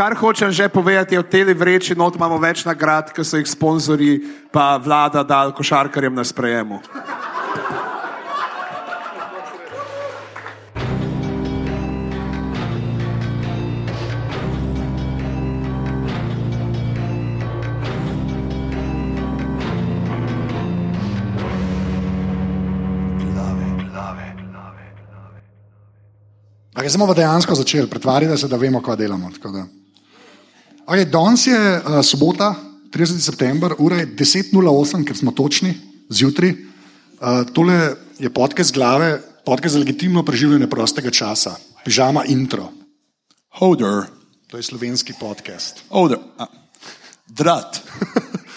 kar 0.00 0.16
hočem 0.16 0.48
že 0.48 0.72
povedati, 0.72 1.12
je 1.12 1.20
v 1.20 1.28
tej 1.28 1.52
vreči 1.52 1.92
not 1.92 2.16
imamo 2.16 2.40
več 2.40 2.64
nagrad, 2.64 3.12
ki 3.12 3.20
so 3.20 3.36
jih 3.36 3.44
sponzorji, 3.44 4.48
pa 4.48 4.80
vlada 4.80 5.20
dal 5.20 5.52
košarkarjem 5.52 6.16
na 6.16 6.24
sprejemu. 6.24 6.80
Okay, 26.80 26.88
zdaj 26.88 26.96
bomo 27.04 27.12
dejansko 27.12 27.52
začeli, 27.52 27.84
pretvarjati 27.92 28.40
se, 28.40 28.48
da 28.48 28.56
vemo, 28.56 28.80
kaj 28.80 28.96
delamo. 28.96 29.28
Okay, 30.90 31.06
danes 31.06 31.46
je 31.46 31.54
uh, 31.54 32.02
sobota, 32.02 32.54
30. 32.90 33.22
september, 33.22 33.74
ura 33.78 34.02
je 34.02 34.10
10.08, 34.10 35.04
ker 35.06 35.14
smo 35.14 35.30
točni, 35.30 35.76
zjutraj. 36.10 36.50
Uh, 36.50 37.44
tole 37.54 37.94
je 38.18 38.26
podcast 38.34 38.74
glave, 38.74 39.20
podcast 39.46 39.78
za 39.78 39.78
legitimno 39.78 40.24
preživljanje 40.26 40.66
prostega 40.66 41.10
časa, 41.14 41.54
pižama 41.86 42.24
intro. 42.26 42.72
Holder, 43.62 44.10
To 44.50 44.58
je 44.58 44.66
slovenski 44.66 45.14
podcast. 45.14 45.84
holder, 45.94 46.18
a, 46.38 46.46
drat, 47.28 47.80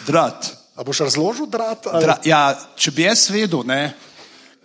drat. 0.07 0.49
A 0.73 0.81
boš 0.81 1.05
razložil, 1.05 1.45
drat? 1.45 1.85
ali- 1.85 2.01
Dra, 2.01 2.17
ja, 2.25 2.57
če 2.75 2.91
bi 2.91 3.03
jaz 3.05 3.27
vedel, 3.29 3.61
ne, 3.61 3.93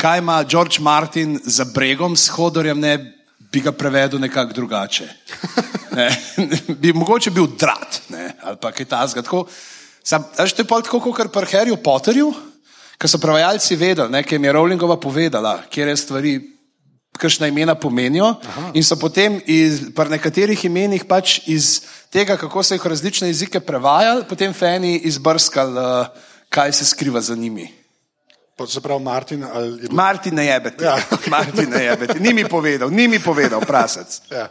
kaj 0.00 0.18
ima 0.24 0.40
George 0.48 0.80
Martin 0.80 1.36
za 1.44 1.66
bregom 1.68 2.16
s 2.16 2.32
hodorjem, 2.32 2.80
ne, 2.80 3.17
bi 3.52 3.60
ga 3.60 3.72
prevedel 3.72 4.20
nekako 4.20 4.52
drugače. 4.52 5.08
Ne, 5.96 6.08
bi 6.80 6.92
mogoče 6.92 7.30
bil 7.30 7.46
drat 7.58 8.00
ne, 8.08 8.32
ali 8.42 8.56
pa 8.60 8.72
kaj 8.72 8.86
tasga. 8.86 9.22
Veš, 9.24 10.52
to 10.52 10.62
je 10.62 10.68
pol 10.68 10.84
tako 10.84 11.00
kot 11.00 11.32
pri 11.32 11.48
Harryju 11.48 11.80
Potterju, 11.84 12.28
ki 12.98 13.08
so 13.08 13.20
prevajalci 13.22 13.76
vedeli, 13.76 14.12
ne, 14.12 14.22
ki 14.22 14.36
jim 14.36 14.44
je 14.44 14.52
Rowlingova 14.52 15.00
povedala, 15.00 15.62
kje 15.70 15.96
stvari. 15.96 16.38
Kakšna 17.18 17.48
imena 17.48 17.74
pomenijo, 17.74 18.28
Aha. 18.46 18.68
in 18.78 18.84
so 18.84 18.94
potem 18.94 19.40
iz, 19.50 19.80
pri 19.96 20.12
nekaterih 20.12 20.60
imenih 20.68 21.02
pač 21.08 21.40
iz 21.50 21.80
tega, 22.14 22.36
kako 22.38 22.62
so 22.62 22.76
jih 22.76 22.84
različne 22.86 23.26
jezike 23.32 23.58
prevajali, 23.64 24.22
potem 24.28 24.54
fani 24.54 24.92
izbrskali, 25.08 25.72
uh, 25.82 26.28
kaj 26.52 26.72
se 26.78 26.86
skriva 26.86 27.20
za 27.20 27.34
njimi. 27.34 27.66
Pa 28.58 28.66
Se 28.66 28.80
pravi, 28.82 29.04
Martin. 29.04 29.44
ali 29.46 29.68
je 29.68 29.88
bil- 29.88 29.94
Martin 29.94 30.34
ne 30.34 30.44
jebete. 30.46 30.84
Ja. 30.84 30.96
Martin 31.30 31.70
ne 31.70 31.82
jebete. 31.84 32.18
Ni 32.18 32.34
mi 32.34 32.44
povedal, 32.44 32.90
ni 32.90 33.08
mi 33.08 33.18
povedal, 33.22 33.60
prasac. 33.62 34.18
Ja. 34.30 34.48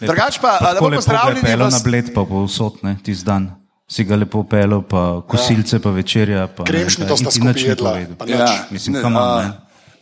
Drugač 0.00 0.40
pa, 0.42 0.58
a, 0.58 0.72
lepo 0.74 0.90
pozdravljeni. 0.90 1.46
Pelo 1.46 1.64
vas- 1.64 1.74
na 1.74 1.80
bled, 1.80 2.10
pa 2.10 2.24
povsod, 2.24 2.82
ne, 2.82 2.96
tisti 2.98 3.24
dan. 3.24 3.54
Si 3.86 4.02
ga 4.02 4.18
lepo 4.18 4.42
pelil, 4.42 4.82
pa 4.82 5.22
kosilce, 5.22 5.78
pa 5.78 5.94
večerja. 5.94 6.50
Pa, 6.50 6.66
Kremšnito 6.66 7.14
sta 7.16 7.30
skupaj 7.30 7.62
jedla, 7.62 7.94
pa. 8.18 8.26
Ja, 8.26 8.66
Mislim, 8.70 8.98
ne, 8.98 9.04
on, 9.04 9.16
a, 9.16 9.22
ne. 9.38 9.52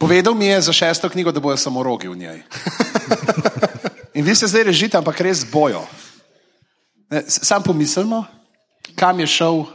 Povedal 0.01 0.35
mi 0.35 0.49
je 0.49 0.61
za 0.61 0.73
šesto 0.73 1.09
knjigo, 1.09 1.29
da 1.29 1.41
bojo 1.41 1.57
samo 1.57 1.83
rogi 1.83 2.09
v 2.09 2.17
njej. 2.17 2.39
In 4.17 4.25
vi 4.25 4.35
se 4.35 4.47
zdaj 4.47 4.63
režite, 4.65 4.97
ampak 4.97 5.21
res 5.21 5.45
bojo. 5.45 5.85
Sam 7.27 7.63
pomislimo, 7.63 8.25
kam 8.97 9.21
je 9.21 9.27
šel 9.27 9.55
uh, 9.55 9.69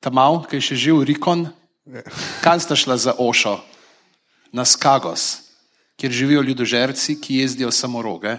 ta 0.00 0.10
mal, 0.10 0.44
ki 0.44 0.56
je 0.56 0.60
še 0.60 0.76
živ, 0.76 1.02
Rikon, 1.02 1.48
kam 2.42 2.60
sta 2.60 2.76
šla 2.76 2.96
za 2.96 3.14
Ošo, 3.18 3.58
na 4.52 4.64
Skagos, 4.64 5.38
kjer 5.96 6.12
živijo 6.12 6.42
ljudožerci, 6.42 7.20
ki 7.20 7.36
jezdijo 7.42 7.70
samoroge. 7.70 8.36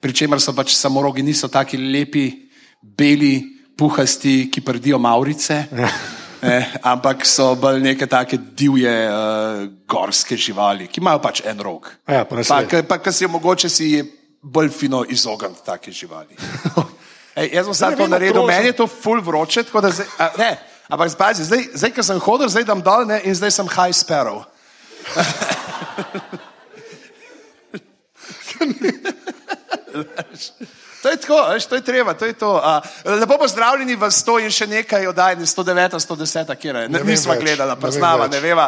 Pričemer 0.00 0.40
so 0.40 0.52
pač 0.54 0.74
samorogi, 0.76 1.22
niso 1.22 1.48
taki 1.48 1.78
lepi, 1.78 2.30
beli, 2.82 3.40
puhasti, 3.78 4.50
ki 4.52 4.60
prdijo 4.60 4.98
maurice. 4.98 5.64
Ne, 6.38 6.70
ampak 6.86 7.24
so 7.26 7.56
bolj 7.58 7.80
neke 7.82 8.06
take 8.06 8.36
divje 8.38 8.92
uh, 9.10 9.64
gorske 9.90 10.36
živali, 10.38 10.86
ki 10.86 11.00
imajo 11.02 11.18
pač 11.18 11.40
en 11.42 11.58
rog. 11.58 11.88
Ja, 12.06 12.20
pa, 12.22 12.60
ki- 12.62 12.84
pa 12.86 12.98
ki 13.02 13.10
si 13.10 13.24
je 13.24 13.28
mogoče 13.32 13.68
si 13.68 13.88
bolj 14.38 14.68
fino 14.70 15.00
izogniti 15.02 15.64
take 15.66 15.90
živali. 15.90 16.38
Ej, 17.42 17.50
jaz 17.58 17.66
sem 17.66 17.74
zdaj 17.74 17.96
to 17.98 18.06
naredil, 18.06 18.46
meni 18.46 18.70
je 18.70 18.76
to 18.78 18.86
full 18.86 19.18
vroče, 19.18 19.64
tako 19.66 19.82
da 19.82 19.90
zdaj, 19.90 20.06
a, 20.18 20.28
ne, 20.38 20.50
ampak 20.88 21.08
zbazi, 21.12 21.44
zdaj, 21.44 21.68
zdaj, 21.74 21.92
ko 21.94 22.02
sem 22.02 22.20
hodil, 22.20 22.48
zdaj 22.48 22.64
dam 22.64 22.82
dol 22.82 23.06
ne, 23.06 23.20
in 23.24 23.34
zdaj 23.36 23.52
sem 23.52 23.68
high 23.68 23.94
sparrow. 23.94 24.44
To 31.02 31.08
je 31.08 31.16
tako, 31.16 31.38
veš, 31.52 31.66
to 31.66 31.74
je 31.74 31.82
treba, 31.84 32.14
to 32.14 32.24
je 32.26 32.32
to. 32.32 32.60
A, 32.64 32.80
lepo 33.04 33.38
pozdravljeni 33.38 33.94
v 33.96 34.10
100 34.10 34.34
in 34.42 34.50
še 34.50 34.66
nekaj 34.66 35.06
oddaj, 35.06 35.36
109, 35.46 35.94
110, 35.94 36.54
kjer 36.58 36.76
je. 36.76 36.88
Ne, 36.88 36.98
Ne 36.98 37.04
nismo 37.06 37.34
gledali, 37.38 37.70
ne 37.70 37.80
pa 37.80 37.86
vem 37.86 37.94
znava, 37.94 38.26
več. 38.26 38.32
ne 38.32 38.40
veva. 38.40 38.66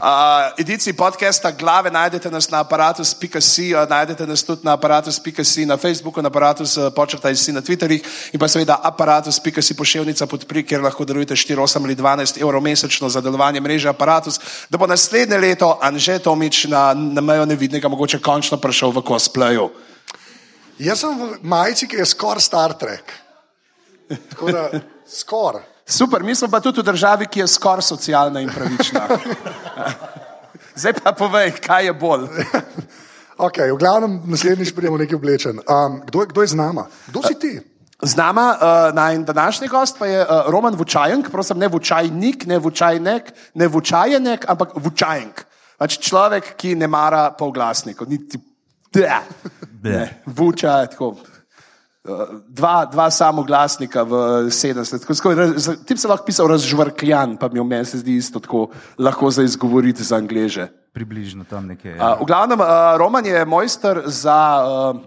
A, 0.00 0.12
ediciji 0.58 0.94
podcasta 0.94 1.50
Glave 1.50 1.90
najdete 1.90 2.30
nas 2.30 2.50
na 2.50 2.60
aparatus.si, 2.62 3.74
a, 3.74 3.86
najdete 3.90 4.26
nas 4.26 4.46
tudi 4.46 4.62
na 4.64 4.76
aparatus.si, 4.78 5.66
na 5.66 5.76
Facebooku, 5.76 6.22
na 6.22 6.30
aparatus, 6.30 6.76
eh, 6.76 6.90
počrtaj 6.94 7.36
si 7.36 7.52
na 7.52 7.60
Twitterjih 7.60 8.32
in 8.32 8.38
pa 8.38 8.48
seveda 8.48 8.78
aparatus.si 8.82 9.74
pošiljnica 9.74 10.26
podpri, 10.26 10.62
kjer 10.62 10.82
lahko 10.82 11.04
darujete 11.04 11.34
4, 11.34 11.58
8 11.58 11.84
ali 11.84 11.96
12 11.96 12.40
evrov 12.42 12.62
mesečno 12.62 13.08
za 13.08 13.20
delovanje 13.20 13.60
mreže 13.60 13.88
aparatus, 13.90 14.38
da 14.70 14.78
bo 14.78 14.86
naslednje 14.86 15.38
leto 15.38 15.78
Anže 15.82 16.18
Tomič 16.18 16.64
na, 16.70 16.94
na 16.94 17.20
mejo 17.20 17.44
nevidnega 17.44 17.88
mogoče 17.88 18.22
končno 18.22 18.56
prišel 18.56 18.94
v 18.94 19.02
cosplayu. 19.02 19.70
Jaz 20.78 21.02
sem 21.02 21.18
v 21.18 21.36
majici, 21.42 21.88
ki 21.88 22.00
je 22.00 22.06
skoraj 22.06 22.40
Star 22.40 22.72
Trek. 22.78 23.12
Tako 24.32 24.52
da, 24.52 24.68
skoraj. 25.06 25.62
Super, 25.86 26.22
mi 26.22 26.34
smo 26.34 26.48
pa 26.48 26.60
tudi 26.60 26.80
v 26.80 26.86
državi, 26.86 27.26
ki 27.26 27.42
je 27.42 27.48
skoraj 27.48 27.82
socialna 27.82 28.40
in 28.40 28.48
pravična. 28.52 29.02
Zdaj 30.80 30.94
pa 31.02 31.12
povej, 31.12 31.52
kaj 31.60 31.90
je 31.90 31.92
bolj. 31.92 32.28
Okay, 33.42 33.72
v 33.72 33.76
glavnem, 33.80 34.20
naslednjič 34.28 34.72
pridemo 34.76 34.96
nekaj 35.00 35.16
oblečen. 35.18 35.60
Um, 35.66 36.00
kdo, 36.06 36.24
kdo 36.30 36.44
je 36.44 36.52
z 36.54 36.56
nama? 36.56 36.86
Kdo 37.10 37.22
si 37.26 37.34
ti? 37.34 37.52
Z 38.02 38.16
nama 38.16 38.44
uh, 38.54 38.94
naj 38.94 39.18
današnji 39.26 39.68
gost 39.68 39.98
pa 39.98 40.06
je 40.06 40.20
uh, 40.20 40.48
Roman 40.50 40.74
Vučajenk, 40.74 41.30
prosim, 41.30 41.58
ne 41.58 41.68
Vučajnik, 41.68 42.46
ne 42.46 42.58
Vučajnek, 42.58 43.32
ne 43.54 43.68
Vučajenek, 43.68 44.46
ampak 44.48 44.76
Vučajenk. 44.76 45.44
Pač 45.78 45.98
človek, 45.98 46.54
ki 46.56 46.74
ne 46.78 46.86
mara 46.86 47.30
polglasnikov, 47.34 48.08
niti 48.08 48.38
da. 48.92 49.22
Ne, 49.82 50.22
Vuča, 50.26 50.86
tako. 50.86 51.08
uh, 51.08 51.18
Dva, 52.48 52.84
dva 52.86 53.10
samoglasnika 53.10 54.02
v 54.02 54.12
70. 54.50 55.00
Tako, 55.00 55.14
tako, 55.14 55.34
raz- 55.34 55.84
Ti 55.86 55.96
se 55.96 56.08
lahko 56.08 56.24
pisal 56.26 56.46
razžvrkljan, 56.50 57.36
pa 57.36 57.48
mi 57.48 57.60
v 57.60 57.64
meni 57.64 57.84
se 57.84 57.98
zdi 57.98 58.16
isto 58.16 58.40
tako 58.40 58.68
lahko 58.98 59.30
za 59.30 59.42
izgovoriti 59.42 60.02
za 60.02 60.16
angleže. 60.16 60.68
Približno 60.92 61.44
tam 61.44 61.66
nekje. 61.66 61.94
Uh, 61.94 62.20
v 62.20 62.26
glavnem, 62.26 62.60
uh, 62.60 62.96
Roman 62.98 63.24
je 63.26 63.44
mojster 63.44 64.02
za 64.06 64.38
uh, 64.60 65.00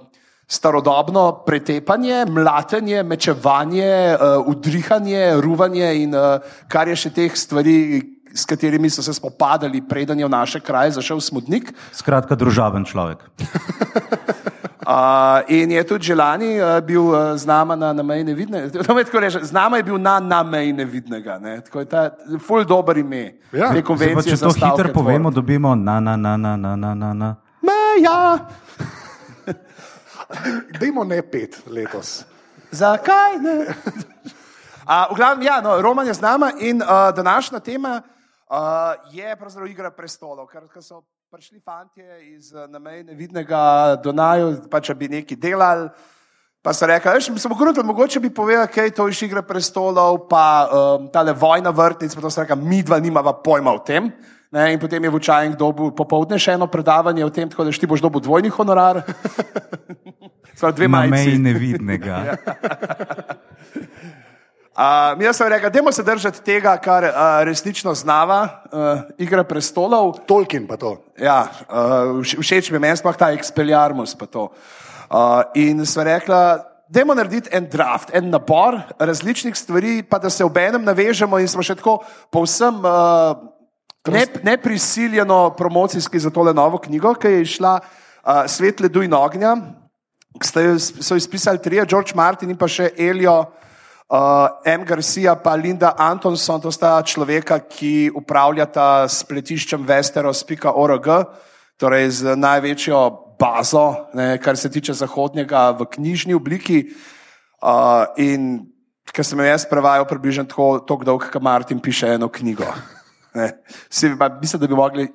starodobno 0.48 1.44
pretepanje, 1.46 2.26
mlatenje, 2.26 3.04
mečevanje, 3.04 4.16
uh, 4.16 4.48
udrihanje, 4.48 5.36
ruvanje 5.42 6.04
in 6.04 6.16
uh, 6.16 6.40
kar 6.68 6.88
je 6.88 6.96
še 6.96 7.10
teh 7.10 7.32
stvari, 7.38 8.15
s 8.36 8.46
katerimi 8.46 8.90
so 8.90 9.02
se 9.02 9.14
spopadali, 9.14 9.82
preden 9.82 10.20
je 10.20 10.26
v 10.26 10.30
naše 10.30 10.60
kraje 10.60 10.92
zašel 10.92 11.22
smodnik. 11.22 11.72
Skratka, 11.92 12.36
družaben 12.36 12.86
človek. 12.86 13.24
Uh, 14.86 15.42
in 15.50 15.72
je 15.72 15.82
tudi 15.84 16.06
že 16.06 16.16
lani 16.16 16.62
uh, 16.62 16.78
bil 16.78 17.02
uh, 17.02 17.34
z 17.34 17.46
nama 17.46 17.74
na, 17.74 17.90
na 17.90 18.04
meji 18.06 18.24
nevidnega. 18.24 18.70
Z 19.50 19.52
nama 19.52 19.78
je 19.78 19.84
bil 19.84 19.98
na, 19.98 20.20
na 20.20 20.44
meji 20.44 20.74
nevidnega. 20.74 21.42
Ne? 21.42 21.62
Tako 21.62 21.80
je 21.80 21.86
ta 21.86 22.12
ful 22.38 22.62
dober 22.62 22.98
ime. 22.98 23.34
Ja. 23.50 23.74
Te 23.74 23.82
Zdaj 23.82 23.82
pa, 23.82 23.88
konvencije 23.88 24.30
če 24.30 24.38
za 24.38 24.46
to 24.46 24.54
hitro 24.54 24.94
povemo, 24.94 25.34
tvor. 25.34 25.42
dobimo 25.42 25.76
na, 25.76 25.98
na, 26.00 26.14
na, 26.14 26.38
na, 26.38 26.54
na, 26.54 26.76
na, 26.76 26.94
na, 26.94 27.14
na. 27.14 27.36
Meja, 27.66 28.46
Dajmo 30.80 31.02
ne 31.04 31.22
pet 31.22 31.58
letos. 31.66 32.22
zakaj 32.70 33.42
ne? 33.42 33.74
A, 34.86 35.10
v 35.10 35.18
glavnem, 35.18 35.50
ja, 35.50 35.62
no, 35.66 35.82
Roman 35.82 36.06
je 36.06 36.14
z 36.14 36.22
nama 36.22 36.54
in 36.62 36.86
uh, 36.86 37.10
današnja 37.10 37.60
tema 37.60 38.02
uh, 38.56 39.12
je 39.12 39.36
pravzaprav 39.36 39.68
igra 39.68 39.92
prestolov, 39.92 40.48
ker 40.48 40.64
so 40.80 41.04
prišli 41.32 41.60
fantje 41.60 42.08
iz 42.32 42.54
uh, 42.54 42.70
nameje 42.72 43.04
nevidnega 43.04 43.96
Donaju, 44.04 44.70
pa 44.72 44.80
če 44.80 44.96
bi 44.96 45.12
nekaj 45.12 45.38
delali. 45.38 45.90
Pa 46.66 46.74
so 46.74 46.88
rekli, 46.90 47.12
veš, 47.14 47.28
sem 47.38 47.52
pogledal, 47.52 47.86
mogoče 47.86 48.20
bi 48.24 48.32
povedal, 48.34 48.66
kaj 48.72 48.88
je 48.90 48.94
to 48.98 49.06
iz 49.12 49.20
igre 49.22 49.44
prestolov, 49.46 50.24
pa 50.32 50.46
um, 50.66 51.06
tale 51.14 51.36
vojna 51.38 51.70
vrtnic, 51.70 52.16
pa 52.16 52.24
to 52.24 52.32
so 52.34 52.42
rekli, 52.42 52.58
mi 52.58 52.82
dva 52.82 52.98
nimava 52.98 53.36
pojma 53.38 53.76
o 53.76 53.84
tem. 53.86 54.10
Ne, 54.56 54.72
in 54.74 54.80
potem 54.80 55.04
je 55.04 55.12
Vučajenk 55.12 55.58
dobil 55.60 55.92
popovdne 55.94 56.40
še 56.40 56.56
eno 56.56 56.66
predavanje 56.72 57.26
o 57.26 57.30
tem, 57.34 57.50
tako 57.52 57.68
da 57.68 57.76
ti 57.76 57.90
boš 57.90 58.02
dobil 58.02 58.24
dvojni 58.24 58.50
honorar. 58.56 59.04
Sprav, 60.58 60.72
dve 60.74 60.88
meji 60.88 61.12
majici. 61.12 61.42
nevidnega. 61.44 62.22
Uh, 64.76 65.18
mi 65.18 65.34
smo 65.34 65.50
rekli, 65.50 65.70
da 65.70 65.92
se 65.92 66.04
držati 66.04 66.42
tega, 66.44 66.78
kar 66.78 67.04
uh, 67.04 67.10
resnično 67.44 67.94
znava, 67.94 68.48
uh, 68.72 69.00
igra 69.18 69.44
prestolov. 69.44 70.18
Tolkien 70.28 70.68
pa 70.68 70.76
to. 70.78 70.98
Ja, 71.18 71.48
uh, 71.70 72.20
vš- 72.20 72.42
všeč 72.42 72.72
mi 72.72 72.76
je, 72.76 72.80
meni 72.80 72.98
sploh 72.98 73.16
ta 73.16 73.32
expelliarmus. 73.32 74.18
pa 74.20 74.26
to. 74.26 74.50
Uh, 75.10 75.44
in 75.56 75.86
sva 75.86 76.04
rekla, 76.04 76.60
Dajmo 76.90 77.16
narediti 77.16 77.50
en 77.52 77.70
draft, 77.72 78.12
en 78.14 78.30
nabor 78.30 78.82
različnih 79.00 79.56
stvari, 79.56 80.04
pa 80.04 80.20
da 80.20 80.30
se 80.30 80.46
ob 80.46 80.58
enem 80.58 80.84
navežemo 80.84 81.40
in 81.40 81.48
smo 81.48 81.64
še 81.64 81.80
tako 81.80 82.04
povsem 82.30 82.76
uh, 82.86 83.40
ne, 84.12 84.28
neprisiljeno 84.44 85.56
promocijski 85.58 86.20
za 86.20 86.30
tole 86.30 86.54
novo 86.54 86.78
knjigo, 86.78 87.16
ki 87.16 87.28
je 87.28 87.42
išla 87.42 87.80
uh, 87.80 88.44
Svet 88.46 88.84
ledu 88.84 89.02
in 89.02 89.14
ognja. 89.14 89.56
Jo, 90.36 90.76
so 90.78 91.16
izpisali 91.16 91.64
trije, 91.64 91.86
George 91.88 92.12
Martin 92.16 92.52
in 92.52 92.58
pa 92.60 92.68
še 92.68 92.92
Elio, 93.00 93.40
uh, 93.40 93.66
M. 94.10 94.86
Garcia 94.86 95.36
pa 95.36 95.56
Linda 95.56 95.96
Antonson, 95.98 96.62
to 96.62 96.72
sta 96.72 97.02
človeka, 97.02 97.58
ki 97.60 98.12
upravljata 98.14 99.08
spletiščem 99.10 99.82
Westeros.org, 99.82 101.10
torej 101.82 102.10
z 102.22 102.36
največjo 102.38 103.00
bazo, 103.40 104.08
ne, 104.14 104.38
kar 104.38 104.58
se 104.58 104.70
tiče 104.70 104.94
zahodnjega 104.94 105.72
v 105.80 105.90
knjižni 105.98 106.38
obliki. 106.38 106.86
Uh, 107.66 108.06
in 108.22 108.62
ker 109.10 109.26
sem 109.26 109.40
jo 109.40 109.48
jaz 109.48 109.66
prevajal, 109.66 110.06
približno 110.06 110.46
tako, 110.50 110.68
tako 110.86 111.08
dolgo, 111.08 111.30
kot 111.32 111.42
Martin 111.42 111.82
piše 111.82 112.14
eno 112.16 112.30
knjigo. 112.30 112.68
Ne. 113.36 113.52
Vsi, 113.90 114.14
pa, 114.20 114.30
mislim, 114.30 114.62
da 114.62 114.68
bi 114.68 114.78
mogli. 114.78 115.08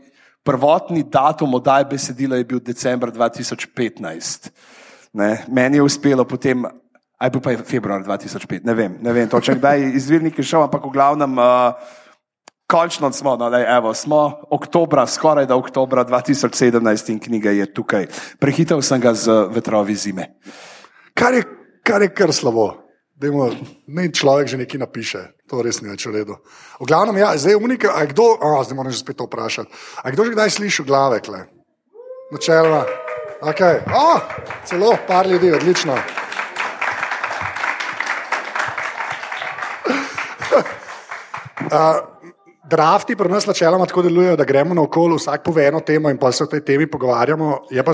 Prvotni 0.44 1.04
datum 1.04 1.54
oddaje 1.54 1.84
besedila 1.84 2.36
je 2.36 2.44
bil 2.48 2.60
decembr 2.64 3.12
2015. 3.12 4.50
Ne, 5.12 5.44
meni 5.48 5.76
je 5.76 5.82
uspelo 5.82 6.25
potem, 6.25 6.64
aj 7.20 7.31
pa 7.37 7.52
je 7.52 7.64
februar 7.69 8.00
2005, 8.05 8.64
ne 8.64 8.75
vem, 8.75 8.96
ne 9.00 9.12
vem 9.12 9.28
točno 9.28 9.55
kdaj 9.55 9.81
je 9.81 9.93
izvirnik 10.00 10.40
šel, 10.40 10.64
ampak 10.64 10.84
v 10.88 10.93
glavnem, 10.94 11.37
uh, 11.37 11.76
končno 12.70 13.12
smo, 13.12 13.37
no, 13.37 13.50
daj, 13.50 13.67
evo, 13.76 13.94
smo 13.94 14.40
oktobra, 14.50 15.06
skoraj 15.06 15.46
da 15.46 15.56
oktobra 15.56 16.05
2017 16.05 17.12
in 17.12 17.19
knjiga 17.20 17.50
je 17.50 17.67
tukaj. 17.75 18.06
Prehitev 18.38 18.81
sem 18.82 19.00
ga 19.00 19.12
z 19.14 19.34
vetrovi 19.50 19.94
zime. 19.94 20.31
Kar 21.14 21.34
je 21.34 21.44
kar, 21.84 22.02
je 22.02 22.14
kar 22.14 22.32
slabo. 22.32 22.70
Dejmo, 23.20 23.50
ne 23.87 24.08
človek 24.08 24.49
že 24.49 24.56
nekaj 24.56 24.81
napiše, 24.81 25.20
to 25.44 25.61
res 25.61 25.82
ni 25.82 25.90
več 25.93 26.06
v 26.08 26.14
redu. 26.14 26.38
V 26.81 26.88
glavnem, 26.88 27.20
ja, 27.20 27.34
zdaj 27.37 27.52
je 27.52 27.61
unika, 27.61 27.93
a 27.93 28.08
kdo, 28.08 28.32
oh, 28.40 28.64
zdaj 28.64 28.78
moram 28.78 28.94
že 28.94 29.05
spet 29.05 29.20
to 29.20 29.28
vprašati. 29.28 29.69
A 30.00 30.08
kdo 30.08 30.25
že 30.25 30.32
kdaj 30.32 30.56
sliši 30.56 30.88
glave, 30.88 31.20
kle? 31.20 31.44
Načeloma. 32.32 32.87
Okay. 33.40 33.84
Oh, 33.93 34.20
celo 34.64 34.96
par 35.08 35.28
ljudi, 35.28 35.52
odlično. 35.52 35.96
Uh, 41.60 42.20
drafti 42.70 43.16
pri 43.16 43.28
nas 43.28 43.46
načeloma 43.46 43.86
tako 43.86 44.02
delujejo, 44.02 44.36
da 44.36 44.44
gremo 44.44 44.74
na 44.74 44.82
okolje, 44.82 45.16
vsak 45.16 45.44
pove 45.44 45.66
eno 45.66 45.80
temo 45.80 46.10
in 46.10 46.18
pa 46.18 46.32
se 46.32 46.44
o 46.44 46.46
tej 46.46 46.64
temi 46.64 46.86
pogovarjamo. 46.90 47.58
Je 47.70 47.82
pa, 47.84 47.92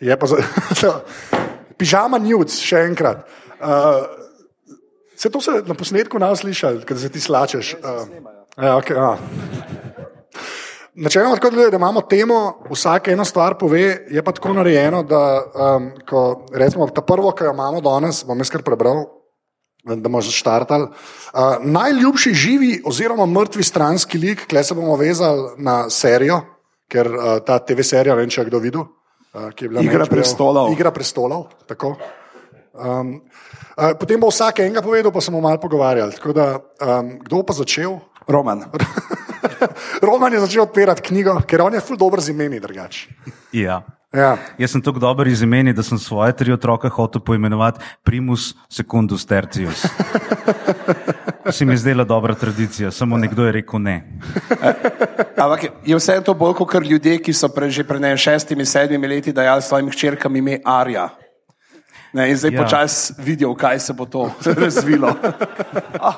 je 0.00 0.18
pa 0.18 0.26
pižama 1.78 2.18
news, 2.18 2.58
še 2.60 2.86
enkrat. 2.90 3.26
Uh, 3.60 4.04
se 5.16 5.30
to 5.30 5.40
se 5.40 5.62
na 5.66 5.74
posnetku 5.74 6.18
nas 6.18 6.42
slišali, 6.44 6.84
kad 6.84 7.00
se 7.00 7.08
ti 7.08 7.20
slačeš? 7.20 7.74
Uh, 7.74 8.08
ja, 8.56 8.76
okay, 8.76 8.96
uh. 8.96 9.18
Načeloma 10.96 11.36
tako 11.36 11.50
deluje, 11.50 11.70
da 11.70 11.76
imamo 11.76 12.00
temo, 12.08 12.62
vsak 12.70 13.08
eno 13.12 13.24
stvar 13.24 13.58
pove, 13.60 14.06
je 14.10 14.22
pa 14.24 14.32
tako 14.32 14.54
narejeno, 14.56 15.02
da 15.02 15.20
um, 15.44 15.90
ko, 16.08 16.46
recimo, 16.54 16.88
ta 16.88 17.02
prvo, 17.04 17.34
ki 17.36 17.44
jo 17.44 17.52
imamo 17.52 17.82
danes, 17.84 18.22
bom 18.24 18.40
jaz 18.40 18.50
kar 18.50 18.64
prebral, 18.64 19.04
da 19.86 19.96
bomo 20.08 20.20
začrtali. 20.20 20.88
Uh, 20.90 21.40
najljubši 21.62 22.34
živi 22.34 22.82
oziroma 22.84 23.26
mrtvi 23.26 23.62
stranski 23.62 24.18
lik, 24.18 24.46
kle 24.50 24.64
se 24.64 24.74
bomo 24.74 24.96
vezali 24.96 25.54
na 25.62 25.90
serijo, 25.90 26.40
ker 26.90 27.06
uh, 27.06 27.38
ta 27.46 27.58
TV 27.58 27.86
serija, 27.86 28.14
ne 28.14 28.20
vem, 28.24 28.30
če 28.30 28.40
je 28.40 28.50
kdo 28.50 28.58
videl. 28.58 28.86
Uh, 29.36 29.50
ki 29.54 29.64
je 29.64 29.68
bila 29.68 29.82
Igra 29.82 30.04
Nečbel- 30.04 30.10
prestolov. 30.10 30.72
Igra 30.72 30.90
prestolov, 30.90 31.46
tako. 31.70 31.94
Um, 32.74 33.20
uh, 33.78 33.92
potem 34.00 34.20
bo 34.20 34.28
vsak 34.28 34.64
enega 34.66 34.82
povedal, 34.82 35.12
pa 35.12 35.20
se 35.20 35.30
bomo 35.30 35.46
malo 35.48 35.60
pogovarjali. 35.62 36.12
Tako 36.18 36.32
Da, 36.32 36.46
um, 36.82 37.18
kdo 37.22 37.42
pa 37.46 37.52
začel? 37.52 37.98
Roman. 38.28 38.64
Roman 40.06 40.32
je 40.32 40.40
začel 40.40 40.62
odpirati 40.66 41.02
knjigo, 41.02 41.38
ker 41.46 41.62
on 41.62 41.74
je 41.74 41.80
ful 41.80 41.96
dobro 41.96 42.20
z 42.20 42.34
imeni 42.34 42.58
drugače. 42.60 43.08
Ja. 43.52 43.82
Ja. 44.16 44.36
Jaz 44.58 44.72
sem 44.72 44.80
tako 44.80 44.98
dober 44.98 45.28
iz 45.28 45.42
imeni, 45.42 45.72
da 45.72 45.82
sem 45.82 45.98
svoje 45.98 46.32
tri 46.32 46.52
otroke 46.52 46.88
hotel 46.88 47.20
poimenovati 47.20 47.80
Primus 48.02 48.54
Secundus 48.68 49.26
Tertius. 49.26 49.84
Se 51.50 51.64
mi 51.64 51.72
je 51.72 51.76
zdela 51.76 52.04
dobra 52.04 52.34
tradicija, 52.34 52.90
samo 52.90 53.16
nekdo 53.16 53.44
je 53.44 53.52
rekel 53.52 53.78
ne. 53.78 54.18
Ampak 55.42 55.64
je- 55.84 55.96
vse 55.96 56.20
to 56.24 56.34
bolj 56.34 56.54
kot 56.54 56.74
ljudje, 56.82 57.18
ki 57.18 57.32
so 57.32 57.48
pre, 57.48 57.70
že 57.70 57.84
pred 57.84 58.00
ne, 58.00 58.16
šestimi, 58.16 58.66
sedmimi 58.66 59.06
leti 59.06 59.32
dajali 59.32 59.62
svojim 59.62 59.90
hčerkam 59.90 60.36
ime 60.36 60.58
Arja. 60.64 61.08
Ne, 62.12 62.30
in 62.30 62.36
zdaj 62.36 62.50
Ja. 62.50 62.56
ja. 62.56 62.62
počasi 62.62 63.14
vidijo, 63.18 63.54
kaj 63.54 63.78
se 63.78 63.92
bo 63.92 64.06
to 64.06 64.30
razvilo. 64.64 65.12
Ah, 66.00 66.14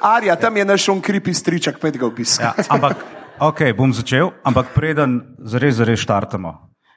Arja, 0.00 0.36
tam 0.36 0.56
je 0.56 0.64
naš 0.64 0.88
on 0.88 1.00
kripi 1.00 1.34
striček, 1.34 1.80
pet 1.80 1.96
ga 1.96 2.06
obiska. 2.06 2.44
Ja, 2.44 2.52
ampak, 2.68 2.96
ok, 3.40 3.72
bom 3.76 3.92
začel, 3.92 4.30
ampak 4.44 4.66
preden 4.74 5.20
zares, 5.38 5.74
zares 5.74 6.00
štartamo. 6.00 6.54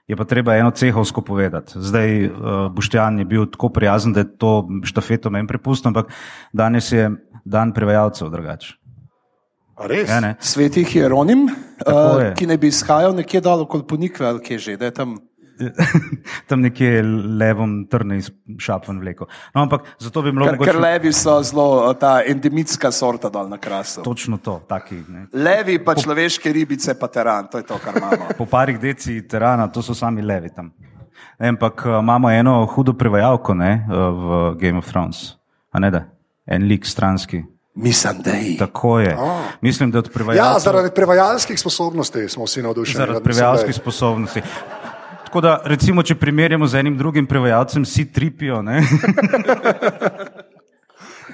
Je 0.10 0.18
pa 0.18 0.26
treba 0.26 0.58
eno 0.58 0.72
cehovsko 0.74 1.22
povedati. 1.22 1.78
Zdaj, 1.78 2.26
uh, 2.26 2.32
Boštjan 2.74 3.20
je 3.22 3.26
bil 3.30 3.46
tako 3.46 3.70
prijazen, 3.70 4.14
da 4.14 4.26
je 4.26 4.32
to 4.42 4.66
štafeto 4.84 5.30
meni 5.30 5.48
prepustil, 5.48 5.94
ampak 5.94 6.10
danes 6.54 6.90
je 6.92 7.12
dan 7.46 7.74
prevajalcev 7.74 8.32
drugače. 8.34 8.74
A 9.80 9.88
res? 9.88 10.10
Ja, 10.10 10.20
ne? 10.20 10.34
Sveti 10.44 10.84
Hieronim, 10.84 11.46
Tako 11.86 12.18
uh, 12.18 12.22
je. 12.24 12.32
ki 12.36 12.50
naj 12.50 12.58
bi 12.60 12.68
izhajal 12.68 13.14
nekje 13.16 13.40
dol 13.46 13.64
okoli 13.64 13.86
Ponikve 13.88 14.28
ali 14.28 14.42
kje 14.44 14.58
že, 14.60 14.78
da 14.82 14.90
je 14.90 14.98
tam. 14.98 15.16
Tam 16.48 16.62
nekje 16.62 16.88
je 16.88 17.04
levom 17.40 17.86
trne 17.92 18.18
iz 18.18 18.32
šapven 18.58 19.00
vleko. 19.00 19.28
No, 19.54 19.62
ampak 19.62 19.82
zato 20.00 20.22
bi 20.22 20.32
bilo 20.32 20.46
Ker, 20.46 20.58
ker 20.58 20.60
mogoče 20.60 20.80
levi 20.80 21.14
so 21.14 21.36
zelo 21.44 21.90
uh, 21.90 21.96
ta 22.00 22.22
endemitska 22.26 22.92
sorta 22.92 23.30
dol 23.30 23.50
na 23.50 23.58
krasu. 23.58 24.02
točno 24.04 24.38
to, 24.38 24.62
taki. 24.68 24.96
Ne. 25.08 25.28
Levi 25.34 25.80
pa 25.86 25.96
človeške 25.96 26.52
ribice, 26.54 26.96
pa 27.00 27.08
teran, 27.08 27.48
to 27.52 27.58
je 27.58 27.64
to, 27.64 27.78
kar 27.78 27.98
imamo. 27.98 28.32
Po 28.40 28.46
parih 28.46 28.80
deci 28.80 29.22
terana, 29.28 29.68
to 29.68 29.82
so 29.82 29.94
sami 29.94 30.22
levi 30.22 30.50
tam. 30.56 30.72
Ne, 31.40 31.48
ampak 31.50 31.86
uh, 31.86 32.00
imamo 32.00 32.32
eno 32.32 32.66
hudo 32.66 32.94
prevajalko 32.94 33.54
ne, 33.54 33.86
uh, 33.86 33.96
v 33.96 34.56
Game 34.60 34.78
of 34.78 34.88
Thrones. 34.88 35.36
A 35.72 35.80
ne 35.80 35.92
da? 35.92 36.06
En 36.46 36.64
lik 36.68 36.86
stranski. 36.86 37.44
Mislim, 37.76 38.14
da 38.24 38.32
je. 38.32 38.58
Tako 38.58 39.00
je. 39.00 39.18
Mislim, 39.62 39.92
da 39.92 40.00
od 40.00 40.06
Ja, 40.06 40.12
prevajalcev. 40.14 40.72
zaradi 40.72 40.96
prevajalskih 40.96 41.60
sposobnosti 41.60 42.30
smo 42.30 42.44
vsi 42.44 42.62
navdušeni. 42.62 42.98
zaradi 42.98 43.24
prevajalskih 43.24 43.76
sposobnosti. 43.76 44.42
Tako 45.30 45.44
da, 45.46 45.60
recimo, 45.70 46.02
če 46.02 46.16
primerjamo 46.18 46.66
z 46.66 46.80
enim 46.80 46.96
drugim 46.98 47.28
prevajalcem, 47.30 47.84
si 47.86 48.08
tripijo. 48.10 48.64
Ne? 48.66 48.82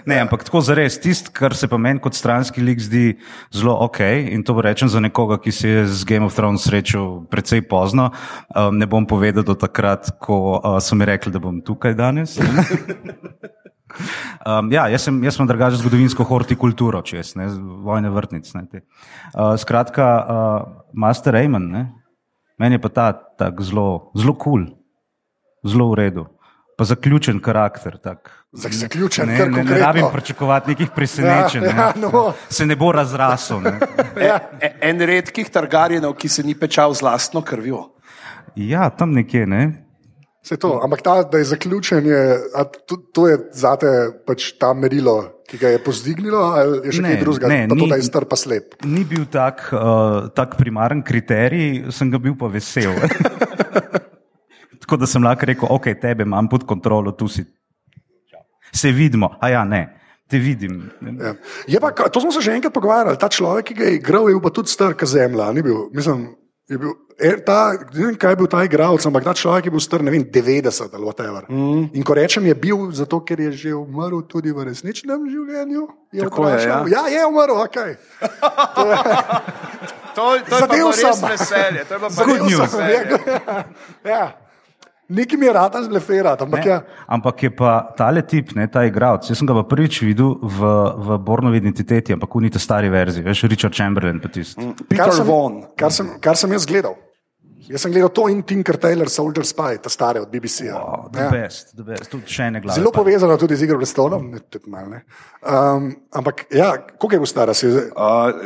Ne, 0.06 0.20
ampak 0.22 0.44
tako 0.46 0.60
za 0.62 0.76
res, 0.78 1.00
tisto, 1.02 1.32
kar 1.34 1.56
se 1.58 1.66
pa 1.66 1.80
meni 1.82 1.98
kot 1.98 2.14
stranski 2.14 2.62
lik 2.62 2.78
zdi 2.78 3.16
zelo 3.50 3.74
ok, 3.88 4.04
in 4.30 4.44
to 4.46 4.54
rečem 4.62 4.86
za 4.86 5.02
nekoga, 5.02 5.40
ki 5.42 5.50
se 5.50 5.70
je 5.72 5.88
z 5.90 6.06
Game 6.06 6.28
of 6.28 6.36
Thrones 6.38 6.62
srečal 6.68 7.24
precej 7.26 7.64
pozno, 7.66 8.12
um, 8.54 8.78
ne 8.78 8.86
bom 8.86 9.08
povedal 9.10 9.42
do 9.48 9.56
takrat, 9.58 10.12
ko 10.22 10.60
uh, 10.60 10.78
so 10.78 10.94
mi 10.94 11.10
rekli, 11.10 11.34
da 11.34 11.42
bom 11.42 11.58
tukaj 11.66 11.98
danes. 11.98 12.38
Um, 14.44 14.68
ja, 14.74 14.90
jaz 14.92 15.06
sem, 15.08 15.16
jaz 15.24 15.38
sem 15.38 15.48
drugače 15.48 15.78
zgodovinsko 15.80 16.26
hortikulturo, 16.28 17.00
čez 17.06 17.32
ne, 17.40 17.48
vojne 17.86 18.10
vrtnic. 18.12 18.50
Ne, 18.58 18.66
te. 18.68 18.82
uh, 19.32 19.56
skratka, 19.56 20.08
uh, 20.20 20.66
Master 20.92 21.34
Raymond, 21.34 21.72
ne, 21.72 21.86
meni 22.58 22.76
je 22.76 22.82
pa 22.82 22.90
ta 22.90 23.14
tak 23.14 23.62
zelo, 23.62 24.12
zelo 24.16 24.34
kul, 24.34 24.66
cool, 24.66 24.78
zelo 25.66 25.90
v 25.92 25.96
redu, 25.96 26.26
pa 26.78 26.84
zaključen 26.84 27.40
karakter. 27.40 27.98
Tak. 27.98 28.32
Za- 28.56 28.70
zaključen, 28.72 29.28
ne, 29.28 29.34
ne, 29.34 29.46
ne 29.46 29.52
konkretno. 29.52 29.86
rabim 29.86 30.06
pričakovati 30.14 30.70
nekih 30.70 30.90
presenečenj, 30.96 31.64
Ja, 31.64 31.70
ja, 31.70 31.94
ne. 31.96 32.02
no. 32.02 32.34
se 32.50 32.66
ne 32.66 32.76
bo 32.76 32.92
razrasel. 32.92 33.60
Ne. 33.62 33.80
E, 34.62 34.72
en 34.82 35.02
redkih 35.02 35.50
targarjenov, 35.50 36.16
ki 36.16 36.30
se 36.30 36.44
ni 36.44 36.56
pečal 36.56 36.94
z 36.94 37.02
lastno 37.02 37.42
krvjo. 37.42 37.92
Ja, 38.56 38.90
tam 38.90 39.12
nekje, 39.12 39.44
ne. 39.48 39.82
Saj 40.46 40.58
to, 40.58 40.80
ampak 40.84 41.02
ta, 41.02 41.24
da 41.24 41.38
je 41.38 41.44
zaključen, 41.44 42.06
je, 42.06 42.40
a 42.56 42.64
to, 42.64 42.96
to 43.12 43.28
je 43.28 43.38
zate 43.52 43.88
pač 44.28 44.54
ta 44.60 44.74
merilo, 44.74 45.35
ki 45.46 45.58
ga 45.62 45.70
je 45.70 45.80
pozdignilo, 45.82 46.42
ali 46.58 46.80
je 46.90 46.98
še 46.98 47.02
Ne, 47.06 47.10
kaj 47.14 47.22
drugega, 47.22 47.48
ne, 47.48 47.60
pa 47.70 47.76
to, 47.76 47.84
ni- 47.86 47.92
da 47.94 47.98
je 48.02 48.08
star 48.08 48.26
pa 48.26 48.38
slep. 48.40 48.76
Ni 48.84 49.04
bil 49.06 49.26
tak, 49.30 49.68
uh, 49.70 50.28
tak 50.34 50.58
primaren 50.58 51.04
kriterij, 51.06 51.92
sem 51.94 52.10
ga 52.10 52.18
bil 52.18 52.34
pa 52.34 52.50
vesel. 52.50 52.94
Tako 54.86 54.98
da 55.02 55.10
sem 55.10 55.24
lahko 55.24 55.46
rekel, 55.50 55.70
ok, 55.70 55.86
tebe 56.02 56.26
imam 56.26 56.50
pod 56.50 56.66
kontrolo, 56.66 57.14
tu 57.18 57.30
si. 57.30 57.46
Se 58.76 58.92
vidimo, 58.92 59.32
a 59.42 59.50
ja, 59.50 59.64
ne, 59.66 59.98
te 60.30 60.38
vidim. 60.38 60.92
Ja. 61.02 61.34
Je 61.70 61.80
Pa, 61.80 61.94
to 61.94 62.22
smo 62.22 62.34
se 62.34 62.42
že 62.42 62.58
enkrat 62.58 62.74
pogovarjali. 62.74 63.18
Ta 63.18 63.30
človek, 63.30 63.72
ki 63.72 63.74
ga 63.74 63.86
je 63.88 63.96
igral, 64.02 64.28
je 64.30 64.36
bil 64.36 64.44
pa 64.44 64.52
tudi 64.54 64.70
star, 64.70 64.94
kot 64.94 65.08
zemlja. 65.10 65.48
mislim, 65.94 66.36
je 66.70 66.78
bil, 66.82 66.94
er, 67.22 67.38
ta, 67.46 67.74
ne 67.94 68.08
vem, 68.08 68.16
kaj 68.18 68.32
je 68.34 68.38
bil 68.40 68.48
ta 68.50 68.64
igralec, 68.66 69.06
ampak 69.06 69.24
ta 69.28 69.34
človek 69.38 69.66
je 69.70 69.74
bil 69.76 69.84
star 69.84 70.02
vem, 70.02 70.26
90 70.26 70.96
ali 70.98 71.06
whatever. 71.06 71.46
Mm. 71.50 71.94
In 71.94 72.04
ko 72.04 72.14
rečem, 72.18 72.46
je 72.50 72.56
bil 72.58 72.92
zato, 72.92 73.22
ker 73.22 73.40
je 73.40 73.52
že 73.52 73.76
umrl 73.78 74.22
tudi 74.26 74.50
v 74.50 74.66
resničnem 74.70 75.30
življenju. 75.30 75.88
Je 76.16 76.22
Tako 76.26 76.50
je, 76.50 76.58
ja. 76.66 76.86
ja, 76.90 77.04
je 77.12 77.26
umrl, 77.26 77.56
ok. 77.66 77.78
To, 80.16 80.32
to 80.48 80.56
je 80.56 80.58
Zadev 80.64 80.80
bilo 80.80 80.92
res 80.96 81.22
veselje. 81.22 81.84
To 81.86 81.94
je 81.94 82.00
pa 82.00 82.08
res 82.08 82.16
veselje. 82.56 83.20
ja. 84.16 84.45
Nekaj 85.10 85.38
mi 85.38 85.46
je 85.46 85.54
rata 85.54 85.84
zbleferati, 85.84 86.44
ampak 86.44 86.66
Ne, 86.66 86.72
ja. 86.72 86.82
Ampak 87.08 87.44
je 87.44 87.56
pa 87.56 87.94
tale 87.98 88.22
tip, 88.26 88.56
ne, 88.56 88.68
ta 88.68 88.86
igralec. 88.86 89.30
Jaz 89.30 89.38
sem 89.38 89.48
ga 89.48 89.54
pa 89.54 89.64
prvič 89.64 90.02
videl 90.02 90.34
v, 90.42 90.76
v 90.98 91.18
Bornovi 91.22 91.62
identiteti, 91.62 92.14
ampak 92.14 92.36
unite 92.36 92.60
stari 92.60 92.90
verziji, 92.90 93.24
veš, 93.26 93.44
Richard 93.52 93.76
Chamberlain. 93.78 94.20
Peter 94.20 94.96
kar 94.96 95.14
sem, 95.14 95.28
Vaughan. 95.28 95.62
Kar 95.78 95.92
sem, 95.94 96.10
kar 96.20 96.38
sem 96.38 96.52
jaz 96.58 96.66
gledal. 96.66 96.98
Jaz 97.66 97.82
sem 97.82 97.92
gledal 97.94 98.12
to 98.14 98.28
in 98.30 98.44
Tinker 98.46 98.78
Taylor, 98.78 99.10
Soldier 99.10 99.46
Spy, 99.46 99.78
ta 99.82 99.90
stare 99.90 100.22
od 100.22 100.30
BBC. 100.30 100.70
-ja. 100.70 100.78
Oh, 100.78 101.10
the 101.12 101.30
best, 101.32 101.76
the 101.76 101.84
best, 101.84 102.10
tudi 102.12 102.30
še 102.30 102.44
ene 102.44 102.62
glave. 102.62 102.78
Zelo 102.78 102.92
pa. 102.92 103.02
povezano 103.02 103.38
tudi 103.38 103.56
z 103.56 103.64
igro 103.66 103.78
prestolov, 103.78 104.24
ne, 104.24 104.40
tudi 104.40 104.70
malo, 104.70 104.90
ne. 104.90 105.02
um, 105.42 105.96
ampak 106.14 106.46
ja, 106.52 106.78
koliko 106.98 107.16
je 107.16 107.20
bil 107.20 107.26
star, 107.26 107.56
si? 107.56 107.68
Uh, 107.68 107.82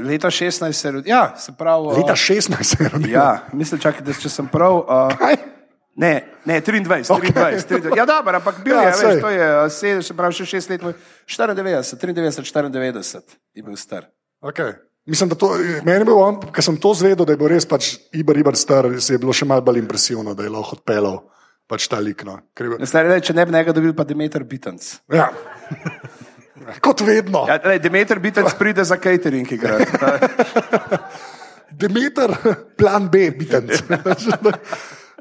leta 0.08 0.28
16 0.28 0.72
se 0.72 0.88
je 0.88 0.92
rodil. 0.92 1.12
Ja, 1.12 1.34
se 1.36 1.52
pravi. 1.52 1.88
Uh, 1.88 1.98
Leta 1.98 2.16
16 2.16 2.64
se 2.64 2.84
je 2.84 2.90
rodil. 2.90 3.12
Ja, 3.12 3.44
mislim, 3.54 3.80
čakaj, 3.80 4.02
da 4.02 4.14
če 4.14 4.30
sem 4.30 4.48
prav. 4.48 4.76
Uh, 4.88 5.18
Kaj? 5.18 5.59
Ne, 6.00 6.14
ne, 6.48 6.60
23, 6.64 7.12
Okej. 7.12 7.32
23, 7.36 7.92
23. 7.92 7.98
Ja, 8.00 8.06
dobro, 8.08 8.38
ampak 8.40 8.62
bil 8.64 8.76
Ja, 8.76 8.88
ja, 8.88 8.96
je, 8.96 9.08
veš, 9.08 9.22
to 9.22 9.32
je, 9.34 9.48
uh, 9.52 9.72
se, 9.72 9.90
se 10.08 10.16
pravi, 10.16 10.38
še 10.40 10.48
6 10.56 10.72
let, 10.72 10.86
94, 11.28 11.60
93, 11.60 12.72
94 12.72 13.36
je 13.56 13.66
bil 13.66 13.76
star. 13.80 14.08
Okay. 14.40 14.78
Mislim, 15.10 15.30
da 15.30 15.36
to, 15.36 15.52
meni 15.84 16.00
je 16.00 16.06
bil 16.08 16.20
on, 16.22 16.38
ker 16.54 16.64
sem 16.64 16.78
to 16.80 16.94
zvedel, 16.96 17.26
da 17.26 17.36
je 17.36 17.42
bil 17.42 17.50
res 17.52 17.66
pač 17.68 17.96
Ibar, 18.16 18.38
Ibar 18.40 18.56
star, 18.60 18.88
se 19.02 19.16
je 19.16 19.22
bilo 19.22 19.34
še 19.36 19.48
malo 19.50 19.64
bolj 19.66 19.82
impresivno, 19.82 20.36
da 20.38 20.46
je 20.46 20.54
lahko 20.54 20.78
odpeljal 20.80 21.20
pač 21.70 21.90
ta 21.92 22.00
lik. 22.02 22.24
No. 22.28 22.40
Bil- 22.56 22.80
Stari, 22.90 23.12
lej, 23.12 23.24
če 23.30 23.36
ne 23.38 23.46
bi 23.46 23.56
njega 23.56 23.76
dobil, 23.76 23.94
pa 23.98 24.06
Demeter 24.08 24.46
Bitens. 24.48 25.00
Ja. 25.14 25.30
Kot 26.84 27.02
vedno. 27.06 27.46
Ja, 27.50 27.60
lej, 27.66 27.82
Demeter 27.84 28.20
Bitens 28.22 28.56
pride 28.58 28.86
za 28.86 28.98
catering, 29.02 29.50
igra. 29.52 29.80
Demeter, 31.80 32.34
plan 32.78 33.10
B, 33.10 33.30
bitenc. 33.38 33.80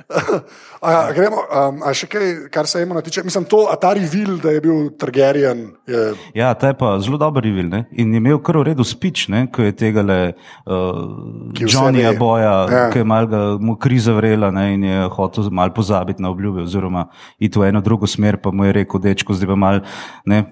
A, 0.81 0.93
ja, 0.93 1.01
gremo, 1.13 1.43
um, 1.51 1.81
a 1.83 1.91
še 1.93 2.07
kaj, 2.09 2.29
kar 2.55 2.69
se 2.71 2.81
ima 2.83 3.01
tiče. 3.05 3.23
Mislim, 3.27 3.45
to 3.51 3.65
Atari 3.69 4.07
Vil, 4.09 4.39
da 4.41 4.55
je 4.55 4.61
bil 4.65 4.91
Targaryen. 4.97 5.65
Je, 5.87 6.03
Ja, 6.39 6.55
ta 6.55 6.71
je 6.71 6.77
pa 6.79 6.95
zelo 7.03 7.19
dober 7.19 7.45
ne? 7.45 7.85
in 7.93 8.13
je 8.15 8.21
imel 8.23 8.39
kar 8.39 8.57
v 8.57 8.71
redu 8.71 8.85
speech, 8.85 9.29
ne? 9.29 9.47
ko 9.53 9.63
je 9.63 9.73
tega 9.77 10.03
le 10.03 10.19
uh, 10.67 11.53
Johnnyja 11.59 12.15
boja, 12.19 12.55
Ja. 12.71 12.85
ki 12.93 13.03
je 13.03 13.05
mal 13.05 13.27
ga, 13.27 13.59
mu 13.61 13.77
kriza 13.77 14.13
vrela 14.17 14.51
ne? 14.51 14.75
in 14.75 14.85
je 14.85 15.09
hotel 15.13 15.51
mal 15.51 15.75
pozabiti 15.75 16.23
na 16.23 16.31
obljube 16.31 16.63
oziroma 16.63 17.09
iti 17.39 17.59
v 17.59 17.69
eno 17.69 17.81
drugo 17.81 18.07
smer, 18.07 18.39
pa 18.41 18.51
mu 18.51 18.65
je 18.65 18.73
rekel, 18.73 19.01
dečko, 19.01 19.35
zdaj 19.35 19.49
pa 19.51 19.57
mal 19.57 19.81
ne, 20.25 20.45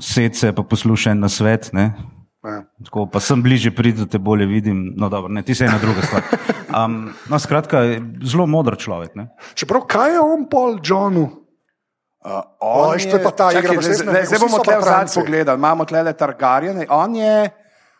sedce 0.00 0.52
pa 0.52 0.62
poslušaj 0.62 1.14
na 1.14 1.28
svet. 1.28 1.70
Ne? 1.72 1.92
Ja. 2.50 2.62
Tako, 2.84 3.06
pa 3.06 3.20
sem 3.20 3.42
bližje 3.42 3.70
pridem, 3.74 4.08
te 4.08 4.18
bolje 4.18 4.46
vidim. 4.46 4.92
No, 4.96 5.08
dobro, 5.08 5.30
ne, 5.32 5.42
ti 5.42 5.54
se 5.54 5.64
ena 5.64 5.78
druga 5.82 6.02
stvar. 6.02 6.22
Um, 6.72 7.12
no, 7.28 7.36
skratka, 7.36 7.82
je 7.84 8.00
zelo 8.24 8.46
modr 8.48 8.78
človek. 8.80 9.12
Ne? 9.12 9.26
Čeprav, 9.52 9.82
kaj 9.84 10.14
je 10.14 10.20
on 10.24 10.46
pol 10.48 10.78
Johnu? 10.80 11.26
Uh, 12.24 12.40
O, 12.64 12.94
veš, 12.94 13.10
to 13.10 13.18
je 13.18 13.22
pa 13.22 13.30
ta 13.30 13.50
igra, 13.52 13.74
pa 13.76 13.82
zdaj, 13.82 14.24
zdaj 14.24 14.40
bomo 14.40 14.56
so 14.56 14.64
tle 14.64 14.78
v 14.78 14.80
zadnji 14.80 14.86
bratranci. 14.88 15.18
pogledali. 15.20 15.60
Imamo 15.60 15.84
tle 15.84 16.12
Targaryen. 16.16 16.80
On 16.88 17.12
je, 17.12 17.50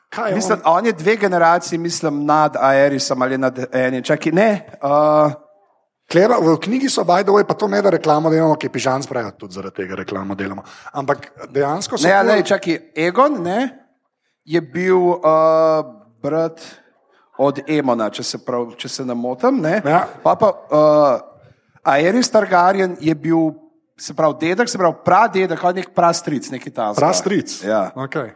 Kaj 0.09 0.31
je 0.31 0.35
mislim, 0.35 0.59
on? 0.65 0.79
on 0.79 0.87
je 0.87 0.93
dve 0.93 1.17
generaciji, 1.17 1.79
mislim, 1.79 2.25
nad 2.25 2.57
Aerisom 2.57 3.23
ali 3.23 3.39
nad 3.39 3.61
enim. 3.73 4.03
Čakaj, 4.03 4.33
ne. 4.33 4.65
Uh, 4.81 5.33
Klera, 6.13 6.37
v 6.41 6.57
knjigi 6.61 6.89
so 6.89 7.05
bajdovoj, 7.05 7.45
pa 7.49 7.55
to 7.55 7.69
ne 7.69 7.83
da 7.83 7.91
reklamo 7.91 8.31
delamo, 8.31 8.57
ki 8.57 8.67
je 8.67 8.73
pižan 8.73 9.03
spravi, 9.03 9.33
tudi 9.39 9.55
zaradi 9.57 9.77
tega 9.77 9.97
reklamo 9.97 10.35
delamo. 10.35 10.63
Ampak 10.93 11.33
dejansko 11.49 11.99
so. 11.99 12.09
ne, 12.09 12.17
ne, 12.25 12.43
čakaj, 12.45 12.93
Egon 12.97 13.41
ne, 13.43 13.82
je 14.45 14.61
bil 14.61 14.99
uh, 14.99 15.23
brat 16.23 16.61
od 17.39 17.63
Emona, 17.67 18.11
če 18.13 18.25
se, 18.27 18.39
prav, 18.45 18.75
če 18.79 18.89
se 18.89 19.07
ne 19.07 19.15
motim. 19.15 19.63
Ne. 19.63 19.81
Ja. 19.85 20.05
Pa 20.23 20.37
pa 20.39 20.51
uh, 20.53 21.89
Aeris 21.95 22.31
Targaryen 22.31 22.97
je 23.01 23.15
bil, 23.15 23.55
se 23.99 24.15
pravi, 24.15 24.39
dedek, 24.41 24.71
se 24.71 24.79
pravi, 24.79 25.01
pradedek, 25.05 25.65
ali 25.65 25.83
nek 25.83 25.91
prastric, 25.95 26.51
neki 26.53 26.71
tam. 26.71 26.95
Prastric. 26.99 27.59
Ja. 27.67 27.89
Okay. 28.07 28.35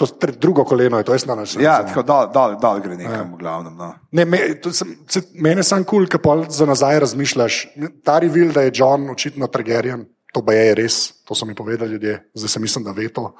To 0.00 0.06
je 0.08 0.32
drugo 0.40 0.64
koleno, 0.64 0.96
je 0.98 1.04
to 1.04 1.12
jaz 1.12 1.26
na 1.28 1.34
našem. 1.36 1.60
Ja, 1.60 1.82
tako 1.84 2.02
dol, 2.08 2.30
dol, 2.32 2.54
dol 2.60 2.78
gre 2.80 2.96
nekam, 2.96 3.34
v 3.34 3.40
glavnem. 3.42 3.74
No. 3.76 3.90
Ne, 4.16 4.24
me, 4.24 4.38
sem, 4.72 4.94
se, 5.04 5.20
mene 5.36 5.64
sam 5.66 5.84
kul, 5.84 6.06
cool, 6.08 6.46
ki 6.46 6.56
za 6.56 6.64
nazaj 6.64 7.02
razmišljaš. 7.04 7.58
Ta 8.06 8.16
reveal, 8.24 8.54
da 8.56 8.64
je 8.64 8.72
John 8.80 9.10
očitno 9.12 9.50
Targaryen, 9.52 10.06
to 10.32 10.40
pa 10.46 10.56
je 10.56 10.72
res, 10.78 10.96
to 11.28 11.36
so 11.36 11.44
mi 11.44 11.54
povedali 11.58 11.98
ljudje, 11.98 12.16
zdaj 12.32 12.48
se 12.48 12.64
mislim, 12.64 12.86
da 12.86 12.96
ve 12.96 13.10
to. 13.12 13.34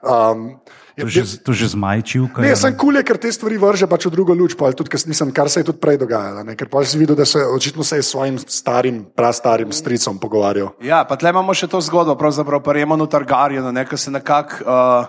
Um, 0.00 0.48
je, 0.96 1.04
To 1.04 1.08
že, 1.12 1.22
to 1.44 1.52
že 1.52 1.76
zmajčil. 1.76 2.32
Ne, 2.40 2.56
sem 2.56 2.72
kul, 2.72 2.88
cool 2.88 2.94
je, 2.96 3.04
ker 3.04 3.20
te 3.20 3.28
stvari 3.28 3.60
vrže 3.60 3.84
pač 3.84 4.08
v 4.08 4.16
drugo 4.16 4.32
luč, 4.32 4.56
pa 4.56 4.72
tudi, 4.72 4.88
ker, 4.88 4.96
mislim, 5.04 5.28
kar 5.28 5.52
se 5.52 5.60
je 5.60 5.68
tudi 5.68 5.76
prej 5.76 6.00
dogajalo. 6.00 6.40
Ne, 6.40 6.56
ker 6.56 6.72
pa 6.72 6.80
si 6.88 6.96
videl, 6.96 7.12
da 7.12 7.28
se 7.28 7.36
očitno 7.44 7.84
se 7.84 8.00
je 8.00 8.02
s 8.02 8.16
svojim 8.16 8.40
starim, 8.40 9.04
prastarim 9.12 9.68
stricom 9.76 10.16
pogovarjal. 10.16 10.72
Ja, 10.80 11.04
pa 11.04 11.20
tle 11.20 11.36
imamo 11.36 11.52
še 11.52 11.68
to 11.68 11.84
zgodbo, 11.84 12.16
pravzaprav 12.16 12.64
pa 12.64 12.72
Remonu 12.72 13.04
Targarjenu, 13.04 13.68
ki 13.76 13.96
se 14.00 14.08
nekako 14.08 14.64
uh, 14.64 15.04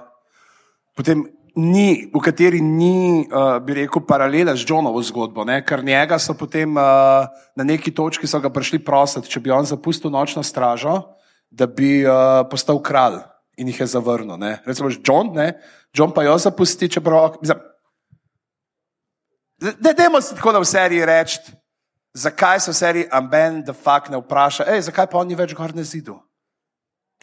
potem 0.91 1.23
ni, 1.55 2.11
v 2.11 2.19
kateri 2.19 2.59
ni, 2.59 3.23
uh, 3.23 3.55
bi 3.63 3.79
rekel, 3.79 4.03
paralela 4.03 4.59
z 4.59 4.67
Johnovo 4.67 4.99
zgodbo, 4.99 5.47
ne, 5.47 5.63
ker 5.63 5.87
njega 5.87 6.19
so 6.19 6.35
potem 6.35 6.75
uh, 6.75 7.31
na 7.55 7.63
neki 7.63 7.95
točki 7.95 8.27
so 8.27 8.43
ga 8.43 8.51
prišli 8.51 8.83
prositi, 8.83 9.31
če 9.31 9.39
bi 9.39 9.55
on 9.55 9.63
zapustil 9.63 10.11
nočno 10.11 10.43
stražo, 10.43 11.15
da 11.47 11.63
bi 11.63 12.03
uh, 12.03 12.43
postal 12.51 12.83
kralj 12.83 13.23
in 13.57 13.67
jih 13.67 13.79
je 13.79 13.87
zavrnil. 13.87 14.37
Ne. 14.37 14.57
Recimo, 14.65 14.89
John, 14.89 15.33
ne, 15.33 15.53
John 15.93 16.13
pa 16.13 16.23
jo 16.23 16.37
zapusti, 16.37 16.89
čeprav. 16.89 17.37
mislim, 17.41 17.59
Da, 19.57 19.93
dajmo 19.93 20.21
si 20.21 20.35
tako 20.35 20.51
da 20.51 20.59
v 20.59 20.65
seriji 20.65 21.05
reči, 21.05 21.39
zakaj 22.13 22.59
se 22.59 22.71
v 22.71 22.75
seriji 22.75 23.07
Amben 23.11 23.63
the 23.65 23.73
fuck 23.73 24.09
ne 24.09 24.17
vpraša, 24.17 24.67
ej, 24.69 24.81
zakaj 24.81 25.07
pa 25.09 25.17
on 25.17 25.27
ni 25.27 25.35
več 25.35 25.55
gor 25.57 25.73
na 25.75 25.83
zidu. 25.83 26.19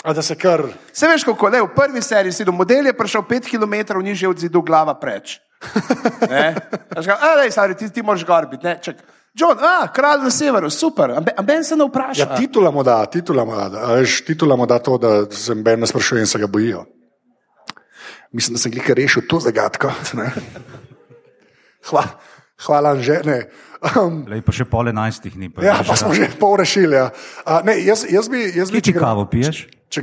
A 0.02 0.12
da 0.12 0.22
se 0.22 0.34
kar. 0.34 0.66
Se 0.92 1.06
veš, 1.08 1.24
kako 1.24 1.48
je 1.54 1.62
v 1.62 1.74
prvi 1.76 2.02
seriji 2.02 2.32
zidu, 2.32 2.52
model 2.52 2.86
je 2.86 2.96
prišel 2.96 3.22
5 3.22 3.50
km 3.50 4.02
nižje 4.02 4.28
od 4.28 4.38
zidu, 4.38 4.62
glava 4.62 4.98
preč. 4.98 5.38
Ne? 6.30 6.56
A 6.96 7.02
že, 7.02 7.14
a, 7.14 7.36
daj, 7.38 7.50
stari, 7.50 7.76
ti, 7.78 7.88
ti 7.90 8.02
moraš 8.02 8.26
gor 8.26 8.46
biti. 8.50 8.66
ne, 8.66 8.78
čak. 8.82 8.96
John, 9.34 9.58
a, 9.58 9.88
kralj 9.90 10.22
na 10.22 10.30
severu, 10.30 10.70
super, 10.70 11.10
Amben, 11.10 11.34
Amben 11.36 11.64
se 11.64 11.74
ne 11.76 11.84
vpraša. 11.88 12.20
Ja, 12.22 12.36
titula 12.38 12.70
mu 12.70 12.82
da, 12.86 13.00
titula 13.06 13.42
mu 13.44 13.56
da. 13.56 13.86
Veš, 13.98 14.20
titula 14.24 14.54
mu 14.56 14.66
da 14.66 14.78
to, 14.78 14.94
da 14.98 15.30
se 15.30 15.54
Ben 15.54 15.80
ne 15.80 15.86
sprašuje 15.86 16.20
in 16.22 16.26
se 16.30 16.38
ga 16.38 16.46
bojijo. 16.46 16.84
Mislim, 18.32 18.54
da 18.54 18.58
sem 18.58 18.72
glika 18.72 18.94
rešil 18.94 19.22
to 19.28 19.40
zagadko. 19.40 19.90
ne. 20.14 20.30
Hva, 21.90 22.04
hvala, 22.66 22.94
že 23.02 23.20
ne. 23.26 23.40
Um, 23.98 24.22
Lej, 24.30 24.40
pa 24.46 24.52
še 24.54 24.64
pol 24.64 24.88
enajstih 24.88 25.34
ni. 25.36 25.50
Pa 25.52 25.66
ja, 25.66 25.74
pa 25.82 25.92
že 25.92 26.00
smo 26.00 26.14
že 26.14 26.30
pol 26.38 26.54
rešili. 26.56 26.94
Ja. 26.96 27.10
A, 27.44 27.58
ne, 27.66 27.74
jaz, 27.82 28.06
jaz 28.08 28.30
bi, 28.32 28.46
jaz 28.54 28.70
bi 28.70 28.78
Kje 28.80 28.92
ti 28.92 28.94
kavo 28.96 29.26
piješ? 29.28 29.66
če, 29.92 30.00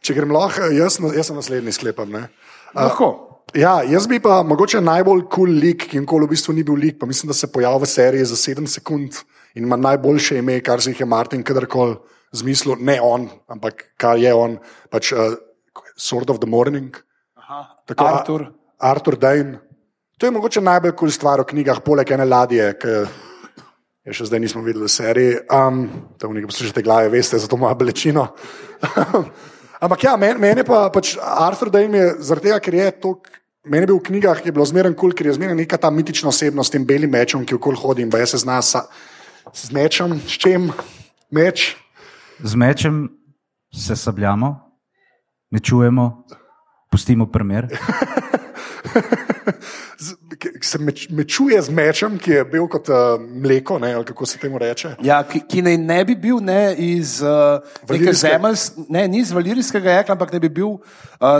če 0.00 0.14
grem 0.14 0.30
lahko, 0.38 0.70
jaz, 0.72 0.96
na- 1.02 1.10
jaz 1.12 1.26
sem 1.28 1.36
naslednji 1.36 1.74
sklepam. 1.74 2.08
Ne. 2.14 2.28
Lahko. 2.74 3.31
Ja, 3.54 3.82
jaz 3.84 4.06
bi 4.08 4.16
pa 4.22 4.40
mogoče 4.48 4.80
najbolj 4.80 5.26
kul 5.26 5.28
cool 5.34 5.58
lik, 5.60 5.84
ki 5.90 6.00
nikoli 6.00 6.24
v 6.24 6.32
bistvu 6.32 6.54
ni 6.56 6.62
bil 6.64 6.78
lik, 6.80 6.96
pa 7.00 7.06
mislim, 7.06 7.28
da 7.28 7.36
se 7.36 7.50
pojavil 7.52 7.82
v 7.84 7.88
seriji 7.90 8.24
za 8.30 8.36
7 8.36 8.66
sekund 8.66 9.18
in 9.54 9.66
ima 9.66 9.76
najboljše 9.76 10.38
ime, 10.40 10.60
kar 10.64 10.80
si 10.80 10.90
jih 10.90 11.00
je 11.00 11.06
Martin 11.06 11.42
kadarkoli 11.44 11.98
zmislil, 12.32 12.76
ne 12.80 12.96
on, 13.02 13.28
ampak 13.48 13.84
kar 14.00 14.16
je 14.16 14.32
on, 14.34 14.56
pač 14.90 15.12
uh, 15.12 15.36
Sword 15.96 16.30
of 16.32 16.40
the 16.40 16.48
Morning. 16.48 16.96
Tako, 17.86 18.04
a- 18.04 18.14
Artur. 18.16 18.46
Arthur 18.80 19.16
Dane. 19.16 19.60
To 20.18 20.26
je 20.26 20.32
mogoče 20.32 20.60
najbolj 20.60 20.92
kul 20.92 21.08
cool 21.08 21.12
stvar 21.12 21.44
v 21.44 21.50
knjigah, 21.52 21.82
poleg 21.84 22.10
ene 22.10 22.24
ladje, 22.24 22.72
ki 22.80 22.94
je 24.08 24.16
še 24.16 24.30
zdaj 24.30 24.40
nismo 24.40 24.64
videli 24.64 24.88
v 24.88 24.92
seriji. 24.96 25.36
Um, 25.52 25.84
to 26.16 26.32
v 26.32 26.40
neki 26.40 26.48
poslušate 26.48 26.82
glave, 26.82 27.12
veste, 27.12 27.38
zato 27.38 27.60
ima 27.60 27.74
bolečino. 27.74 28.30
Ampak 29.84 30.04
ja, 30.04 30.16
meni 30.16 30.40
men 30.40 30.64
pa 30.64 30.86
pač 30.94 31.18
Arthur 31.20 31.68
Dane 31.74 31.98
je 31.98 32.10
zaradi 32.24 32.48
tega, 32.48 32.62
ker 32.64 32.80
je 32.80 32.90
to. 33.02 33.14
Meni 33.62 33.84
je 33.84 33.86
bil 33.86 33.98
v 34.00 34.02
knjigah 34.02 34.40
je 34.42 34.52
bilo 34.52 34.64
zmeren 34.66 34.94
kul, 34.94 35.12
cool, 35.12 35.14
ker 35.14 35.26
je 35.30 35.36
zmeren 35.38 35.54
neka 35.54 35.78
ta 35.78 35.90
mitična 35.90 36.32
osebnost 36.34 36.68
s 36.68 36.74
tem 36.74 36.82
belim 36.86 37.10
mečem, 37.10 37.44
ki 37.46 37.54
okoli 37.54 37.78
hodi 37.78 38.02
in 38.02 38.10
pa 38.10 38.18
jaz 38.18 38.34
se 38.34 38.42
zna 38.42 38.58
sa, 38.58 38.88
z 39.54 39.70
mečem, 39.70 40.18
s 40.18 40.34
čem 40.34 40.66
meč. 41.30 41.76
Z 42.42 42.58
mečem 42.58 43.06
se 43.70 43.94
sabljamo, 43.96 44.50
ne 45.54 45.60
čujemo, 45.62 46.26
pustimo 46.90 47.30
primer. 47.30 47.70
Se 50.62 50.78
meč, 50.78 51.06
mečuje 51.08 51.54
z 51.56 51.70
mečem, 51.70 52.16
ki 52.16 52.30
je 52.32 52.44
bil 52.44 52.64
kot 52.66 52.88
uh, 52.88 52.96
mleko, 53.20 53.78
ne, 53.78 53.92
ali 53.92 54.04
kako 54.04 54.26
se 54.26 54.38
temu 54.38 54.58
reče. 54.58 54.94
Ja, 55.00 55.20
ki, 55.22 55.40
ki 55.40 55.62
naj 55.62 55.76
ne 55.78 55.98
bi 56.04 56.16
bil 56.16 56.40
ne, 56.40 56.74
iz 56.74 57.20
uh, 57.20 57.62
neke 57.86 58.10
zemeljskega, 58.12 58.86
ne, 58.88 59.04
ni 59.08 59.18
iz 59.18 59.30
valirijskega 59.30 59.90
jekla, 59.92 60.14
ampak 60.14 60.32
ne 60.32 60.40
bi 60.40 60.50
bil 60.50 60.72
uh, 60.72 60.82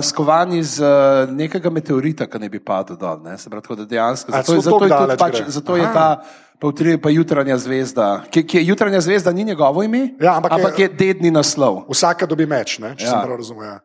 skovan 0.01 0.55
iz 0.55 0.77
uh, 0.79 0.89
nekega 1.29 1.71
meteorita, 1.71 2.27
ki 2.27 2.39
ne 2.39 2.49
bi 2.49 2.61
padel 2.61 2.97
dol. 2.97 3.19
Ne, 3.21 3.35
se 3.37 3.51
pravi, 3.51 3.63
tako 3.63 3.77
da 3.77 3.85
dejansko. 3.87 4.31
Zato, 4.33 4.39
je- 4.39 4.47
celo 4.47 4.63
zato, 4.63 4.85
je, 4.85 4.95
tudi 5.01 5.19
pač, 5.19 5.43
zato 5.49 5.77
je 5.77 5.89
ta 5.89 6.07
pa, 6.55 6.63
v 6.63 6.73
tri- 6.73 6.99
pa 6.99 7.11
jutranja 7.11 7.57
zvezda, 7.59 8.23
ki, 8.29 8.45
ki 8.45 8.57
je 8.57 8.67
jutranja 8.67 9.01
zvezda, 9.01 9.33
ni 9.33 9.45
njegovo 9.45 9.83
ime, 9.83 10.13
Ja, 10.21 10.37
ampak 10.37 10.53
je- 10.53 10.57
ampak 10.57 10.79
je 10.79 10.89
dedni 10.91 11.31
naslov. 11.33 11.83
Vsaka 11.89 12.27
dobi 12.27 12.47
meč, 12.47 12.79
ne, 12.79 12.95
če. 12.95 13.03
Ja. 13.03 13.11
sem 13.11 13.21
prav 13.21 13.37
razumel. 13.37 13.67
Ja. 13.67 13.81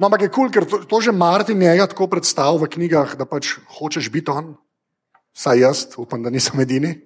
No, 0.00 0.08
ampak 0.08 0.26
je 0.26 0.32
kul, 0.32 0.48
cool, 0.48 0.52
ker 0.54 0.64
to, 0.68 0.84
to 0.88 1.00
že 1.04 1.12
Martin 1.12 1.58
njega 1.58 1.86
tako 1.90 2.08
predstavlja 2.08 2.64
v 2.64 2.70
knjigah, 2.76 3.16
da 3.20 3.28
pač 3.28 3.58
hočeš 3.78 4.08
biti 4.12 4.32
on, 4.32 4.54
saj 5.36 5.58
jaz, 5.60 5.78
upam, 6.00 6.22
da 6.22 6.32
nisem 6.32 6.60
edini. 6.60 6.96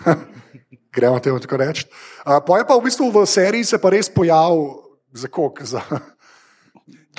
gremo 0.92 1.20
temu 1.20 1.40
tako 1.40 1.56
reči. 1.56 1.86
Uh, 2.26 2.40
Poje 2.46 2.66
pa 2.66 2.76
v 2.76 2.84
bistvu 2.84 3.10
v 3.10 3.26
seriji 3.26 3.64
se 3.64 3.78
pa 3.78 3.90
res 3.90 4.10
pojavil 4.10 4.82
za 5.12 5.28
kok. 5.28 5.62
Za, 5.62 5.82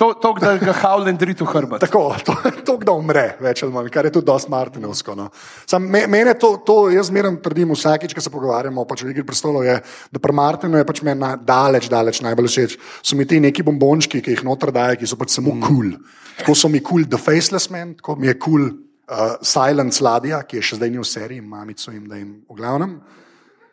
To, 0.00 0.14
to 0.16 0.32
da 0.40 0.54
ga 0.56 0.72
Howland 0.72 1.20
dritu 1.20 1.44
hrbet. 1.44 1.80
tako, 1.80 2.14
to, 2.24 2.34
to, 2.64 2.76
da 2.80 2.94
umre, 2.96 3.36
več 3.44 3.60
ali 3.62 3.74
manj, 3.74 3.90
kar 3.92 4.08
je 4.08 4.14
tudi 4.16 4.26
dosti 4.26 4.50
Martinovsko. 4.50 5.14
No. 5.14 5.28
Sam, 5.68 5.84
me, 5.84 6.06
mene 6.10 6.32
to, 6.40 6.54
to, 6.66 6.76
jaz 6.90 7.10
zmeraj 7.12 7.36
trdim 7.44 7.74
vsakeč, 7.76 8.14
ko 8.16 8.24
se 8.24 8.32
pogovarjamo 8.32 8.86
pač 8.88 9.04
o 9.04 9.10
igri 9.12 9.24
prestolov, 9.28 9.66
je, 9.68 9.76
da 10.10 10.22
pri 10.22 10.34
Martinu 10.34 10.80
je 10.80 10.88
pač 10.88 11.02
meni 11.04 11.20
na, 11.20 11.34
daleč, 11.36 11.90
daleč 11.92 12.22
najbolj 12.24 12.48
všeč. 12.50 12.78
So 13.04 13.20
mi 13.20 13.28
ti 13.28 13.40
neki 13.44 13.66
bombončki, 13.68 14.24
ki 14.24 14.38
jih 14.38 14.46
noter 14.48 14.72
daje, 14.74 14.96
ki 15.02 15.10
so 15.12 15.20
pač 15.20 15.36
samo 15.36 15.54
kul. 15.60 15.68
Cool. 15.68 15.92
Tako 16.40 16.56
so 16.56 16.72
mi 16.72 16.80
kul 16.80 17.04
cool 17.04 17.10
The 17.12 17.20
Faceless 17.20 17.68
Man, 17.70 17.94
tako 18.00 18.16
mi 18.16 18.32
je 18.32 18.38
kul 18.40 18.64
cool, 18.64 18.70
uh, 19.12 19.36
Silent 19.44 20.00
Ladja, 20.00 20.40
ki 20.48 20.58
je 20.58 20.70
še 20.72 20.80
zdaj 20.80 20.90
ni 20.90 21.02
v 21.02 21.06
seriji, 21.06 21.44
mamico 21.44 21.92
jim 21.92 22.08
da 22.08 22.16
jim 22.16 22.38
v 22.48 22.58
glavnem. 22.58 22.96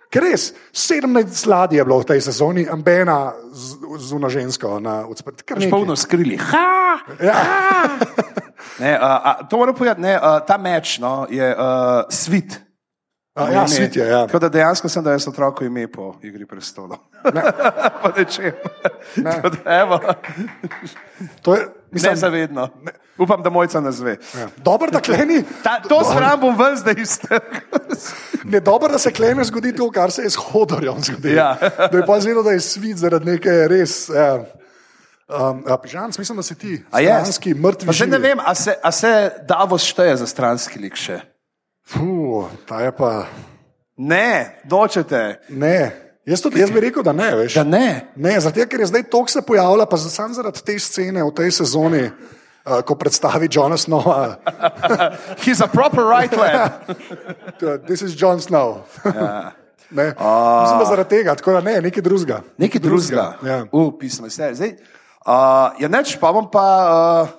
Ker 0.09 0.25
res, 0.25 0.53
17 0.73 1.45
ladij 1.45 1.77
je 1.77 1.85
bilo 1.85 1.99
v 2.01 2.07
tej 2.09 2.21
sezoni, 2.25 2.65
ambena 2.65 3.29
zuna 4.01 4.29
žensko 4.29 4.79
na 4.81 5.05
odprtem. 5.05 5.45
Kar 5.45 5.61
je 5.61 5.69
polno 5.69 5.95
skrili. 5.95 6.39
Ja. 7.19 7.37
Ne, 8.79 8.95
uh, 8.95 9.03
a, 9.03 9.43
to 9.49 9.57
moram 9.57 9.75
povedati, 9.75 10.01
ne, 10.01 10.15
uh, 10.15 10.39
ta 10.47 10.57
meč 10.57 10.99
no, 11.03 11.27
je 11.29 11.55
uh, 11.55 12.07
svit. 12.09 12.61
A, 13.35 13.43
ja, 13.51 13.63
Ime. 13.63 13.67
svit 13.67 13.95
je. 13.95 14.07
Ja. 14.07 14.25
Tako 14.27 14.39
da 14.39 14.49
dejansko 14.49 14.89
sem, 14.89 15.03
da 15.03 15.11
jaz 15.11 15.27
otroku 15.27 15.65
ime 15.65 15.87
po 15.91 16.13
igri 16.23 16.45
prestolov. 16.45 16.97
Ne 18.15 18.25
čem. 18.35 18.51
Tako 19.23 19.49
da, 19.49 19.79
evo, 19.79 19.99
To 21.41 21.55
je, 21.55 21.67
mislim, 21.91 22.11
Nezavedno. 22.11 22.69
Upam, 23.17 23.43
da 23.43 23.49
mojca 23.49 23.79
ne 23.81 23.91
zve. 23.91 24.17
ja. 24.37 24.47
Dobro, 24.57 24.91
da 24.91 24.99
kleni. 24.99 25.43
Ta, 25.63 25.81
to 25.81 26.03
shram 26.03 26.39
bom 26.39 26.57
ven 26.57 26.77
zdaj 26.77 26.95
iz 26.97 27.19
tega. 27.19 27.59
Ne, 28.43 28.59
dobro, 28.59 28.91
da 28.91 28.97
se 28.97 29.11
klene 29.11 29.43
zgodi 29.43 29.75
to, 29.75 29.91
kar 29.91 30.11
se 30.11 30.21
je 30.23 30.29
s 30.29 30.35
hodorjem 30.35 31.01
zgodilo. 31.01 31.35
Ja. 31.35 31.57
Da 31.91 31.97
je 31.97 32.05
pa 32.05 32.19
zelo, 32.19 32.43
da 32.43 32.51
je 32.51 32.59
svit 32.59 32.97
zaradi 32.97 33.25
neke 33.31 33.49
res. 33.67 34.09
Ja. 34.09 34.39
Um, 35.29 35.63
a, 35.67 35.77
Pižanc, 35.77 36.17
mislim, 36.17 36.35
da 36.35 36.43
si 36.43 36.55
ti, 36.55 36.83
A 36.91 36.99
je? 36.99 37.07
stranski, 37.07 37.53
mrtvi. 37.53 37.85
Pa 37.87 37.93
še 37.93 38.07
ne 38.07 38.17
vem, 38.17 38.39
a 38.41 38.55
se, 38.55 38.73
a 38.83 38.91
se 38.91 39.31
Davos 39.47 39.83
šteje 39.85 40.15
za 40.17 40.27
stranski 40.27 40.79
lik 40.79 40.95
še. 40.97 41.19
Puh, 41.93 42.49
ta 42.65 42.81
je 42.81 42.91
pa. 42.91 43.25
Ne, 43.97 44.61
dočete. 44.65 45.39
Ne. 45.49 46.08
Jaz, 46.29 46.41
tudi, 46.45 46.59
jaz 46.61 46.69
bi 46.69 46.81
rekel, 46.83 47.03
da 47.03 47.13
ne. 47.13 47.29
Veš. 47.35 47.55
Da 47.57 47.63
ne. 47.63 48.11
Ne, 48.15 48.35
zato 48.39 48.65
ker 48.69 48.83
je 48.83 48.89
zdaj 48.91 49.07
tok 49.09 49.31
se 49.33 49.41
pojavila, 49.41 49.87
pa 49.89 49.97
samo 49.97 50.33
zaradi 50.33 50.61
te 50.65 50.75
scene 50.79 51.23
v 51.25 51.31
tej 51.33 51.51
sezoni, 51.57 52.03
uh, 52.05 52.81
ko 52.85 52.95
predstavi 52.95 53.49
Johna 53.51 53.77
Snowa. 53.77 54.37
He's 55.43 55.63
a 55.63 55.67
proper 55.67 56.05
right 56.05 56.35
lad. 56.37 56.85
This 57.89 58.05
is 58.05 58.13
John 58.13 58.37
Snow. 58.41 58.85
Ja. 59.05 59.57
ne, 59.97 60.05
mislim, 60.13 60.79
da 60.79 60.85
zaradi 60.85 61.09
tega, 61.09 61.35
tako 61.35 61.57
da 61.57 61.61
ne, 61.65 61.81
nekaj 61.81 62.03
drugega. 62.05 62.41
Nekaj 62.57 62.81
drugega. 62.81 63.25
Ja. 63.45 63.65
U, 63.71 63.89
pismo 63.99 64.29
se. 64.29 64.51
Zdaj, 64.53 64.75
uh, 65.25 65.81
ja, 65.81 65.89
neč, 65.89 66.13
pa 66.21 66.29
bom 66.31 66.45
pa 66.51 66.65
uh, 67.25 67.33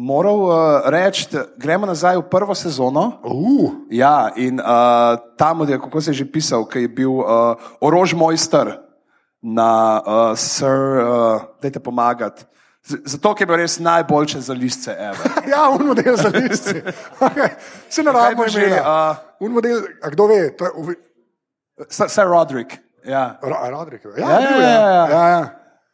moral 0.00 0.38
uh, 0.40 0.54
reči, 0.88 1.28
gremo 1.60 1.84
nazaj 1.84 2.16
v 2.16 2.24
prvo 2.32 2.54
sezono. 2.56 3.20
Uh, 3.20 3.84
Ja, 3.92 4.32
in 4.36 4.56
uh, 4.56 5.20
tam, 5.36 5.60
kako 5.66 6.00
se 6.00 6.10
je 6.10 6.24
že 6.24 6.32
pisal, 6.32 6.64
ki 6.64 6.86
je 6.86 6.88
bil 6.88 7.20
uh, 7.20 7.52
orož 7.80 8.16
mojster 8.16 8.80
na 9.42 10.00
uh, 10.00 10.32
Sir, 10.36 11.04
uh, 11.04 11.44
dajte 11.60 11.80
pomagati. 11.80 12.44
Zato, 12.80 13.34
ker 13.36 13.44
je 13.44 13.46
bil 13.46 13.60
res 13.60 13.76
najboljše 13.76 14.40
za 14.40 14.54
listce. 14.56 14.96
ja, 15.52 15.68
un 15.68 15.84
model 15.86 16.16
za 16.16 16.32
listi. 16.32 16.80
Okay. 17.20 17.52
Se 17.92 18.00
ne 18.02 18.12
rabimo 18.12 18.48
že, 18.48 18.72
uh, 18.80 19.16
Un 19.40 19.52
model, 19.52 19.84
a 20.00 20.08
kdo 20.08 20.26
ve? 20.26 20.34
Je, 20.34 20.54
uvi- 20.74 20.96
Sir, 21.88 22.08
Sir 22.08 22.24
Roderick. 22.28 22.80
Ja. 23.04 23.36
Ro- 23.42 23.56
a 23.56 23.68
Rodrik. 23.70 24.04
Ja, 24.16 24.28
Ja, 24.28 24.40
ja, 24.40 24.56
ja, 24.60 24.70
ja. 24.80 25.04
ja, 25.08 25.24
ja. 25.28 25.42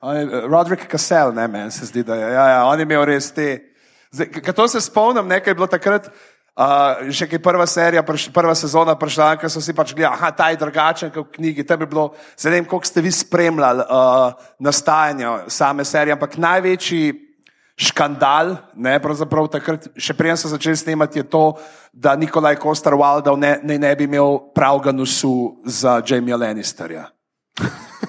Eh, 0.03 0.47
Roderick 0.47 0.91
Cassell, 0.91 1.33
ne 1.35 1.47
meni 1.49 1.71
se 1.71 1.87
zdi, 1.87 2.03
da 2.03 2.15
je. 2.15 2.33
Ja, 2.35 2.45
ja, 2.49 2.65
on 2.67 2.79
je 2.79 2.83
imel 2.83 3.05
res 3.05 3.31
te. 3.35 3.75
Zdaj, 4.17 4.33
Ko 4.49 4.69
se 4.69 4.81
spomnim, 4.81 5.29
nekaj 5.29 5.51
je 5.51 5.59
bilo 5.59 5.69
takrat. 5.71 6.09
Uh, 6.57 7.13
še 7.13 7.27
ki 7.29 7.37
je 7.37 7.43
prva 7.45 7.67
serija, 7.69 8.01
prš, 8.01 8.31
prva 8.33 8.55
sezona 8.57 8.95
prišla, 8.97 9.35
ker 9.37 9.51
so 9.53 9.61
si 9.61 9.75
pač 9.77 9.91
gledali, 9.93 10.17
da 10.17 10.31
ta 10.33 10.47
je 10.49 10.57
drugačen 10.57 11.11
kot 11.13 11.27
v 11.27 11.35
knjigi. 11.35 11.67
Tam 11.69 11.85
je 11.85 11.89
bilo, 11.91 12.05
zdaj 12.33 12.55
ne 12.55 12.57
vem, 12.57 12.69
koliko 12.71 12.89
ste 12.89 13.03
vi 13.05 13.13
spremljali 13.13 13.85
uh, 13.85 14.47
nastajanje 14.65 15.35
same 15.53 15.85
serije, 15.85 16.17
ampak 16.17 16.39
največji 16.41 17.03
škandal, 17.77 18.55
ne, 18.73 18.97
pravzaprav 19.05 19.51
takrat, 19.53 19.91
še 20.01 20.17
preden 20.17 20.41
so 20.41 20.49
začeli 20.49 20.81
snemati, 20.81 21.21
je 21.21 21.29
to, 21.29 21.45
da 21.93 22.17
Nikolaj 22.17 22.57
Kostar 22.57 22.97
Waldau 22.97 23.37
ne, 23.37 23.59
ne, 23.61 23.77
ne 23.77 23.93
bi 23.93 24.09
imel 24.09 24.41
pravega 24.57 24.97
nosu 24.97 25.61
za 25.69 26.01
Jamie 26.01 26.41
Lannisterja. 26.41 27.05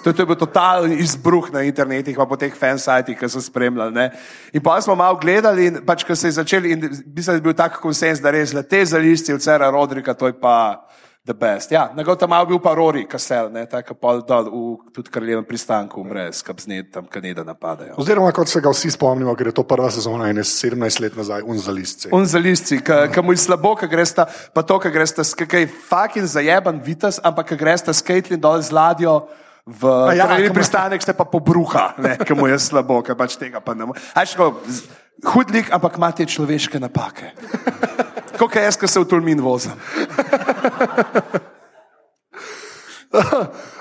To, 0.04 0.14
to 0.14 0.22
je 0.22 0.26
bil 0.26 0.36
totalen 0.36 0.94
izbruh 1.00 1.50
na 1.52 1.64
internetu, 1.68 2.14
pa 2.16 2.26
po 2.28 2.36
teh 2.40 2.54
fansajtih, 2.54 3.18
ki 3.20 3.30
so 3.32 3.42
spremljali. 3.42 3.94
Ne. 3.96 4.10
In 4.54 4.64
pa 4.64 4.78
smo 4.82 4.96
malo 4.96 5.20
gledali, 5.22 5.68
in 5.72 5.82
pač, 5.86 6.04
ko 6.08 6.16
se 6.16 6.28
je 6.28 6.40
začeli, 6.40 6.72
in 6.76 6.84
mislim, 6.88 7.34
da 7.34 7.40
je 7.40 7.46
bil 7.46 7.56
tak 7.58 7.80
konsens, 7.82 8.22
da 8.24 8.32
res 8.32 8.54
le 8.54 8.64
te 8.64 8.84
zalisti 8.86 9.34
od 9.34 9.44
Cera 9.44 9.72
Rodrika, 9.72 10.14
to 10.14 10.28
je 10.28 10.36
pa 10.40 10.88
the 11.28 11.34
best. 11.34 11.72
Ja, 11.72 11.92
na 11.96 12.16
tam 12.16 12.30
malo 12.30 12.46
bil 12.46 12.60
pa 12.60 12.72
Rory 12.76 13.04
Kasel, 13.08 13.52
tako 13.68 13.94
pa 14.00 14.16
dol 14.24 14.48
v 14.48 14.92
tudi 14.96 15.12
kraljevem 15.12 15.44
pristanku 15.46 16.00
umre, 16.02 16.32
skapznet 16.32 16.92
tam, 16.94 17.06
kaneda 17.12 17.44
napadajo. 17.44 17.98
Oziroma, 18.00 18.32
kot 18.32 18.48
se 18.48 18.62
ga 18.64 18.72
vsi 18.72 18.94
spomnimo, 18.96 19.36
ker 19.36 19.52
je 19.52 19.58
to 19.60 19.66
prva 19.68 19.92
sezona 19.92 20.32
in 20.32 20.40
je 20.40 20.48
17 20.48 21.02
let 21.04 21.18
nazaj, 21.20 21.44
un 21.44 21.60
za 21.60 21.76
listce. 21.76 22.14
On 22.16 22.26
za 22.26 22.40
listi, 22.40 22.80
ki 22.80 23.24
mu 23.24 23.36
je 23.36 23.44
slabo, 23.44 23.76
ki 23.76 23.92
greš 23.92 24.16
ta, 24.22 24.28
pa 24.54 24.64
to, 24.64 24.80
ki 24.80 24.94
greš 24.96 25.18
ta, 25.20 25.28
je 25.60 25.68
fucking 25.68 26.32
zajeban 26.32 26.80
vitas, 26.80 27.20
ampak 27.20 27.52
ki 27.52 27.60
greš 27.60 27.90
ta 27.90 27.94
skatelj 27.94 28.40
dol 28.40 28.64
z 28.64 28.72
ladjo. 28.72 29.20
V 29.68 29.84
ja, 30.16 30.24
kraljevi 30.24 30.54
pristanek 30.56 31.04
ste 31.04 31.12
pa 31.12 31.28
pobruha, 31.28 31.92
ki 32.24 32.32
mu 32.40 32.48
je 32.48 32.56
slabo, 32.56 33.02
ker 33.04 33.20
pač 33.20 33.36
tega 33.36 33.60
pa 33.60 33.76
ne 33.76 33.90
more. 33.90 34.00
Hud 35.28 35.52
lik, 35.52 35.68
ampak 35.76 35.98
ima 36.00 36.12
te 36.16 36.24
človeške 36.24 36.80
napake. 36.80 37.34
Kot 38.40 38.56
jaz, 38.56 38.78
ki 38.80 38.88
se 38.88 39.02
v 39.02 39.10
Tulmin 39.10 39.44
vozim. 39.44 39.76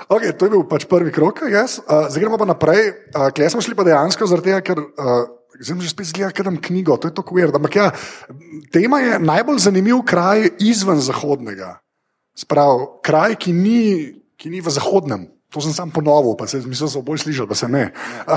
Okay, 0.07 0.31
to 0.31 0.47
je 0.47 0.51
bil 0.55 0.63
pač 0.63 0.87
prvi 0.87 1.11
krok, 1.11 1.43
yes. 1.51 1.83
uh, 1.83 2.07
zdaj 2.07 2.23
gremo 2.23 2.39
pa 2.39 2.47
naprej. 2.47 3.11
Uh, 3.11 3.27
Klej 3.35 3.51
smo 3.51 3.59
šli 3.59 3.75
pa 3.75 3.83
dejansko 3.83 4.23
zaradi 4.23 4.55
tega, 4.55 4.61
ker 4.63 4.79
uh, 4.79 5.27
zdaj 5.59 5.83
že 5.83 5.91
spet 5.91 6.07
zgleda, 6.07 6.31
ker 6.31 6.47
imam 6.47 6.61
knjigo, 6.63 6.95
to 6.95 7.11
je 7.11 7.15
to 7.15 7.27
kvir. 7.27 7.51
Ampak 7.51 7.75
ja, 7.75 7.91
tema 8.71 9.03
je 9.03 9.19
najbolj 9.19 9.59
zanimiv 9.67 9.99
kraj 10.07 10.47
izven 10.63 11.03
zahodnega. 11.03 11.83
Sprav, 12.39 13.03
kraj, 13.03 13.35
ki 13.35 13.51
ni, 13.51 13.81
ki 14.39 14.47
ni 14.53 14.63
v 14.63 14.71
zahodnem. 14.71 15.27
To 15.55 15.61
sem 15.63 15.71
sam 15.71 15.91
ponovil, 15.95 16.35
pa 16.35 16.43
se 16.47 16.57
mislim, 16.57 16.87
da 16.87 16.91
so 16.91 17.01
bolj 17.01 17.21
slišali, 17.23 17.47
pa 17.47 17.55
se 17.55 17.67
ne. 17.71 17.85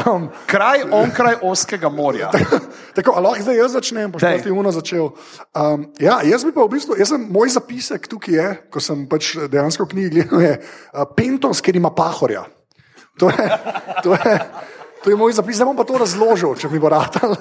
Um, 0.07 0.29
Kraj 0.47 0.85
onkraj 0.95 1.41
oskega 1.43 1.89
morja. 1.91 2.31
Tako, 2.97 3.17
a 3.17 3.21
lahko 3.25 3.43
zdaj 3.43 3.59
jaz 3.59 3.75
začnem, 3.75 4.15
še 4.15 4.37
ti 4.45 4.53
uno 4.55 4.71
začel. 4.71 5.11
Um, 5.51 5.89
ja, 5.99 6.21
jaz 6.23 6.47
bi 6.47 6.55
pa 6.55 6.63
v 6.63 6.77
bistvu, 6.77 6.95
jaz 7.01 7.11
sem, 7.11 7.27
moj 7.35 7.51
zapisek 7.51 8.07
tukaj 8.11 8.35
je, 8.39 8.47
ko 8.71 8.83
sem 8.85 9.03
pač 9.11 9.33
dejansko 9.51 9.89
v 9.89 9.93
knjigi 9.97 10.15
gledal, 10.15 10.45
je 10.47 10.55
uh, 10.63 11.03
Pentos, 11.19 11.65
ker 11.67 11.75
ima 11.75 11.91
pahorja. 11.91 12.47
To 13.19 13.27
je, 13.27 13.49
to 14.07 14.15
je, 14.15 14.39
to 15.03 15.11
je 15.11 15.19
moj 15.19 15.35
zapis, 15.35 15.59
zdaj 15.59 15.67
bom 15.67 15.77
pa 15.77 15.85
to 15.89 15.99
razložil, 15.99 16.55
če 16.55 16.71
mi 16.71 16.79
bo 16.79 16.95
ratal. 16.95 17.35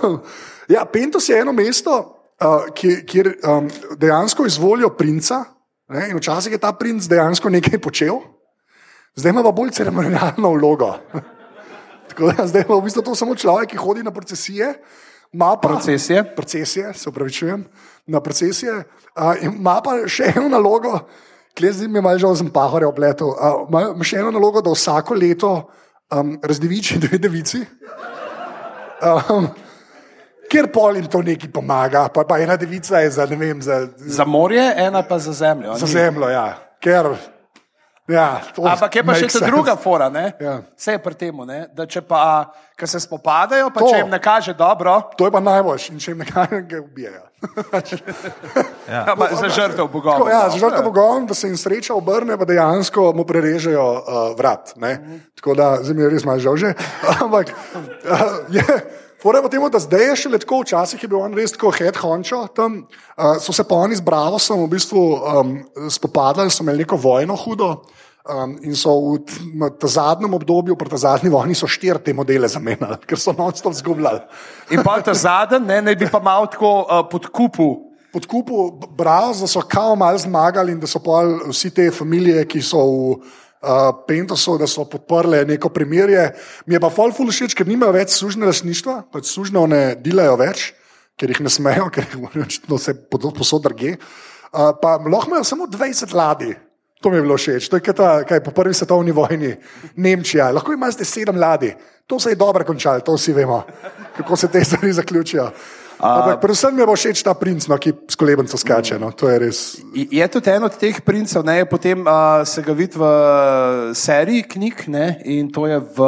ja, 0.74 0.86
Pentos 0.86 1.26
je 1.26 1.42
eno 1.42 1.50
mesto, 1.50 1.98
uh, 2.38 2.70
kjer, 2.78 3.02
kjer 3.10 3.34
um, 3.42 3.66
dejansko 3.98 4.46
izvolijo 4.46 4.94
princa 4.94 5.42
ne, 5.90 6.06
in 6.10 6.16
včasih 6.16 6.54
je 6.54 6.62
ta 6.62 6.70
princ 6.72 7.10
dejansko 7.10 7.50
nekaj 7.50 7.82
počel, 7.82 8.22
zdaj 9.16 9.30
ima 9.30 9.42
pa 9.42 9.52
bolj 9.52 9.70
ceremonialno 9.70 10.50
vlogo. 10.52 10.94
Tako 12.10 12.32
da 12.32 12.46
zdaj 12.46 12.62
je 12.62 12.74
v 12.74 12.82
bistvu 12.82 13.02
to 13.02 13.14
samo 13.14 13.34
človek, 13.34 13.70
ki 13.70 13.76
hodi 13.76 14.02
na 14.02 14.10
procesije. 14.10 14.74
ima 15.32 15.56
Pa, 15.56 15.68
Procesije? 15.68 16.24
Procesije, 16.36 16.94
se 16.94 17.08
upravičujem, 17.08 17.64
na 18.06 18.20
procesije. 18.20 18.72
Uh, 19.14 19.34
ima 19.42 19.80
pa 19.84 19.94
še 20.06 20.32
eno 20.36 20.48
nalogo, 20.48 20.98
ki 21.54 21.70
zdaj 21.72 21.88
mi 21.88 21.98
je 21.98 22.02
malo 22.02 22.18
žal, 22.18 22.34
sem 22.36 22.50
pahore 22.50 22.86
opletel. 22.86 23.28
Uh, 23.28 23.66
ima 23.68 23.82
ima 23.94 24.04
še 24.04 24.18
eno 24.18 24.30
nalogo, 24.30 24.60
da 24.60 24.70
vsako 24.74 25.14
leto 25.14 25.52
um, 26.10 26.34
razdeviči 26.42 26.98
dve 26.98 27.18
devici. 27.18 27.62
Um, 29.30 29.46
Ker 30.50 30.66
pol 30.74 30.96
jim 30.98 31.06
to 31.06 31.20
nekaj 31.22 31.46
pomaga, 31.54 32.08
pa, 32.10 32.24
pa 32.26 32.40
ena 32.42 32.56
devica 32.58 32.98
je 32.98 33.10
za, 33.14 33.24
vem, 33.30 33.60
za, 33.62 33.86
Za 33.96 34.24
morje, 34.26 34.64
ena 34.82 35.02
pa 35.06 35.18
za 35.18 35.32
zemljo. 35.32 35.76
za 35.78 35.86
zemljo. 35.86 36.26
Ja. 36.28 36.58
Ker, 36.82 37.06
ja, 38.10 38.40
to 38.54 38.62
Ampak 38.66 38.96
je 38.96 39.04
pa 39.06 39.14
še 39.14 39.28
ta 39.32 39.46
druga 39.46 39.76
fora, 39.76 40.08
ne? 40.12 40.32
Ja. 40.40 40.60
Vse 40.76 40.96
je 40.96 41.02
pri 41.02 41.14
tem, 41.14 41.42
da 41.74 41.86
če 41.86 42.02
pa, 42.02 42.50
ki 42.76 42.86
se 42.88 43.00
spopadajo, 43.00 43.70
pa 43.74 43.80
To. 43.80 43.90
če 43.92 44.02
jim 44.02 44.10
ne 44.12 44.20
kaže 44.22 44.54
dobro, 44.54 45.00
To 45.16 45.28
je 45.28 45.34
pa 45.34 45.40
najboljši 45.40 45.92
in 45.92 45.98
če 46.02 46.10
jim 46.12 46.22
nekaj 46.24 46.62
ga 46.68 46.80
ubijajo. 46.82 47.24
ja. 48.92 49.04
pa 49.16 49.28
za 49.32 49.48
žrtev 49.48 49.88
bogov. 49.88 50.20
Tako, 50.20 50.28
ja, 50.28 50.42
z 50.50 50.60
žrtvo 50.60 50.82
bogom, 50.90 51.26
da 51.26 51.34
se 51.34 51.48
jim 51.48 51.56
sreča 51.56 51.94
obrne, 51.96 52.36
pa 52.38 52.44
dejansko 52.44 53.12
mu 53.16 53.24
prerežejo 53.24 53.86
uh, 54.00 54.18
vrat. 54.38 54.74
Ne? 54.76 54.98
Tako 55.40 55.54
da 55.54 55.78
zdaj 55.82 55.96
mi 55.96 56.02
je 56.04 56.10
res 56.16 56.24
malo 56.28 56.42
žal 56.42 56.56
že. 56.60 56.74
Ampak 57.22 57.52
uh, 57.52 58.26
je, 58.52 58.64
Fore 59.20 59.42
pa 59.42 59.48
temu, 59.52 59.68
da 59.68 59.76
zdaj 59.76 60.06
je 60.08 60.12
še 60.22 60.38
tako, 60.40 60.62
včasih 60.64 61.02
je 61.02 61.08
bil 61.08 61.20
on 61.20 61.34
res 61.36 61.52
tako 61.52 61.74
head 61.76 61.98
honcho, 62.00 62.46
tam 62.56 62.78
uh, 62.86 63.36
so 63.36 63.52
se 63.52 63.66
pa 63.68 63.76
oni 63.76 63.98
z 63.98 64.04
Bravosom 64.04 64.62
v 64.64 64.70
bistvu 64.72 65.02
um, 65.18 65.50
spopadali, 65.92 66.48
so 66.48 66.64
imeli 66.64 66.86
neko 66.86 66.96
vojno 66.96 67.36
hudo. 67.36 67.74
Um, 68.30 68.54
in 68.64 68.76
so 68.76 68.92
v 69.16 69.88
zadnjem 69.88 70.32
obdobju, 70.36 70.76
pri 70.76 70.92
ta 70.92 70.98
zadnji 71.00 71.32
vojni, 71.32 71.56
so 71.56 71.68
štiri 71.68 72.00
te 72.04 72.12
modele 72.16 72.48
zamenjali, 72.48 73.00
ker 73.08 73.20
so 73.20 73.32
non-stop 73.36 73.76
zgubljali. 73.76 74.20
In 74.72 74.84
pa 74.84 75.00
ta 75.04 75.12
zadnji, 75.16 75.60
ne, 75.68 75.80
naj 75.88 75.96
bi 76.00 76.08
pa 76.08 76.20
malo 76.24 76.48
tako 76.48 76.72
uh, 76.84 77.04
podkupil. 77.10 77.76
Pod 78.10 78.24
kupu 78.26 78.72
bravo, 78.98 79.36
da 79.38 79.46
so 79.46 79.60
kao 79.62 79.94
mal 79.94 80.16
zmagali 80.18 80.72
in 80.74 80.80
da 80.82 80.88
so 80.90 80.98
pol 80.98 81.36
vsi 81.52 81.70
te 81.70 81.90
familije, 81.94 82.42
ki 82.48 82.62
so 82.64 82.80
v 82.82 83.20
uh, 83.62 83.90
Pentosu, 84.06 84.56
da 84.58 84.66
so 84.66 84.84
podprle 84.88 85.44
neko 85.44 85.68
primerje. 85.68 86.30
Mi 86.66 86.76
je 86.76 86.80
pa 86.80 86.90
fol 86.92 87.12
ful 87.16 87.30
všeč, 87.32 87.54
ker 87.56 87.68
nimajo 87.68 87.94
več 87.96 88.16
služne 88.16 88.48
lasništva, 88.48 88.96
pač 89.12 89.30
služno 89.32 89.66
ne 89.70 89.82
delajo 90.00 90.38
več, 90.40 90.70
ker 91.20 91.32
jih 91.32 91.42
ne 91.44 91.52
smejo, 91.52 91.90
ker 91.94 92.06
jih 92.08 92.18
morajo 92.24 92.48
vse 92.76 92.96
posod 93.12 93.68
drge. 93.68 93.96
Uh, 94.50 94.72
pa 94.80 94.96
lahko 95.04 95.30
imajo 95.30 95.46
samo 95.46 95.70
20 95.70 96.16
ladij. 96.16 96.56
To 97.00 97.08
mi 97.08 97.16
je 97.16 97.22
bilo 97.24 97.36
všeč. 97.40 97.70
To 97.72 97.78
je 97.80 97.92
ta, 97.96 98.10
kaj 98.28 98.42
po 98.44 98.52
prvi 98.52 98.74
svetovni 98.76 99.12
vojni 99.16 99.54
Nemčija. 99.96 100.50
Lahko 100.52 100.74
ima 100.76 100.90
zdaj 100.92 101.08
sedem 101.08 101.38
ladij. 101.40 101.72
To 102.06 102.18
se 102.20 102.34
je 102.34 102.36
dobro 102.36 102.64
končalo, 102.66 103.00
to 103.00 103.14
vsi 103.14 103.32
vemo, 103.32 103.62
kako 104.16 104.36
se 104.36 104.48
te 104.48 104.64
stvari 104.64 104.92
zaključijo. 104.92 105.46
Ampak 106.00 106.40
predvsem 106.40 106.72
mi 106.72 106.80
je 106.80 106.88
bo 106.88 106.96
všeč 106.96 107.20
ta 107.20 107.34
princ, 107.36 107.68
no, 107.68 107.76
ki 107.76 107.92
s 108.08 108.16
kolebenco 108.16 108.56
skače. 108.56 108.96
No. 108.96 109.12
To 109.12 109.28
je 109.28 109.36
res. 109.36 109.58
Je 109.92 110.24
tudi 110.32 110.48
en 110.48 110.64
od 110.64 110.74
teh 110.80 110.96
princev, 111.04 111.44
ne, 111.44 111.60
potem 111.68 112.00
uh, 112.00 112.40
se 112.48 112.64
ga 112.64 112.72
vidi 112.72 112.96
v 112.96 113.04
uh, 113.04 113.92
seriji 113.92 114.48
knjig 114.48 114.88
ne, 114.88 115.20
in 115.28 115.52
to 115.52 115.68
je 115.68 115.76
v, 115.76 115.98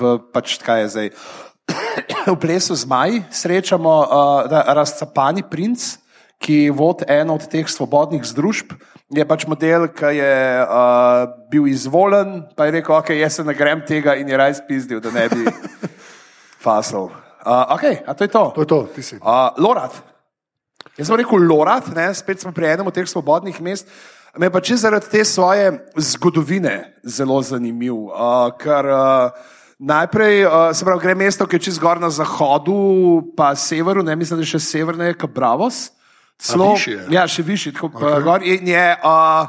v 0.00 0.16
pač 0.32 0.56
kaj 0.64 0.86
je 0.86 0.88
zdaj. 0.96 1.08
V 2.30 2.36
plesu 2.38 2.74
zmaj 2.78 3.26
srečamo 3.30 3.92
uh, 4.06 4.48
razcapani 4.48 5.44
princ, 5.44 5.98
ki 6.40 6.70
vodi 6.70 7.08
eno 7.08 7.36
od 7.36 7.44
teh 7.48 7.68
svobodnih 7.68 8.24
združb. 8.24 8.76
Je 9.12 9.22
pač 9.22 9.46
model, 9.46 9.86
ki 9.92 10.16
je 10.18 10.36
uh, 10.64 11.26
bil 11.52 11.68
izvoljen, 11.70 12.48
pa 12.56 12.66
je 12.66 12.80
rekel, 12.80 12.96
ok, 12.96 13.12
jaz 13.18 13.38
se 13.38 13.44
ne 13.46 13.54
grem 13.54 13.84
tega 13.86 14.16
in 14.18 14.28
je 14.28 14.40
raj 14.40 14.58
spizdil, 14.62 15.04
da 15.04 15.12
ne 15.14 15.28
bi 15.30 15.46
fasal. 16.64 17.25
Uh, 17.46 17.74
ok, 17.78 17.84
a 18.02 18.14
to 18.14 18.24
je 18.26 18.28
to. 18.28 18.44
To 18.54 18.60
je 18.60 18.66
to, 18.66 18.80
ti 18.90 19.02
si. 19.06 19.16
Uh, 19.22 19.54
Lorat. 19.62 19.94
Jaz 20.98 21.06
sem 21.06 21.18
rekel 21.20 21.46
Lorat, 21.46 21.86
ne, 21.94 22.08
spet 22.10 22.42
smo 22.42 22.50
pri 22.50 22.72
enem 22.74 22.90
od 22.90 22.94
teh 22.94 23.06
svobodnih 23.06 23.60
mest. 23.62 23.86
Me 24.34 24.50
pa 24.50 24.58
če 24.58 24.80
zaradi 24.82 25.06
te 25.12 25.22
svoje 25.24 25.70
zgodovine 25.94 26.98
zelo 27.06 27.38
zanimiv. 27.46 28.10
Uh, 28.10 28.50
ker 28.58 28.90
uh, 28.90 29.54
najprej, 29.78 30.42
uh, 30.42 30.74
se 30.74 30.84
pravi, 30.84 31.04
gre 31.06 31.14
mesto, 31.14 31.46
ki 31.46 31.60
je 31.60 31.68
čez 31.70 31.78
gor 31.78 32.02
na 32.02 32.10
zahodu, 32.10 32.74
pa 33.38 33.54
severu, 33.54 34.02
ne 34.02 34.18
mislim, 34.18 34.42
da 34.42 34.44
je 34.44 34.56
še 34.56 34.64
severneje, 34.66 35.14
kot 35.20 35.30
Bravos. 35.30 35.86
Celo-? 36.42 36.74
Ja, 37.14 37.24
še 37.30 37.46
višji. 37.46 37.76
Tako, 37.78 37.94
okay. 37.94 38.20
gor, 38.26 38.42
in 38.42 38.74
je 38.74 38.86
uh, 38.98 39.46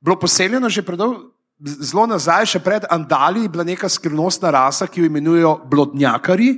bilo 0.00 0.16
poseljeno 0.16 0.72
že 0.72 0.82
predolgo. 0.86 1.28
Zelo 1.64 2.08
nazaj, 2.10 2.56
še 2.56 2.58
pred 2.60 2.82
Andali, 2.92 3.44
je 3.44 3.52
bila 3.52 3.64
neka 3.64 3.88
skrivnostna 3.88 4.50
rasa, 4.52 4.88
ki 4.90 5.04
jo 5.04 5.06
imenujejo 5.06 5.52
blodnjakari, 5.70 6.50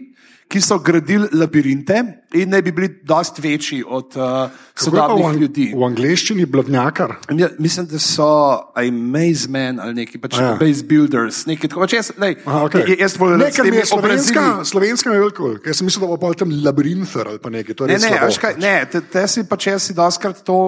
ki 0.49 0.61
so 0.63 0.79
gradili 0.79 1.29
labirinte 1.33 1.97
in 2.35 2.51
ne 2.51 2.61
bi 2.63 2.73
bili 2.73 2.89
dosti 3.03 3.43
večji 3.43 3.81
od 3.87 4.17
uh, 4.17 4.51
sodobnih 4.79 5.27
v, 5.27 5.41
ljudi. 5.41 5.67
v 5.75 5.85
angleščini 5.85 6.47
blodnjakar. 6.47 7.17
Ja, 7.35 7.49
mislim, 7.59 7.89
da 7.91 7.99
so 7.99 8.29
a 8.75 8.85
maze 8.93 9.51
men 9.51 9.81
ali 9.81 9.95
neki 9.95 10.21
pač 10.23 10.39
Ja. 10.39 10.55
base 10.61 10.85
builders. 10.87 11.47
Neki, 11.47 11.69
tako, 11.69 11.83
pač 11.87 11.97
jaz, 11.99 12.13
lej, 12.19 12.37
Aha, 12.45 12.63
okay. 12.69 12.95
jaz 13.01 13.17
bolj 13.19 13.37
ne, 13.41 13.51
ker 13.51 13.71
mi 13.71 13.81
je 13.81 13.89
slovenska, 13.91 14.47
slovenska 14.65 15.11
je 15.11 15.25
veliko. 15.25 15.51
Jaz 15.67 15.83
sem 15.83 15.91
mislil, 15.91 16.07
da 16.07 16.13
bo 16.15 16.21
pol 16.23 16.39
tam 16.39 16.55
labirinter 16.65 17.35
ali 17.35 17.43
pa 17.43 17.51
nekaj. 17.51 17.83
Ne, 17.91 17.99
ne, 17.99 18.31
kaj, 18.41 18.57
ne, 18.63 18.77
te, 18.93 19.03
te 19.03 19.27
si 19.27 19.47
pač 19.49 19.71
jaz 19.73 19.91
si 19.91 19.99
doskrat 19.99 20.45
to 20.47 20.61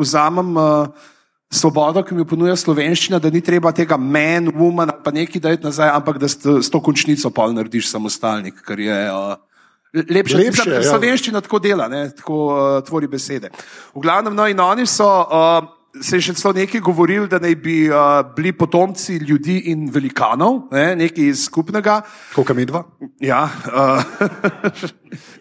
vzamem. 0.00 0.56
Uh, 0.58 1.16
Svobodo, 1.50 2.04
ki 2.06 2.14
mi 2.14 2.22
jo 2.22 2.28
ponuja 2.30 2.54
slovenščina, 2.54 3.18
da 3.18 3.30
ni 3.34 3.40
treba 3.42 3.72
tega 3.74 3.96
man, 3.98 4.52
woman, 4.54 4.92
pa 5.02 5.10
nekaj 5.10 5.42
dati 5.42 5.66
nazaj, 5.66 5.90
ampak 5.96 6.20
da 6.22 6.28
s, 6.30 6.38
to 6.70 6.78
končnico 6.78 7.32
pol 7.34 7.50
narediš 7.56 7.88
samostalnik, 7.90 8.60
ker 8.62 8.78
je 8.78 8.98
uh, 9.10 9.34
lepše. 9.90 10.38
Lepše, 10.38 10.44
Mislim, 10.44 10.76
ja. 10.76 10.84
Slovenščina 10.86 11.42
tako 11.42 11.58
dela, 11.58 11.88
ne, 11.90 12.04
tako 12.14 12.38
uh, 12.52 12.78
tvori 12.86 13.10
besede. 13.10 13.50
V 13.90 14.04
glavnem, 14.06 14.38
no 14.38 14.46
in 14.46 14.62
oni 14.62 14.86
so. 14.86 15.10
Uh, 15.26 15.76
Se 15.90 16.20
je 16.20 16.22
še 16.22 16.36
celo 16.38 16.52
nekaj 16.54 16.78
govorili, 16.86 17.26
da 17.26 17.40
naj 17.42 17.54
bi 17.58 17.88
uh, 17.90 18.20
bili 18.36 18.52
potomci 18.54 19.16
ljudi 19.26 19.56
in 19.72 19.88
velikanov, 19.90 20.68
ne, 20.70 20.92
nekaj 20.94 21.32
skupnega. 21.34 21.96
Koliko 22.30 22.54
mi 22.54 22.62
dva? 22.62 22.84
Ja, 23.18 23.40
uh, 23.66 23.98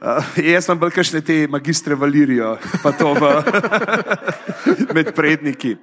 uh, 0.00 0.36
jaz 0.40 0.68
sem 0.68 0.78
bolj 0.78 0.94
kakšne 0.96 1.22
te 1.24 1.38
magistre 1.50 1.96
valirijo, 1.98 2.56
pa 2.82 2.92
to 2.96 3.14
v, 3.16 3.32
med 4.96 5.12
predniki. 5.16 5.76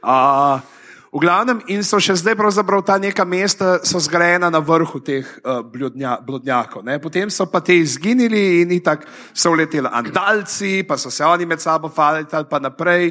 Uh, 0.00 0.62
v 1.10 1.18
glavnem, 1.24 1.58
in 1.66 1.82
so 1.82 1.98
še 1.98 2.14
zdaj 2.20 2.36
pravzaprav 2.38 2.84
ta 2.86 2.94
neka 3.02 3.26
mesta, 3.26 3.80
so 3.82 3.98
zgrajena 3.98 4.46
na 4.46 4.60
vrhu 4.62 5.02
teh 5.02 5.26
uh, 5.42 5.58
blodnja, 5.66 6.20
blodnjakov. 6.22 6.86
Ne? 6.86 7.00
Potem 7.02 7.32
so 7.34 7.48
pa 7.50 7.58
te 7.58 7.74
izginili 7.74 8.62
in 8.62 8.70
tako 8.78 9.10
so 9.34 9.50
uleteli 9.50 9.90
Andalci, 9.90 10.86
pa 10.86 10.94
so 10.94 11.10
se 11.10 11.26
oni 11.26 11.46
med 11.50 11.58
sabo 11.58 11.90
falili, 11.90 12.30
pa 12.30 12.62
naprej, 12.62 13.10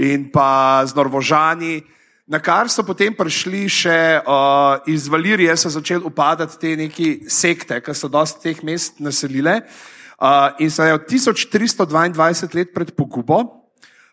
in 0.00 0.30
pa 0.32 0.82
z 0.88 0.96
Norvožani. 0.96 1.84
Na 2.24 2.40
kar 2.40 2.70
so 2.72 2.80
potem 2.80 3.12
prišli 3.12 3.66
še 3.68 3.98
uh, 4.24 4.80
iz 4.88 5.10
Valirije, 5.12 5.52
so 5.60 5.68
začeli 5.68 6.08
upadati 6.08 6.56
te 6.56 6.70
neke 6.80 7.28
sekte, 7.28 7.82
ki 7.84 7.92
so 7.92 8.08
dosti 8.08 8.48
teh 8.48 8.62
mest 8.64 8.96
naselile. 9.04 9.60
Uh, 10.16 10.56
in 10.64 10.70
se 10.72 10.86
je 10.88 10.94
od 10.96 11.04
1322 11.10 12.54
let 12.56 12.72
pred 12.72 12.94
pogubo 12.96 13.42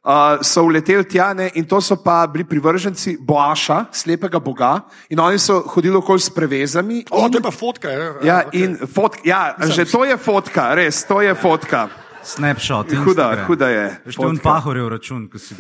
uh, 0.04 0.42
so 0.42 0.64
uleteli 0.68 1.06
tja 1.08 1.32
ne, 1.34 1.50
in 1.56 1.66
to 1.66 1.82
so 1.82 1.96
pa 2.04 2.26
bili 2.28 2.44
privrženci 2.44 3.18
Boaša, 3.22 3.86
slepega 3.96 4.40
boga, 4.40 4.74
in 5.10 5.20
oni 5.20 5.40
so 5.40 5.62
hodili 5.76 5.96
okoli 5.96 6.20
s 6.20 6.30
prevezami. 6.30 7.06
O, 7.12 7.26
in, 7.26 7.32
to 7.32 7.38
je 7.38 7.44
pa 7.48 7.52
fotka. 7.52 7.90
Je. 7.90 8.14
ja, 8.28 8.44
okej. 8.48 8.60
in 8.60 8.78
fotk, 8.88 9.26
ja, 9.26 9.56
že 9.72 9.86
to 9.86 10.04
je 10.06 10.18
fotka, 10.18 10.74
res, 10.76 11.06
to 11.08 11.22
je 11.22 11.36
fotka. 11.36 11.90
Snapshot. 12.24 12.92
Huda, 12.92 13.46
huda 13.48 13.70
je. 13.70 13.86
Veš, 14.06 14.16
to 14.16 14.30
je 14.30 14.42
pahorjev 14.44 14.92
račun, 14.94 15.30
ki 15.30 15.40
si. 15.40 15.56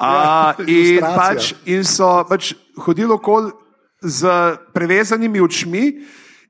A, 0.00 0.56
in, 0.64 1.04
pač, 1.04 1.52
in 1.68 1.84
so 1.84 2.24
pač 2.24 2.54
hodili 2.80 3.12
okoli 3.12 3.52
z 4.00 4.56
prevezanimi 4.72 5.42
očmi. 5.44 5.84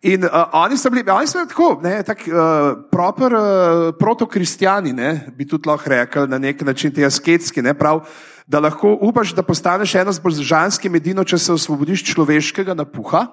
In 0.01 0.25
uh, 0.25 0.49
oni 0.57 0.79
so 0.81 0.89
bili, 0.89 1.05
oni 1.11 1.29
so 1.29 1.43
bili 1.43 1.51
tako, 1.51 1.81
ne, 1.83 1.99
tak, 2.07 2.23
uh, 2.25 2.79
proper, 2.89 3.35
uh, 3.37 3.91
protokristijani, 3.99 4.95
ne, 4.97 5.11
bi 5.37 5.45
tudi 5.45 5.69
lahko 5.69 5.91
rekli 5.93 6.25
na 6.31 6.39
nek 6.41 6.63
način, 6.65 6.95
ti 6.95 7.05
asketski, 7.05 7.61
ne, 7.61 7.75
prav, 7.77 8.07
da 8.49 8.63
lahko 8.65 8.95
upaš, 8.97 9.35
da 9.37 9.45
postaneš 9.45 9.95
eno 10.01 10.13
z 10.13 10.23
božanskim 10.25 10.97
edino, 10.97 11.25
če 11.25 11.37
se 11.39 11.53
osvobodiš 11.53 12.07
človeškega 12.15 12.75
napuha, 12.79 13.27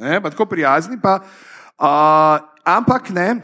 ne, 0.00 0.16
pa 0.22 0.32
tako 0.32 0.46
prijazni, 0.48 0.96
pa, 1.02 1.18
uh, 1.20 2.40
ampak 2.64 3.12
ne, 3.12 3.34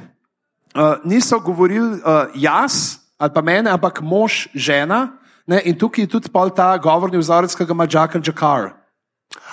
uh, 0.72 1.04
niso 1.04 1.42
govorili 1.44 2.00
uh, 2.00 2.32
jaz 2.32 3.04
ali 3.18 3.30
pa 3.34 3.42
mene, 3.44 3.70
ampak 3.70 4.00
mož, 4.00 4.48
žena. 4.54 5.18
Ne, 5.46 5.60
in 5.68 5.76
tukaj 5.76 6.04
je 6.04 6.12
tudi 6.16 6.30
pol 6.32 6.48
ta 6.50 6.72
govorni 6.80 7.20
vzorec, 7.20 7.52
ki 7.52 7.66
ga 7.68 7.76
ima 7.76 7.86
Jack 7.90 8.16
and 8.16 8.26
Jakar. 8.26 8.72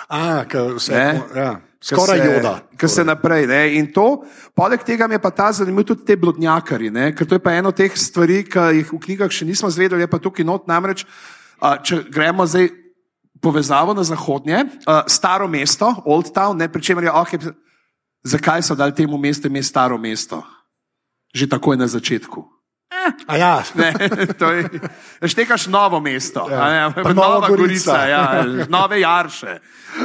A, 0.08 0.44
ke 0.48 0.60
vse, 0.78 0.94
ja, 1.36 1.60
skoraj 1.84 2.20
Ko 2.20 2.24
se- 2.24 2.32
joda. 2.34 2.54
Ko 2.80 2.88
se 2.88 3.04
naprej. 3.04 3.48
Ne? 3.48 3.62
In 3.80 3.92
to, 3.92 4.24
poleg 4.56 4.84
tega 4.88 5.08
mi 5.08 5.16
je 5.16 5.24
pa 5.24 5.32
ta 5.32 5.52
zanimiv 5.52 5.88
tudi 5.88 6.06
te 6.06 6.16
blodnjakari, 6.16 6.92
ne? 6.92 7.12
ker 7.16 7.28
to 7.28 7.36
je 7.36 7.44
pa 7.44 7.56
eno 7.56 7.72
od 7.72 7.76
teh 7.76 7.92
stvari, 7.92 8.44
ki 8.44 8.68
jih 8.80 8.94
v 8.94 9.00
knjigah 9.00 9.32
še 9.32 9.48
nismo 9.48 9.72
zvedeli, 9.72 10.04
je 10.04 10.12
pa 10.12 10.20
tukaj 10.20 10.46
not 10.48 10.68
namreč, 10.68 11.04
a, 11.60 11.76
če 11.82 12.04
gremo 12.12 12.46
zdaj 12.48 12.70
povezavo 13.42 13.96
na 13.98 14.04
zahodnje, 14.06 14.64
a, 14.86 15.04
staro 15.12 15.48
mesto, 15.48 15.92
Old 16.06 16.32
Town, 16.32 16.56
ne, 16.56 16.70
pri 16.72 16.82
čemer 16.82 17.10
je, 17.10 17.12
okay, 17.12 17.52
zakaj 18.24 18.64
so 18.64 18.76
dali 18.76 18.96
temu 18.96 19.18
mestu 19.18 19.48
ime 19.48 19.64
staro 19.64 19.98
mesto? 19.98 20.44
Že 21.34 21.48
takoj 21.48 21.80
na 21.80 21.88
začetku. 21.88 22.61
A 23.28 23.38
ja, 23.38 23.64
Ne, 23.80 23.94
je, 24.52 25.28
štekaš 25.28 25.68
novo 25.68 26.00
mesto, 26.00 26.48
Ja. 26.52 26.70
ne, 26.70 27.04
Nova 27.04 27.14
Nova 27.14 27.48
Gorica, 27.48 27.58
Gorica. 27.58 28.06
ja, 28.08 28.24
nove 28.78 29.00
Jarše, 29.00 29.60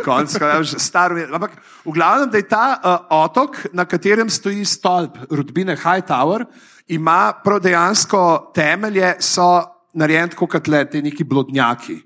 ja, 0.07 0.65
staro 0.79 1.15
mesto. 1.15 1.35
Ampak 1.35 1.51
v 1.85 1.93
glavnem, 1.93 2.31
da 2.31 2.37
je 2.37 2.49
ta 2.49 2.67
uh, 2.77 3.23
otok, 3.25 3.67
na 3.73 3.85
katerem 3.85 4.31
stoji 4.31 4.65
stolp 4.65 5.19
rodbine 5.31 5.77
Hightower, 5.77 6.45
ima 6.89 7.33
prav 7.45 7.61
dejansko 7.61 8.53
temelje, 8.55 9.17
so 9.21 9.63
narejeni 9.95 10.37
kot 10.37 10.69
le 10.69 10.85
te 10.91 11.03
neki 11.03 11.25
blodnjaki. 11.25 12.03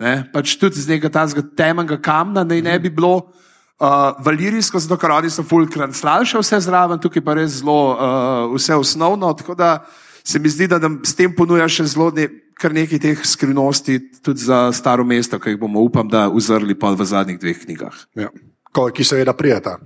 Ne? 0.00 0.24
Pač 0.32 0.56
tudi 0.56 0.80
z 0.80 0.88
nekega 0.96 1.12
tazga 1.20 1.42
temenga 1.56 1.98
kamna 2.00 2.40
naj 2.44 2.62
ne 2.64 2.78
bi 2.80 2.88
bilo 2.90 3.12
uh, 3.20 4.16
valirijsko, 4.24 4.80
zato 4.80 4.96
ker 4.96 5.12
oni 5.12 5.30
so 5.30 5.44
fulkran 5.44 5.92
slajše 5.92 6.40
vse 6.40 6.60
zraven, 6.64 6.98
tukaj 6.98 7.20
pa 7.24 7.34
res 7.36 7.60
zelo 7.60 7.76
uh, 7.92 8.54
vse 8.54 8.74
osnovno. 8.80 9.32
Tako 9.36 9.54
da 9.54 9.84
se 10.30 10.38
mi 10.38 10.48
zdi, 10.52 10.68
da 10.70 10.78
nam 10.78 11.00
s 11.06 11.16
tem 11.18 11.32
ponuja 11.34 11.66
še 11.70 11.88
zelo 11.90 12.10
ne, 12.14 12.28
kar 12.60 12.74
nekaj 12.76 13.02
teh 13.02 13.24
skrivnosti 13.26 13.98
tudi 14.22 14.46
za 14.46 14.68
staro 14.76 15.04
mesto, 15.06 15.40
ki 15.42 15.54
jih 15.54 15.60
bomo, 15.60 15.82
upam, 15.82 16.08
da 16.08 16.28
uzrli 16.30 16.76
pa 16.78 16.92
v 16.94 17.06
zadnjih 17.08 17.40
dveh 17.42 17.64
knjigah. 17.64 17.96
ja. 18.20 18.30
Ko, 18.70 18.86
ki 18.94 19.02
seveda 19.02 19.34
prijeta. 19.34 19.78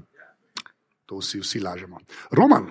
To 1.08 1.22
vsi, 1.22 1.40
vsi 1.40 1.62
lažemo. 1.64 2.02
Roman, 2.32 2.68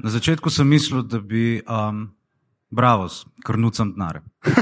Na 0.00 0.08
začetku 0.08 0.48
sem 0.48 0.64
mislil, 0.64 1.02
da 1.04 1.18
bi 1.20 1.60
um, 1.68 2.08
Bravos, 2.72 3.26
krnucam 3.44 3.92
denar. 3.92 4.22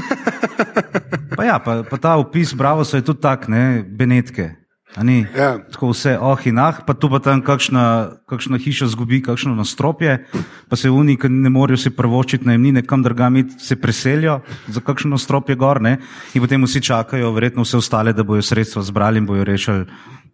Pa 1.39 1.45
ja, 1.47 1.55
pa, 1.63 1.83
pa 1.87 1.95
ta 1.95 2.17
opis 2.19 2.51
Bravosa 2.51 2.99
je 2.99 3.05
tudi 3.07 3.23
tak, 3.23 3.47
ne, 3.47 3.79
Benetke. 3.79 4.58
Ni? 4.97 5.27
Ja. 5.37 5.59
Tako 5.71 5.91
vse 5.93 6.17
oh 6.21 6.47
in 6.47 6.57
ah, 6.59 6.81
pa 6.87 6.93
tu 6.93 7.09
pa 7.09 7.19
tam 7.19 7.41
kakšna, 7.41 8.11
kakšna 8.25 8.57
hiša 8.57 8.87
zgubi, 8.87 9.21
kakšno 9.21 9.55
nastropje, 9.55 10.25
pa 10.69 10.75
se 10.75 10.89
oni, 10.89 11.17
ki 11.17 11.29
ne 11.29 11.49
morejo 11.49 11.77
si 11.77 11.89
prvočiti 11.89 12.45
najemnine, 12.45 12.81
kam 12.81 13.03
drugam 13.03 13.37
iti, 13.37 13.59
se 13.59 13.75
preselijo 13.75 14.41
za 14.67 14.81
kakšno 14.81 15.09
nastropje 15.09 15.55
gor, 15.55 15.81
ne? 15.81 15.97
in 16.33 16.41
potem 16.41 16.63
vsi 16.63 16.81
čakajo, 16.81 17.31
verjetno 17.31 17.61
vse 17.63 17.77
ostale, 17.77 18.13
da 18.13 18.23
bojo 18.23 18.41
sredstva 18.41 18.81
zbrali 18.81 19.17
in 19.17 19.25
bojo 19.25 19.43
rešili 19.43 19.85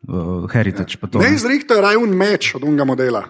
uh, 0.07 0.51
heritage. 0.51 0.97
pa 1.01 1.07
to, 1.07 1.19
ne 1.19 1.29
ne. 1.29 1.35
izrihtaj 1.35 1.81
rajun 1.81 2.09
meč 2.09 2.55
od 2.55 2.63
unga 2.63 2.83
modela. 2.85 3.23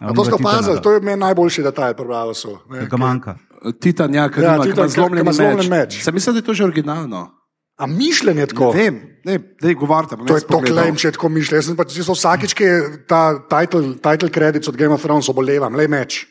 A 0.00 0.12
to 0.12 0.24
ste 0.24 0.34
opazili, 0.34 0.82
to 0.82 0.92
je 0.92 1.00
meni 1.00 1.20
najboljši 1.20 1.62
detajl 1.62 1.94
pri 1.94 2.04
Bravosu. 2.06 2.58
ne, 2.70 2.86
Ga 2.86 2.96
manjka. 2.96 3.38
Titan, 3.80 4.14
ja, 4.14 4.28
ki 4.30 4.40
Ja, 4.40 4.54
ima, 4.54 4.64
ki 4.64 4.70
Titan, 4.70 4.88
ki 5.10 5.20
ima 5.20 5.32
zlomljen 5.32 5.70
meč. 5.70 5.70
meč. 5.70 6.02
Sem 6.02 6.14
mislil, 6.14 6.34
da 6.34 6.38
je 6.38 6.44
to 6.44 6.54
že 6.54 6.64
originalno. 6.64 7.37
A 7.78 7.86
mišljenje 7.86 8.46
tako? 8.46 8.72
Ne 8.74 8.82
vem, 8.82 8.96
ne, 9.24 9.38
dej, 9.62 9.74
govorite. 9.74 10.16
bom 10.16 10.26
To 10.26 10.34
je 10.34 10.42
to, 10.42 10.50
pogledal. 10.50 10.82
klem, 10.84 10.96
če 10.96 11.12
tako 11.14 11.28
mišljenje. 11.30 11.58
Jaz 11.58 11.66
sem 11.66 11.76
pa 11.76 11.84
čisto 11.86 12.12
vsakič, 12.12 12.54
ki 12.54 12.64
je 12.64 12.78
ta 13.06 13.20
title, 13.40 13.94
title 13.96 14.28
credits 14.28 14.68
od 14.68 14.76
Game 14.76 14.90
of 14.90 15.02
Thrones 15.02 15.28
obolevam, 15.28 15.74
le 15.74 15.86
meč. 15.88 16.24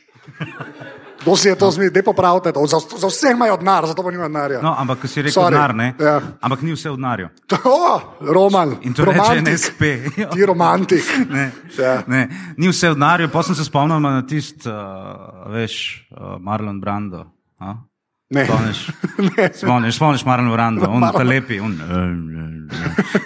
Kdo 1.18 1.34
si 1.34 1.48
je 1.48 1.56
to 1.56 1.72
zmislil, 1.72 1.92
da 1.92 2.04
popravite 2.04 2.52
to? 2.52 2.62
Za, 2.68 2.78
za 2.80 3.08
vse 3.08 3.32
imajo 3.32 3.58
denar, 3.58 3.86
zato 3.86 4.04
pa 4.04 4.12
nima 4.12 4.28
denarja. 4.28 4.60
No, 4.62 4.76
ampak, 4.78 5.08
si 5.08 5.22
rekel 5.22 5.50
denar, 5.50 5.74
ne? 5.76 5.88
Ja. 5.98 6.22
Ampak 6.40 6.62
ni 6.62 6.72
vse 6.72 6.90
v 6.90 6.96
denarju. 6.96 7.28
O, 7.66 8.00
Roman, 8.22 8.76
In 8.82 8.94
to 8.94 9.06
reče 9.06 9.18
romantik. 9.18 9.48
NSP. 9.48 9.82
Ti 10.36 10.46
romantik. 10.46 11.04
Ne, 11.36 11.52
Ja. 11.80 12.04
ne, 12.08 12.28
ni 12.58 12.68
vse 12.70 12.92
v 12.92 13.00
denarju, 13.00 13.32
pa 13.32 13.44
sem 13.44 13.56
se 13.56 13.66
spomnil 13.66 14.00
na 14.00 14.22
tisti, 14.22 14.70
uh, 14.70 14.76
veš, 15.52 15.76
uh, 16.12 16.38
Marlon 16.40 16.80
Brando. 16.80 17.26
A? 17.60 17.74
Ne. 18.36 18.44
Spomniš, 18.44 18.80
spomniš, 19.56 19.96
spomniš 19.96 20.26
Marlon 20.28 20.52
Brando, 20.52 20.90
on 20.92 21.02
ta 21.16 21.24
lepi. 21.24 21.62
On, 21.64 21.72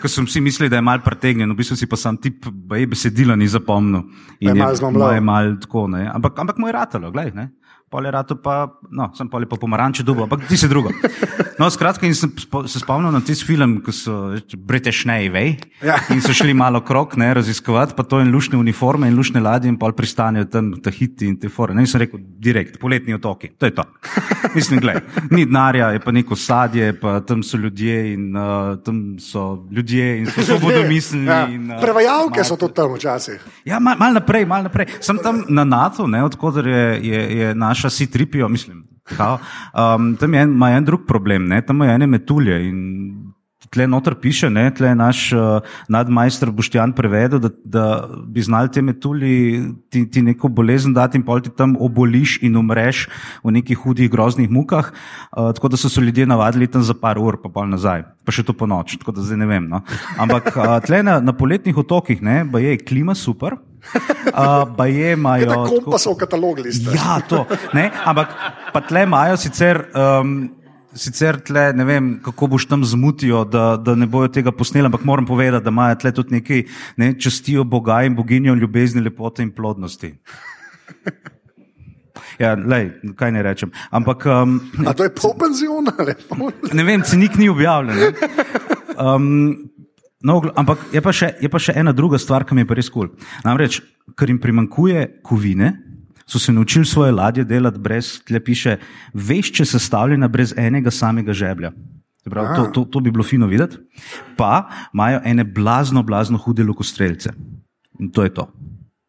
ko 0.01 0.09
sem 0.09 0.27
si 0.29 0.41
mislil, 0.41 0.69
da 0.69 0.77
je 0.77 0.85
mal 0.85 1.01
pretegnjen, 1.01 1.49
v 1.49 1.57
bistvu 1.57 1.77
si 1.79 1.87
pa 1.89 1.97
sam 1.97 2.19
tip, 2.21 2.45
je 2.45 2.85
besedila 2.85 3.33
ni 3.35 3.47
zapomnil. 3.49 4.03
Da 4.37 4.53
je 4.53 4.61
malo 4.61 5.09
je 5.09 5.23
mal 5.25 5.55
tako, 5.61 5.87
ne. 5.89 6.05
Ampak, 6.05 6.37
ampak 6.45 6.61
mu 6.61 6.69
je 6.69 6.75
ratalo, 6.77 7.09
gledaj, 7.09 7.33
ne. 7.33 7.49
Pol 7.91 8.05
je 8.07 8.11
rato 8.11 8.37
pa, 8.39 8.71
no, 8.87 9.09
sem 9.17 9.27
pol 9.27 9.43
je 9.43 9.49
pa 9.51 9.57
pomaranče 9.59 10.03
dubo, 10.07 10.23
ampak 10.23 10.45
ti 10.47 10.55
si 10.55 10.69
drugo. 10.71 10.93
No, 11.59 11.67
skratka, 11.67 12.07
in 12.07 12.15
sem 12.15 12.31
se 12.71 12.79
spomnil 12.79 13.11
na 13.11 13.19
tisti 13.19 13.43
film, 13.43 13.81
ko 13.83 13.91
so 13.91 14.31
British 14.55 15.03
Navy 15.05 15.57
Ja. 15.83 15.97
in 16.09 16.21
so 16.23 16.31
šli 16.31 16.53
malo 16.55 16.79
krok, 16.87 17.17
ne, 17.19 17.33
raziskovati, 17.35 17.91
pa 17.97 18.03
to 18.07 18.21
in 18.23 18.31
lušne 18.31 18.55
uniforme 18.57 19.09
in 19.11 19.17
lušne 19.19 19.43
ladje 19.43 19.67
in 19.67 19.75
pol 19.77 19.91
pristanejo 19.91 20.47
tam 20.47 20.71
Tahiti 20.79 21.27
in 21.27 21.35
te 21.35 21.49
fore. 21.51 21.75
Ne, 21.75 21.83
in 21.83 21.89
sem 21.91 21.99
rekel, 22.05 22.21
direkt, 22.23 22.79
poletni 22.79 23.13
otoki, 23.13 23.51
to 23.59 23.67
je 23.67 23.75
to. 23.75 23.83
Mislim, 24.55 24.79
gledaj, 24.79 25.03
ni 25.35 25.43
denarja, 25.45 25.91
je 25.91 25.99
pa 25.99 26.15
neko 26.15 26.35
sadje, 26.39 26.93
pa 26.99 27.19
tam 27.27 27.43
so 27.43 27.59
ljudje 27.59 28.13
in 28.13 28.31
uh, 28.39 28.79
tam 28.85 29.19
so 29.19 29.65
ljudje 29.71 30.07
in 30.21 30.31
so 30.31 30.47
svobodomislni. 30.47 31.25
Ja. 31.27 31.41
in, 31.51 31.67
uh, 31.75 31.81
Prevajalke 31.83 32.43
so 32.47 32.55
malo- 32.55 32.63
tudi 32.63 32.73
tam 32.79 32.95
včasih. 32.95 33.43
Ja, 33.67 33.79
mal, 33.83 33.99
mal 33.99 34.15
naprej, 34.15 34.47
mal 34.47 34.63
naprej. 34.63 34.87
Sem 35.03 35.19
tam 35.19 35.43
na 35.49 35.67
NATO, 35.67 36.07
odkudar 36.23 36.67
je, 36.67 36.83
je, 37.03 37.21
je 37.37 37.53
naša 37.81 37.89
C-3PO, 37.97 38.47
mislim. 38.47 38.85
Kao, 39.17 39.39
um, 39.73 40.15
tam 40.15 40.33
je 40.33 40.41
en, 40.41 40.53
ima 40.53 40.71
en 40.71 40.85
drug 40.85 41.07
problem, 41.07 41.47
ne? 41.47 41.61
tam 41.61 41.75
imajo 41.75 41.95
ene 41.95 42.07
metulje. 42.07 42.61
In 42.69 43.31
tle 43.71 43.87
noter 43.87 44.15
piše, 44.19 44.49
ne? 44.49 44.67
tle 44.75 44.91
je 44.91 44.95
naš 44.95 45.19
uh, 45.33 45.63
nadmajster 45.89 46.51
Boštjan 46.51 46.93
prevedel, 46.93 47.39
da, 47.39 47.49
da 47.63 47.85
bi 48.27 48.43
znali 48.43 48.71
te 48.71 48.81
metulji 48.81 49.63
ti, 49.89 50.03
ti 50.11 50.21
neko 50.21 50.51
bolezen 50.51 50.93
dati 50.93 51.17
in 51.17 51.23
pol 51.23 51.41
ti 51.41 51.49
tam 51.55 51.77
oboliš 51.79 52.37
in 52.43 52.57
umreš 52.59 53.07
v 53.43 53.55
nekih 53.57 53.79
hudih, 53.79 54.11
groznih 54.11 54.51
mukah. 54.51 54.91
Uh, 55.31 55.53
tako 55.55 55.71
da 55.71 55.79
so 55.79 55.89
se 55.89 56.01
ljudje 56.01 56.27
navadili 56.27 56.67
tam 56.67 56.83
za 56.83 56.93
par 56.93 57.19
ur, 57.19 57.39
pa 57.41 57.49
pol 57.49 57.69
nazaj, 57.71 58.05
pa 58.25 58.35
še 58.35 58.43
to 58.43 58.53
po 58.53 58.67
noč, 58.67 58.99
tako 59.01 59.15
da 59.17 59.25
zdaj 59.25 59.39
ne 59.39 59.49
vem. 59.49 59.71
No? 59.71 59.81
Ampak 60.19 60.53
uh, 60.55 60.77
tle 60.85 61.03
na, 61.03 61.19
na 61.23 61.33
poletnih 61.33 61.77
otokih 61.77 62.21
ne, 62.21 62.43
je 62.59 62.77
klima 62.85 63.15
super. 63.15 63.57
Uh, 63.81 64.63
pa 64.77 64.85
je 64.85 65.13
imajo. 65.13 65.41
Je 65.41 65.47
ta 65.47 65.55
tako- 65.55 65.81
kompasov 65.81 66.15
katalog 66.15 66.59
liste. 66.59 66.91
Ja, 66.95 67.19
to. 67.27 67.45
Ne? 67.73 67.91
Ampak 68.05 68.29
pa 68.73 68.81
tle 68.81 69.03
imajo 69.03 69.37
sicer. 69.37 69.85
Um, 69.95 70.51
Sicer 70.91 71.37
tle 71.39 71.69
ne 71.71 71.85
vem, 71.87 72.07
kako 72.19 72.49
boš 72.51 72.65
tam 72.67 72.81
zmutijo, 72.83 73.45
da, 73.47 73.77
da 73.79 73.93
ne 73.95 74.03
bojo 74.11 74.27
tega 74.27 74.51
posneli, 74.51 74.89
ampak 74.89 75.05
moram 75.07 75.23
povedati, 75.25 75.63
da 75.63 75.71
imajo 75.71 75.95
tle 75.95 76.11
tudi 76.11 76.35
nekaj, 76.35 76.65
ne, 76.99 77.13
častijo 77.15 77.63
Boga 77.63 78.01
in 78.03 78.11
boginjo 78.15 78.51
ljubezni, 78.59 78.99
lepote 79.01 79.39
in 79.39 79.53
plodnosti. 79.55 80.09
Ja, 82.39 82.55
lej, 82.59 82.89
kaj 83.15 83.31
ne 83.31 83.43
rečem. 83.45 83.71
Ampak 83.89 84.25
um, 84.25 84.57
A 84.83 84.91
to 84.93 85.03
je 85.07 85.13
polpenzion 85.15 85.87
ali 85.97 86.15
pol? 86.27 86.51
ne 86.73 86.83
vem, 86.83 87.03
cenik 87.07 87.35
ni 87.39 87.47
objavljen. 87.49 87.95
ne. 87.95 88.11
Um, 88.99 89.71
no, 90.23 90.41
ampak 90.55 90.83
je 90.93 91.01
pa, 91.01 91.13
še, 91.15 91.33
je 91.41 91.49
pa 91.51 91.61
še 91.61 91.75
ena 91.77 91.93
druga 91.95 92.19
stvar, 92.21 92.45
ki 92.45 92.57
mi 92.57 92.65
je 92.65 92.69
pa 92.69 92.77
res 92.77 92.89
kul. 92.89 93.09
Cool. 93.09 93.31
Namreč, 93.47 93.81
ker 94.17 94.29
jim 94.29 94.39
primankuje 94.41 95.07
kovine, 95.25 95.73
so 96.31 96.39
se 96.39 96.53
naučili 96.53 96.85
svoje 96.85 97.11
ladje 97.11 97.43
delati 97.43 97.79
brez, 97.79 98.19
tle 98.27 98.39
piše, 98.39 98.77
vešče 99.13 99.65
sestavljena 99.65 100.27
brez 100.31 100.53
enega 100.57 100.91
samega 100.91 101.33
žeblja. 101.33 101.73
Se 102.23 102.29
Pravi, 102.29 102.55
to, 102.55 102.65
to, 102.71 102.83
to 102.85 102.99
bi 102.99 103.11
bilo 103.11 103.23
fino 103.23 103.47
videti. 103.47 103.77
Pa 104.37 104.69
imajo 104.93 105.21
ene 105.25 105.43
blazno, 105.43 106.03
blazno 106.03 106.37
hude 106.37 106.63
lokostrelce. 106.63 107.33
In 107.99 108.11
to 108.11 108.23
je 108.23 108.33
to. 108.33 108.45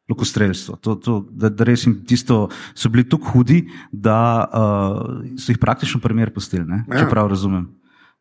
Lokostrelstvo. 0.09 0.77
To, 0.77 0.95
to, 0.97 1.19
da, 1.31 1.49
da 1.49 1.65
res 1.65 1.87
jim 1.87 2.01
tisto 2.09 2.49
so 2.75 2.89
bili 2.89 3.05
tako 3.09 3.37
hudi, 3.37 3.67
da 3.93 4.49
uh, 4.49 5.37
so 5.39 5.53
jih 5.53 5.61
praktično 5.61 6.01
primer 6.01 6.33
pustili, 6.33 6.65
ne? 6.67 6.83
Ja. 6.89 7.05
če 7.05 7.11
prav 7.11 7.29
razumem. 7.31 7.69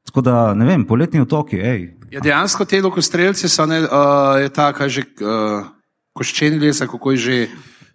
Tako 0.08 0.22
da, 0.26 0.36
ne 0.58 0.68
vem, 0.68 0.86
poletni 0.88 1.22
otoki, 1.24 1.60
hej. 1.62 1.88
Ja, 2.12 2.20
dejansko 2.20 2.66
te 2.68 2.82
lokostrelci 2.84 3.48
so 3.50 3.66
ne, 3.66 3.86
uh, 3.88 4.36
je 4.44 4.50
ta, 4.52 4.72
kaj 4.76 4.90
že 4.92 5.04
uh, 5.24 5.70
koščeni 6.18 6.60
les, 6.60 6.82
ali 6.84 6.92
kako 6.92 7.12
je 7.16 7.18
že 7.18 7.38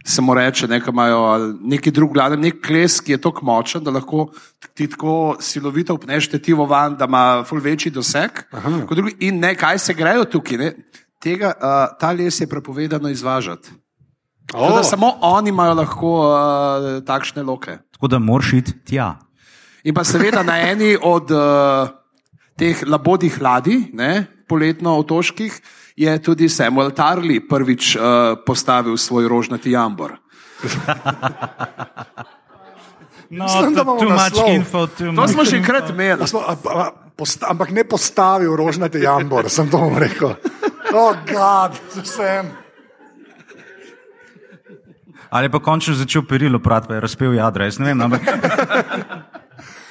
se 0.07 0.23
mu 0.23 0.35
reče, 0.35 0.69
nekaj 0.71 0.93
imajo 0.93 1.17
ali 1.17 1.55
neki 1.61 1.91
drug 1.91 2.13
gladen, 2.15 2.41
nek 2.41 2.61
kles, 2.65 3.01
ki 3.03 3.17
je 3.17 3.21
tako 3.21 3.45
močen, 3.45 3.83
da 3.85 3.91
lahko 3.91 4.29
ti 4.75 4.87
tako 4.89 5.37
silovito 5.41 5.95
upneš 5.95 6.31
tetivo 6.31 6.65
van, 6.67 6.95
da 6.97 7.05
ima 7.05 7.45
ful 7.45 7.61
večji 7.61 7.91
doseg. 7.91 8.31
drugi. 8.95 9.17
In 9.21 9.41
ne, 9.43 9.55
kaj 9.55 9.79
se 9.79 9.95
grejo 9.95 10.25
tukaj, 10.25 10.59
ne? 10.59 10.73
Tega, 11.21 11.53
uh, 11.59 11.99
ta 12.01 12.13
les 12.13 12.41
je 12.41 12.47
prepovedano 12.47 13.09
izvažati. 13.09 13.75
Oh. 14.55 14.77
Da 14.77 14.83
samo 14.83 15.13
oni 15.21 15.51
imajo 15.51 15.75
lahko 15.75 16.15
uh, 16.31 17.05
takšne 17.05 17.43
loke. 17.43 17.79
Tako 17.93 18.09
da 18.09 18.19
moraš 18.19 18.53
iti 18.53 18.79
tja. 18.85 19.17
In 19.85 19.95
pa 19.95 20.05
seveda 20.05 20.43
na 20.43 20.61
eni 20.71 20.97
od 21.03 21.31
uh, 21.31 21.91
teh 22.59 22.83
labodih 22.87 23.41
ladij, 23.41 23.91
ne, 23.93 24.27
poletno 24.49 24.97
otoških, 24.99 25.61
je 25.97 26.19
tudi 26.23 26.49
Samuel 26.49 26.91
Tarly 26.91 27.41
prvič 27.49 27.97
uh, 27.97 28.03
postavil 28.47 28.97
svoj 28.97 29.29
rožnati 29.29 29.71
jambor. 29.73 30.17
No, 33.31 33.45
Mislim, 33.45 33.75
da 33.75 33.83
imamo 33.83 33.99
too 33.99 34.09
much 34.11 34.19
naslov. 34.23 34.55
info, 34.55 34.87
too 34.87 35.07
To 35.07 35.13
much. 35.13 35.33
smo 35.33 35.45
že 35.45 35.57
enkrat 35.57 35.91
imeli. 35.91 36.25
Ampak 37.49 37.71
ne 37.71 37.85
postavil 37.85 38.57
rožnate 38.57 39.01
jambor, 39.01 39.51
sem 39.57 39.71
to 39.71 39.81
rekel. 39.99 40.37
O, 40.95 41.15
gad, 41.27 41.73
vsem. 41.97 42.47
Ali 45.31 45.51
pa 45.51 45.59
končno 45.59 45.95
začel 45.95 46.23
perilo 46.23 46.59
prati, 46.63 46.89
pa 46.89 46.95
je 46.95 47.01
razpel 47.01 47.35
jadra, 47.35 47.65
jaz 47.65 47.79
ne 47.79 47.87
vem. 47.87 48.01
Ampak... 48.01 48.23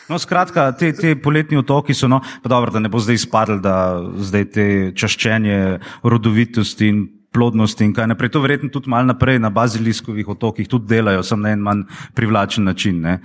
No, 0.10 0.20
skratka, 0.20 0.72
te, 0.72 0.94
te 0.94 1.16
poletni 1.16 1.58
otoki 1.58 1.94
so, 1.94 2.08
no, 2.08 2.20
pa 2.44 2.50
dobro, 2.50 2.72
da 2.72 2.80
ne 2.80 2.90
bo 2.90 3.00
zdaj 3.00 3.16
izpadlo, 3.16 3.58
da 3.58 3.76
zdaj 4.18 4.46
te 4.46 4.66
čaščenje 4.96 5.80
rodovitosti 6.04 6.88
in 6.88 7.00
plodnosti 7.32 7.84
in 7.84 7.92
kaj 7.92 8.08
naprej. 8.08 8.30
To 8.30 8.40
verjetno 8.40 8.70
tudi 8.70 8.88
malo 8.88 9.10
naprej 9.10 9.40
na 9.40 9.50
baziliskovih 9.50 10.28
otokih 10.28 10.68
tudi 10.68 10.88
delajo, 10.88 11.24
sem 11.24 11.42
na 11.42 11.50
en 11.50 11.60
manj 11.60 11.82
privlačen 12.14 12.64
način. 12.64 13.02
ne. 13.02 13.18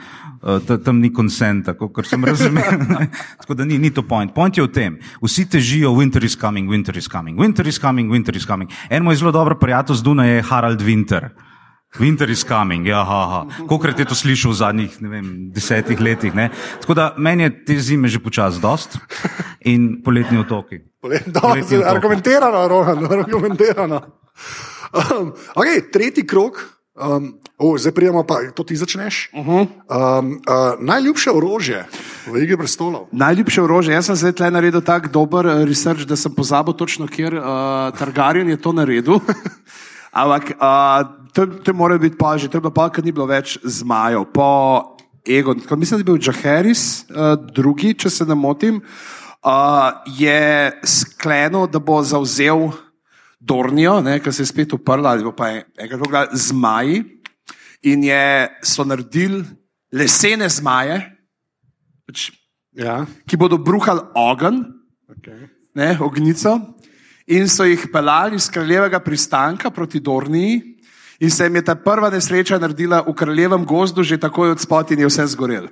Eh, 0.42 0.58
ta- 0.66 0.78
Tam 0.78 0.98
ni 0.98 1.12
konsenta, 1.12 1.74
kot 1.74 2.06
sem 2.06 2.24
razumel. 2.24 2.64
Tako 3.40 3.54
da 3.54 3.64
ni, 3.64 3.78
ni 3.78 3.90
to 3.90 4.02
point. 4.02 4.34
Point 4.34 4.56
je 4.56 4.64
v 4.64 4.68
tem, 4.68 4.98
vsi 5.22 5.46
težijo, 5.46 5.92
winter 5.94 6.24
is 6.24 6.34
coming, 6.34 6.66
winter 6.68 6.96
is 6.96 7.06
coming, 7.08 7.38
winter 7.38 7.66
is 7.66 7.78
coming, 7.78 8.10
winter 8.10 8.34
is 8.34 8.44
coming. 8.44 8.70
En 8.90 9.04
moj 9.04 9.14
zelo 9.14 9.30
dober 9.30 9.54
prijatelj 9.54 9.96
z 9.96 10.02
Duna 10.02 10.24
je 10.24 10.42
Harald 10.42 10.82
Winter. 10.82 11.30
Winter 11.98 12.30
is 12.30 12.44
coming, 12.46 12.86
ja, 12.86 13.02
ha, 13.02 13.22
ha. 13.26 13.40
Kolikrat 13.66 13.98
je 13.98 14.06
to 14.06 14.14
slišal 14.14 14.54
v 14.54 14.56
zadnjih 14.56 14.92
ne 15.02 15.08
vem, 15.10 15.26
desetih 15.50 15.98
letih. 15.98 16.34
Ne? 16.34 16.50
Tako 16.80 16.94
da 16.94 17.14
meni 17.18 17.42
je 17.42 17.50
te 17.66 17.74
zime 17.82 18.08
že 18.08 18.22
počasi 18.22 18.62
dost 18.62 18.94
in 19.66 19.98
poletni 20.04 20.38
otoki. 20.38 20.78
Poletni 21.02 21.34
Poletni 21.34 21.82
otoki. 21.82 21.90
Argumentirano, 21.90 22.68
Rohan, 22.68 23.04
argumentirano. 23.10 24.00
Um, 24.94 25.34
okay, 25.58 25.82
tretji 25.90 26.26
krok. 26.26 26.62
Um, 26.94 27.40
oh, 27.58 27.78
zdaj 27.78 27.92
prijemo 27.92 28.22
pa, 28.26 28.38
to 28.54 28.62
ti 28.62 28.76
začneš. 28.76 29.30
Uh 29.32 29.46
-huh. 29.46 29.66
um, 29.66 30.40
uh, 30.46 30.78
najljubše 30.78 31.30
orožje 31.30 31.86
v 32.26 32.42
Igri 32.42 32.56
prestolov. 32.56 33.08
Najljubše 33.12 33.62
orožje. 33.62 33.94
Jaz 33.94 34.06
sem 34.06 34.16
zdaj 34.16 34.32
tle 34.32 34.50
naredil 34.50 34.80
tako 34.80 35.08
dober 35.08 35.46
eh, 35.46 35.64
research, 35.64 36.06
da 36.06 36.16
sem 36.16 36.34
pozabil 36.34 36.74
točno, 36.74 37.06
kjer 37.06 37.34
uh, 37.34 37.42
Targaryen 37.98 38.48
je 38.48 38.56
to 38.56 38.72
naredil. 38.72 39.18
Ampak 40.12 40.42
uh, 40.50 41.19
to, 41.32 41.46
to 41.46 41.74
mora 41.74 41.98
biti 41.98 42.16
pa 42.18 42.36
že, 42.38 42.48
pa, 42.48 42.88
ker 42.90 43.04
ni 43.04 43.12
bilo 43.12 43.26
več 43.26 43.58
zmajev. 43.64 44.26
Po 44.34 44.48
Egon, 45.28 45.60
mislim, 45.76 46.00
da 46.00 46.00
je 46.00 46.08
bil 46.08 46.18
Jaharis, 46.22 47.04
uh, 47.12 47.36
drugi, 47.54 47.92
če 47.94 48.10
se 48.10 48.24
ne 48.24 48.34
motim, 48.34 48.80
uh, 49.44 49.90
je 50.16 50.72
sklenil, 50.84 51.68
da 51.68 51.78
bo 51.78 52.00
zauzel 52.02 52.70
Dornijo, 53.40 54.00
ki 54.00 54.32
se 54.32 54.42
je 54.42 54.48
spet 54.48 54.72
uprla, 54.72 55.12
ali 55.12 55.32
pa 55.36 55.48
je 55.48 55.64
enkrat 55.76 56.00
drugega 56.00 56.26
zmaji. 56.32 57.04
In 57.88 58.04
je, 58.04 58.48
so 58.64 58.84
naredili 58.84 59.44
lesene 59.92 60.48
zmaje, 60.48 61.00
pač, 62.06 62.30
Ja. 62.76 63.02
ki 63.26 63.36
bodo 63.36 63.58
bruhali 63.58 64.00
ogenj, 64.14 64.60
Okay. 65.10 65.48
ne, 65.74 65.98
ognico, 66.00 66.52
in 67.26 67.48
so 67.48 67.64
jih 67.66 67.88
pelali 67.92 68.36
iz 68.38 68.46
kraljevega 68.50 69.00
pristanka 69.02 69.70
proti 69.70 70.00
Dorniji. 70.00 70.76
In 71.20 71.30
se 71.30 71.44
jim 71.44 71.54
je 71.54 71.64
ta 71.64 71.74
prva 71.74 72.10
nesreča 72.10 72.58
naredila 72.58 73.02
v 73.04 73.12
kraljevem 73.14 73.64
gozdu, 73.64 74.02
že 74.02 74.16
takoj 74.18 74.50
od 74.50 74.60
spoti 74.60 74.94
in 74.94 75.00
je 75.04 75.06
vse 75.06 75.26
zgorelo. 75.26 75.68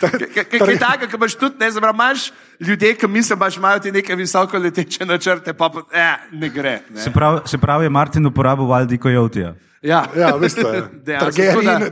Kaj 0.00 0.72
je 0.72 0.78
tako, 0.78 1.06
ki 1.06 1.16
imaš 1.16 1.34
tudi, 1.34 1.56
ne 1.60 1.70
znam, 1.70 1.94
imaš 1.94 2.32
ljudi, 2.60 2.94
ki 2.94 3.06
mislijo, 3.06 3.36
da 3.36 3.48
imajo 3.56 3.78
ti 3.78 3.92
neke 3.92 4.14
visoko 4.14 4.58
leteče 4.58 5.06
načrte, 5.06 5.52
pa 5.52 5.70
eh, 5.92 6.16
ne 6.32 6.48
gre. 6.48 6.80
Ne. 6.90 7.00
Se 7.00 7.10
pravi, 7.10 7.40
se 7.46 7.58
pravi, 7.58 7.84
je 7.84 7.90
Martin 7.90 8.26
uporabil 8.26 8.66
Valdi 8.66 8.98
Kojotija. 8.98 9.54
Ja. 9.82 10.04
Ja, 10.16 10.32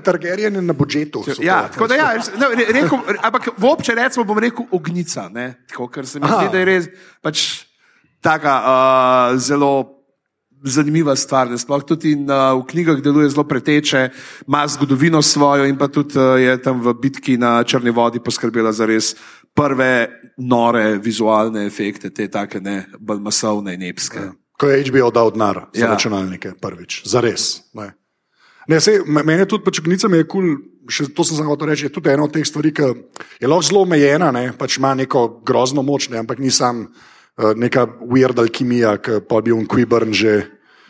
Targaryen, 0.05 0.55
je 0.55 0.63
na 0.63 0.73
budžetu. 0.73 1.25
so 1.25 1.43
Ja, 1.43 1.69
tako 1.69 1.87
da, 1.87 1.95
ja, 1.95 2.13
re- 2.15 2.73
rekel, 2.73 2.99
ampak 3.23 3.49
v 3.57 3.65
obče 3.65 3.95
recimo 3.95 4.25
bom 4.25 4.39
rekel 4.39 4.67
ognica, 4.71 5.29
ne, 5.29 5.55
tako, 5.69 5.89
ker 5.89 6.07
se 6.07 6.21
mi 6.21 6.27
zdi, 6.27 6.51
da 6.53 6.59
je 6.59 6.65
res 6.65 6.89
pač 7.23 7.68
taka 8.21 8.55
uh, 8.61 9.39
zelo 9.39 9.99
zanimiva 10.65 11.17
stvar. 11.17 11.49
Sploh 11.59 11.85
tudi 11.87 12.13
in, 12.13 12.27
uh, 12.31 12.59
v 12.59 12.67
knjigah 12.67 13.01
deluje 13.03 13.31
zelo 13.31 13.45
preteče, 13.47 14.09
ima 14.47 14.67
zgodovino 14.69 15.23
svojo 15.23 15.67
in 15.67 15.79
pa 15.79 15.89
tudi 15.89 16.19
uh, 16.19 16.35
je 16.41 16.57
tam 16.63 16.81
v 16.83 16.95
bitki 16.95 17.37
na 17.39 17.63
Črni 17.65 17.91
vodi 17.91 18.21
poskrbela 18.21 18.73
za 18.73 18.87
res 18.87 19.15
prve 19.55 20.09
nore 20.39 20.99
vizualne 21.03 21.67
efekte, 21.67 22.11
te 22.11 22.29
take 22.31 22.61
ne, 22.61 22.85
bolj 22.99 23.23
masovne 23.23 23.75
in 23.75 23.83
epske. 23.83 24.19
Ja. 24.19 24.33
Ko 24.59 24.67
je 24.71 24.83
HBO 24.91 25.11
dal 25.15 25.31
denar 25.31 25.67
za 25.73 25.87
Ja. 25.87 25.91
računalnike, 25.95 26.53
prvič, 26.61 27.03
za 27.07 27.21
res. 27.23 27.63
Ne. 27.75 27.95
Ne, 28.69 28.81
sej, 28.81 29.01
me- 29.07 29.23
meni 29.23 29.41
je 29.41 29.49
tudi 29.49 29.65
pač 29.65 29.79
ognica 29.81 30.09
je 30.13 30.25
kul, 30.29 30.57
cool, 30.91 31.09
to 31.15 31.25
sem 31.25 31.37
samo 31.37 31.55
hotel 31.55 31.71
reči, 31.71 31.87
je 31.87 31.95
tudi 31.95 32.11
ena 32.11 32.25
od 32.25 32.33
teh 32.33 32.45
stvari, 32.45 32.73
ki 32.75 32.83
je 33.41 33.49
lahko 33.49 33.63
zelo 33.65 33.83
omejena, 33.87 34.31
ne, 34.33 34.53
pač 34.53 34.77
ima 34.79 34.95
neko 34.95 35.41
grozno 35.47 35.83
moč, 35.83 36.11
ne, 36.11 36.19
ampak 36.19 36.39
ni 36.39 36.51
sam 36.51 36.89
neka 37.57 37.87
weird 38.01 38.39
alkimija, 38.39 38.97
ki 38.99 39.21
pa 39.29 39.41
bi 39.41 39.53
on 39.53 39.67
Quiburn 39.67 40.13
že. 40.13 40.43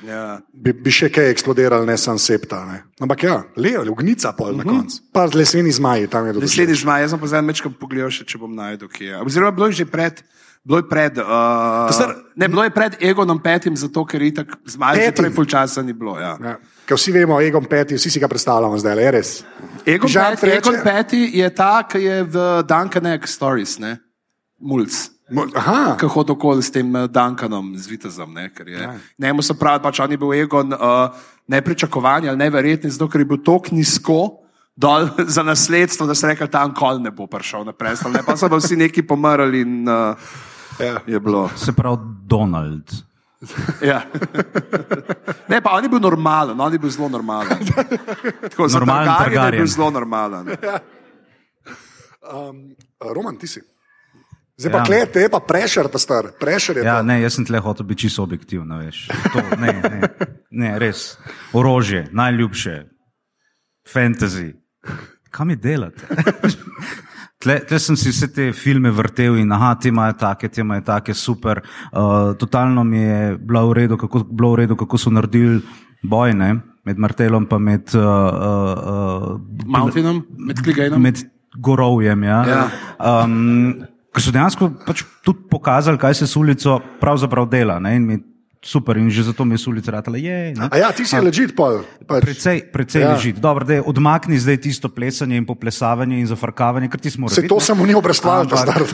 Ja. 0.06 0.38
Bi, 0.54 0.70
bi 0.72 0.92
še 0.94 1.08
kaj 1.11 1.26
eksplodiral, 1.32 1.82
ne 1.82 1.96
samo 1.98 2.18
septa. 2.22 2.61
Ne. 2.64 2.84
Ampak 3.02 3.22
ja, 3.22 3.42
levo, 3.58 3.82
ognica 3.90 4.30
pol 4.32 4.54
na 4.54 4.62
koncu. 4.62 5.00
Pa 5.12 5.26
leseni 5.26 5.72
zmaji 5.74 6.06
tam 6.06 6.26
je 6.26 6.32
dobro. 6.32 6.46
Naslednji 6.46 6.76
zmaj, 6.78 7.02
jaz 7.02 7.11
sem 7.11 7.18
pa 7.18 7.26
zdaj 7.26 7.42
večkrat 7.42 7.74
pogledal, 7.80 8.11
še, 8.11 8.22
če 8.22 8.38
bom 8.38 8.54
najdel, 8.54 8.87
kje 8.88 9.08
je. 9.08 9.18
Oziroma, 9.20 9.50
bilo 9.50 9.66
je 9.66 9.82
že 9.82 9.87
pred. 9.87 10.22
Bilo 10.62 10.78
je 10.78 10.87
pred, 10.87 11.18
uh, 11.18 11.88
star- 11.88 12.14
ne, 12.37 12.46
bilo 12.46 12.62
je 12.62 12.70
pred 12.70 12.94
Egonom 13.00 13.38
petim, 13.40 13.74
zato 13.74 14.04
ker 14.04 14.20
je 14.20 14.34
tako 14.34 14.58
zmaj, 14.66 14.94
že 14.94 15.00
Petim? 15.00 15.24
prej 15.24 15.32
pol 15.34 15.46
časa 15.46 15.82
ni 15.82 15.92
bilo. 15.92 16.14
Ja. 16.14 16.34
Ja. 16.37 16.54
Ker 16.84 16.94
vsi 16.94 17.12
vemo, 17.12 17.40
Egon 17.40 17.64
Peti, 17.64 17.94
vsi 17.94 18.11
si 18.11 18.20
ga 18.20 18.28
predstavljamo 18.28 18.78
zdaj, 18.78 18.94
le 18.94 19.11
res. 19.11 19.30
Egon, 19.87 20.06
reče- 20.11 20.50
Egon 20.52 20.78
peti 20.84 21.30
je 21.34 21.48
ta, 21.50 21.82
ki 21.82 21.98
je 21.98 22.16
v 22.24 22.37
Dunkanek 22.62 23.26
Stories, 23.26 23.78
ne? 23.78 23.98
Mulc. 24.61 24.92
Ki 26.00 26.08
hodi 26.08 26.32
okoli 26.32 26.64
s 26.64 26.72
tem 26.72 26.88
eh, 26.96 27.08
Dunkanom, 27.08 27.72
z 27.76 27.90
Vitezom. 27.90 28.32
Ne, 28.32 28.48
ker 28.54 28.68
je, 28.68 28.88
njemu 29.20 29.44
so 29.44 29.56
pravi, 29.58 29.82
pač 29.84 30.00
on 30.00 30.12
je 30.12 30.20
bil 30.20 30.32
Egon 30.32 30.72
uh, 30.72 31.12
nepričakovan 31.48 32.28
ali 32.28 32.40
neverjetni, 32.40 32.90
zato 32.90 33.10
ker 33.12 33.20
je 33.20 33.28
bil 33.28 33.42
tako 33.44 33.76
nizko. 33.76 34.20
Dol 34.78 35.08
za 35.34 35.42
nasledstvo, 35.42 36.06
da 36.06 36.14
se 36.14 36.26
reče, 36.30 36.46
da 36.46 36.60
tam 36.60 36.74
kol 36.74 37.02
ne 37.02 37.10
bo 37.10 37.26
prišel 37.26 37.66
na 37.66 37.74
prestol. 37.74 38.14
Ne? 38.14 38.22
Pa 38.24 38.36
so 38.38 38.48
pa 38.48 38.60
vsi 38.60 38.78
neki 38.78 39.02
pomrli 39.02 39.60
in 39.66 39.88
uh, 39.88 40.14
ja. 40.80 41.00
je 41.06 41.20
bilo. 41.20 41.48
Se 41.56 41.74
pravi, 41.74 41.98
Donald. 42.24 42.94
Ja. 43.82 44.02
Ne, 45.46 45.60
pa 45.62 45.76
on 45.76 45.84
je 45.84 45.90
bil 45.90 46.00
normalen, 46.02 46.60
on 46.60 46.72
je 46.72 46.78
bil 46.78 46.90
zelo 46.90 47.08
normalen. 47.08 47.58
Tako, 48.50 48.68
za 48.68 48.78
Normalen 48.78 49.06
Targaryen 49.06 49.54
je 49.54 49.62
bil 49.62 49.70
zelo 49.70 49.90
normalen. 49.90 50.56
um, 52.34 52.74
Roman, 52.98 53.36
ti 53.38 53.46
si. 53.46 53.62
Zdaj 54.59 54.73
pa 54.73 54.79
Ja. 54.79 54.99
ja. 54.99 55.07
te 55.07 55.21
je 55.21 55.29
pa 55.31 55.40
prešer, 55.40 55.87
ta 55.88 55.99
star, 55.99 56.33
prešer 56.40 56.77
je. 56.77 56.83
Ja, 56.83 56.97
Ja, 56.99 57.03
ne, 57.03 57.21
jaz 57.23 57.35
sem 57.38 57.44
tle 57.47 57.59
hotel 57.62 57.87
biti 57.87 58.01
čisto 58.09 58.23
objektiven. 58.23 58.73
Veš. 58.79 59.07
To, 59.33 59.42
ne, 59.57 59.73
ne, 59.83 60.09
ne, 60.51 60.79
res. 60.79 61.16
Orožje, 61.53 62.09
najljubše, 62.12 62.85
fantasy. 63.94 64.53
Kaj 65.31 65.47
mi 65.47 65.57
delate? 65.57 66.03
Tle, 67.38 67.61
tle 67.62 67.79
sem 67.79 67.94
si 67.94 68.11
vse 68.11 68.27
te 68.35 68.49
filme 68.53 68.90
vrtel 68.90 69.37
in 69.38 69.53
aha, 69.55 69.77
te 69.79 69.92
imajo 69.92 70.16
take, 70.18 70.49
te 70.51 70.61
imajo 70.64 70.83
take, 70.83 71.14
super. 71.14 71.61
Uh, 71.92 72.35
totalno 72.35 72.83
mi 72.85 72.99
je 72.99 73.37
bilo 73.38 73.62
v 73.68 73.77
redu, 73.79 73.97
kako, 73.97 74.25
bilo 74.27 74.51
v 74.57 74.64
redu, 74.64 74.77
kako 74.77 74.99
so 74.99 75.12
naredili 75.14 75.61
boj 76.03 76.35
ne? 76.35 76.57
med 76.88 76.99
Martelom 76.99 77.47
in 77.53 77.62
med, 77.62 77.94
uh, 77.94 78.03
uh, 78.03 79.37
uh, 79.37 79.40
Mountinom, 79.66 80.23
med 80.38 80.62
Kligajnom. 80.64 81.03
med 81.03 81.23
gorovjem. 81.62 82.25
Ja. 82.25 82.40
Ja. 82.49 82.62
Um, 82.99 83.85
Ker 84.09 84.23
so 84.23 84.33
dejansko 84.33 84.71
pač 84.87 85.05
tudi 85.23 85.44
pokazali, 85.47 85.99
kaj 85.99 86.14
se 86.14 86.27
s 86.27 86.35
ulico 86.35 86.79
pravzaprav 86.99 87.47
dela. 87.47 87.79
Ne? 87.79 87.97
In 87.97 88.05
mi 88.05 88.16
super, 88.59 88.97
in 88.97 89.07
že 89.07 89.23
zato 89.23 89.44
mi 89.44 89.55
je 89.55 89.59
s 89.59 89.66
ulice 89.66 89.90
ratala. 89.90 90.16
Je, 90.16 90.53
ne? 90.53 90.66
A 90.66 90.77
ja, 90.77 90.88
ti 90.90 91.05
si 91.05 91.14
je 91.14 91.23
ležit 91.23 91.55
pol. 91.55 91.85
Pač. 92.03 92.25
Precej, 92.25 92.57
precej 92.73 93.03
Ja. 93.03 93.12
ležite. 93.14 93.38
Dobro, 93.38 93.62
da 93.62 93.75
je 93.75 93.83
odmakni 93.83 94.35
zdaj 94.35 94.57
tisto 94.59 94.88
plesanje 94.88 95.37
in 95.37 95.47
poplesavanje 95.47 96.18
in 96.18 96.27
zafrkavanje, 96.27 96.88
ker 96.88 96.99
ti 96.99 97.11
smo 97.11 97.29
Se 97.29 97.47
to 97.47 97.61
samo 97.61 97.87
ni 97.87 97.94
obrestval, 97.94 98.49
ta 98.49 98.57
star. 98.57 98.83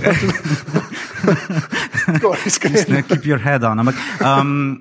Tako, 2.07 2.37
iskreno. 2.45 2.85
ne, 2.89 3.03
keep 3.03 3.25
your 3.25 3.41
head 3.41 3.65
on. 3.65 3.79
Ampak, 3.81 3.95
um, 4.21 4.77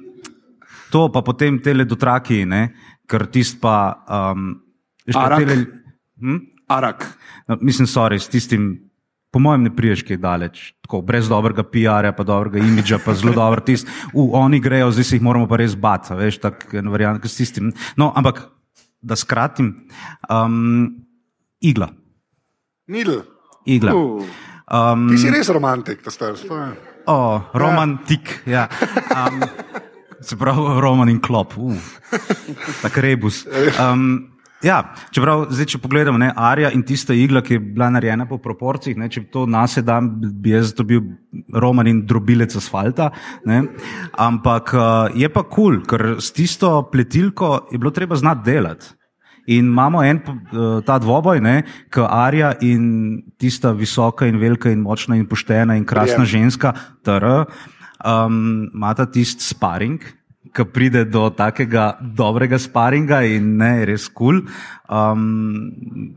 to 0.90 1.08
pa 1.08 1.22
potem 1.22 1.60
tele 1.64 1.86
dotraki, 1.86 2.44
ne, 2.46 2.74
ker 3.08 3.28
tist 3.28 3.62
pa. 3.62 4.04
Um, 4.04 4.60
pa 5.08 5.26
Arak. 5.26 5.40
tele, 5.40 5.56
hm? 6.20 6.38
Arak. 6.68 7.08
no, 7.48 7.58
mislim, 7.62 7.88
sorry, 7.88 8.20
s 8.20 8.28
tistim. 8.28 8.92
Po 9.34 9.42
mojem, 9.42 9.64
ne 9.66 9.72
priješ 9.74 10.04
kaj 10.06 10.20
daleč, 10.22 10.60
tako 10.86 11.00
brez 11.02 11.26
dobrega 11.26 11.64
PR-ja, 11.66 12.12
pa 12.14 12.22
dobrega 12.24 12.62
imidža, 12.62 13.00
pa 13.02 13.16
zelo 13.18 13.34
dober 13.34 13.64
tist. 13.66 13.90
U, 14.14 14.28
oni 14.38 14.60
grejo, 14.62 14.92
zdaj 14.94 15.08
se 15.10 15.18
jih 15.18 15.24
moramo 15.26 15.48
pa 15.50 15.58
res 15.58 15.74
bati, 15.74 16.14
veš, 16.14 16.38
tako 16.38 16.78
en 16.78 16.92
variant, 16.94 17.26
s 17.26 17.40
tistim. 17.42 17.72
No, 17.98 18.12
ampak, 18.14 18.44
da 19.02 19.18
skratim, 19.18 19.88
um, 20.30 21.02
igla. 21.60 21.90
Nidl, 22.88 23.24
igla. 23.66 23.96
Uh. 23.98 24.22
Um, 24.70 25.10
ti 25.10 25.18
si 25.18 25.34
res 25.34 25.50
romantik. 25.50 26.06
To 26.06 26.30
je- 26.30 26.76
Oh, 27.06 27.42
romantik. 27.54 28.44
Ja. 28.46 28.68
Um, 29.12 29.42
se 30.22 30.38
pravi, 30.38 30.80
roman 30.80 31.10
in 31.10 31.20
klop, 31.20 31.58
uh, 31.58 31.74
tako 32.82 33.02
rebus. 33.02 33.48
Um, 33.82 34.33
ja, 34.64 34.80
čeprav, 35.12 35.46
zdaj, 35.54 35.68
če 35.74 35.82
pogledamo, 35.84 36.20
ne, 36.22 36.32
Arja 36.36 36.72
in 36.74 36.86
tista 36.88 37.16
igla, 37.18 37.44
ki 37.46 37.58
je 37.58 37.64
bila 37.64 37.90
narejena 37.94 38.28
po 38.30 38.40
proporcijah, 38.42 38.98
ne, 39.00 39.10
če 39.12 39.26
bi 39.26 39.32
to 39.34 39.46
nas 39.50 39.78
je 39.78 39.84
dan, 39.86 40.10
bi 40.18 40.56
jaz 40.56 40.74
to 40.78 40.86
bil 40.88 41.04
roman 41.54 41.90
in 41.92 42.04
drobilec 42.08 42.56
asfalta. 42.60 43.12
Ne, 43.50 43.64
ampak 44.20 44.74
uh, 44.74 45.14
je 45.20 45.30
pa 45.30 45.44
kul, 45.44 45.54
cool, 45.56 45.80
ker 45.88 46.18
s 46.20 46.34
tisto 46.36 46.76
pletilko 46.92 47.70
je 47.72 47.80
bilo 47.82 47.94
treba 47.96 48.20
znati 48.20 48.52
delati. 48.52 48.94
In 49.46 49.66
imamo 49.66 50.04
en 50.04 50.22
eh, 50.24 50.82
ta 50.88 50.96
dvoboj, 51.04 51.42
ki 51.92 52.04
Arja 52.08 52.54
in 52.64 53.24
tista 53.38 53.74
visoka 53.76 54.26
in 54.26 54.40
velika 54.40 54.72
in 54.72 54.80
močna 54.80 55.18
in 55.20 55.28
poštena 55.28 55.76
in 55.76 55.84
krasna 55.86 56.24
Prijem. 56.24 56.48
ženska, 56.48 56.74
ter 57.04 57.24
um, 58.06 58.70
imata 58.74 59.06
tisti 59.06 59.44
sparing. 59.44 60.00
Ki 60.54 60.66
pride 60.70 61.06
do 61.10 61.30
takega 61.34 61.98
dobrega 62.02 62.60
sparinga 62.62 63.24
in 63.26 63.58
ne, 63.58 63.80
je 63.80 63.86
res 63.86 64.08
kul. 64.08 64.44
Cool. 64.44 64.52
Um, 64.90 66.16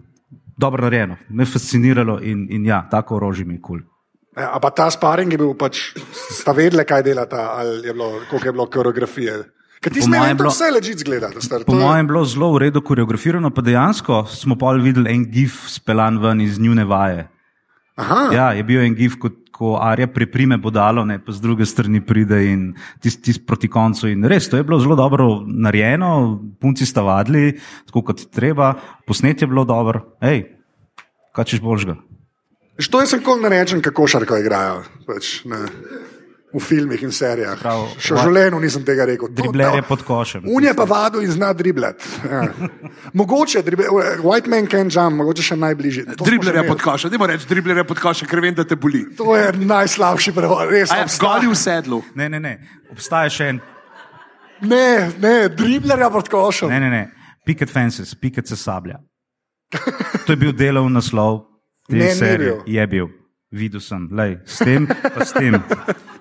dobro 0.59 0.83
narejeno, 0.83 1.17
me 1.29 1.43
je 1.43 1.53
fasciniralo 1.53 2.21
in, 2.21 2.47
in 2.51 2.67
ja, 2.67 2.83
tako 2.91 3.17
orožje 3.17 3.45
mi 3.45 3.55
je 3.55 3.61
kul. 3.61 3.81
Cool. 3.81 3.93
Ja, 4.37 4.51
a 4.53 4.61
pa 4.61 4.69
ta 4.71 4.91
sparing 4.93 5.33
je 5.33 5.39
bil 5.41 5.55
pač, 5.57 5.95
sta 6.13 6.53
vedele, 6.53 6.85
kaj 6.85 7.03
delata, 7.07 7.57
ali 7.57 7.81
je 7.89 7.93
bilo, 7.93 8.21
koliko 8.29 8.49
je 8.49 8.53
bilo 8.53 8.67
koreografije. 8.69 9.37
Ker 9.81 9.93
ti 9.93 10.01
bilo- 10.05 10.35
bilo... 10.37 10.51
vse 10.51 10.69
ležit 10.73 10.99
zgleda. 10.99 11.31
ta 11.33 11.41
Star, 11.41 11.65
Po 11.65 11.73
mojem 11.73 12.05
je 12.05 12.11
bilo 12.13 12.25
zelo 12.25 12.53
v 12.53 12.59
redu 12.59 12.81
koreografirano, 12.85 13.51
pa 13.51 13.65
dejansko 13.65 14.27
smo 14.29 14.57
pa 14.57 14.73
videli 14.77 15.09
en 15.15 15.25
gif 15.25 15.65
speljan 15.69 16.21
ven 16.21 16.41
iz 16.41 16.59
njune 16.61 16.85
vaje. 16.85 17.29
Aha, 17.97 18.29
Ja, 18.33 18.53
je 18.53 18.63
bil 18.65 18.81
en 18.85 18.95
gif, 18.95 19.17
ko, 19.17 19.31
ko 19.57 19.77
Arja 19.81 20.07
preprime 20.13 20.59
bodalo, 20.61 21.05
ne, 21.09 21.17
pa 21.23 21.33
z 21.33 21.41
druge 21.41 21.65
strani 21.65 22.03
pride 22.05 22.43
in 22.45 22.67
tisti 23.01 23.33
tis 23.33 23.39
proti 23.41 23.71
koncu. 23.73 24.11
In 24.13 24.27
res, 24.29 24.51
to 24.53 24.61
je 24.61 24.67
bilo 24.69 24.77
zelo 24.83 24.99
dobro 24.99 25.41
narejeno, 25.47 26.11
punci 26.61 26.85
sta 26.87 27.01
vadili, 27.07 27.57
tako 27.89 28.05
kot 28.11 28.27
treba, 28.29 28.75
posnet 29.09 29.41
je 29.41 29.49
bilo 29.49 29.65
dobro. 29.65 30.05
Hej, 30.21 30.45
kaj 31.33 31.49
češ 31.53 31.65
božga? 31.65 31.97
Što 32.77 33.01
jaz 33.01 33.17
kol 33.25 33.41
ne 33.41 33.49
rečem, 33.49 33.81
kako 33.81 34.05
šarko 34.05 34.37
igrajo. 34.37 34.83
Pač, 35.09 35.41
ne. 35.49 35.65
V 36.55 36.61
filmih 36.63 37.03
in 37.03 37.11
serijah. 37.13 37.59
Prav, 37.59 37.83
Še 37.99 38.15
v 38.15 38.23
življenju 38.23 38.61
nisem 38.63 38.85
tega 38.87 39.05
rekel. 39.05 39.29
Dribler 39.29 39.75
je 39.75 39.83
to- 39.83 39.89
pod 39.89 40.03
košem. 40.03 40.43
Un 40.47 40.65
je 40.65 40.73
pa 40.75 40.85
vado 40.85 41.21
in 41.21 41.31
zna 41.31 41.53
driblet. 41.53 42.01
Ja. 42.25 42.47
Mogoče, 43.19 43.63
drible, 43.63 43.85
white 44.23 44.47
man 44.49 44.67
can 44.67 44.89
jump, 44.89 45.17
mogoče 45.19 45.43
še 45.43 45.57
najbližji. 45.57 46.05
To 46.07 46.17
smo 46.17 46.27
Driblerja 46.27 46.63
že 46.63 46.69
pod 46.69 46.81
košem, 46.81 47.11
dajmo 47.11 47.27
reči 47.27 47.47
driblerja 47.47 47.85
pod 47.85 47.99
košem, 47.99 48.29
ker 48.29 48.41
vem, 48.41 48.55
da 48.55 48.65
te 48.65 48.77
boli. 48.77 49.05
To 49.19 49.37
je 49.37 49.53
najslabši 49.53 50.33
prevod, 50.33 50.71
res. 50.71 50.91
Ja. 50.91 51.05
Goli 51.19 51.47
v 51.47 51.57
sedlu. 51.57 52.01
Ne, 52.15 52.29
ne, 52.29 52.41
ne. 52.41 52.55
Obstaja 52.91 53.29
še 53.29 53.49
en. 53.49 53.61
Ne, 54.63 55.11
ne, 55.21 55.49
driblerja 55.53 56.09
pod 56.11 56.29
košem. 56.29 56.71
Ne, 56.71 56.81
ne, 56.81 56.89
ne. 56.91 57.03
Picket 57.45 57.69
fences, 57.71 58.15
picket 58.15 58.47
se 58.49 58.57
sablja. 58.57 58.97
To 60.25 60.33
je 60.33 60.37
bil 60.37 60.53
delov 60.53 60.87
naslov 60.89 61.45
te 61.87 61.95
Ne, 61.95 62.07
ni 62.07 62.15
serije. 62.15 62.39
bil. 62.39 62.63
Je 62.67 62.87
bil. 62.87 63.07
Videl 63.57 63.81
sem, 63.81 64.09
lej, 64.13 64.37
s 64.45 64.61
tem, 64.61 64.85
pa 64.87 65.25
s 65.25 65.33
tem. 65.33 65.57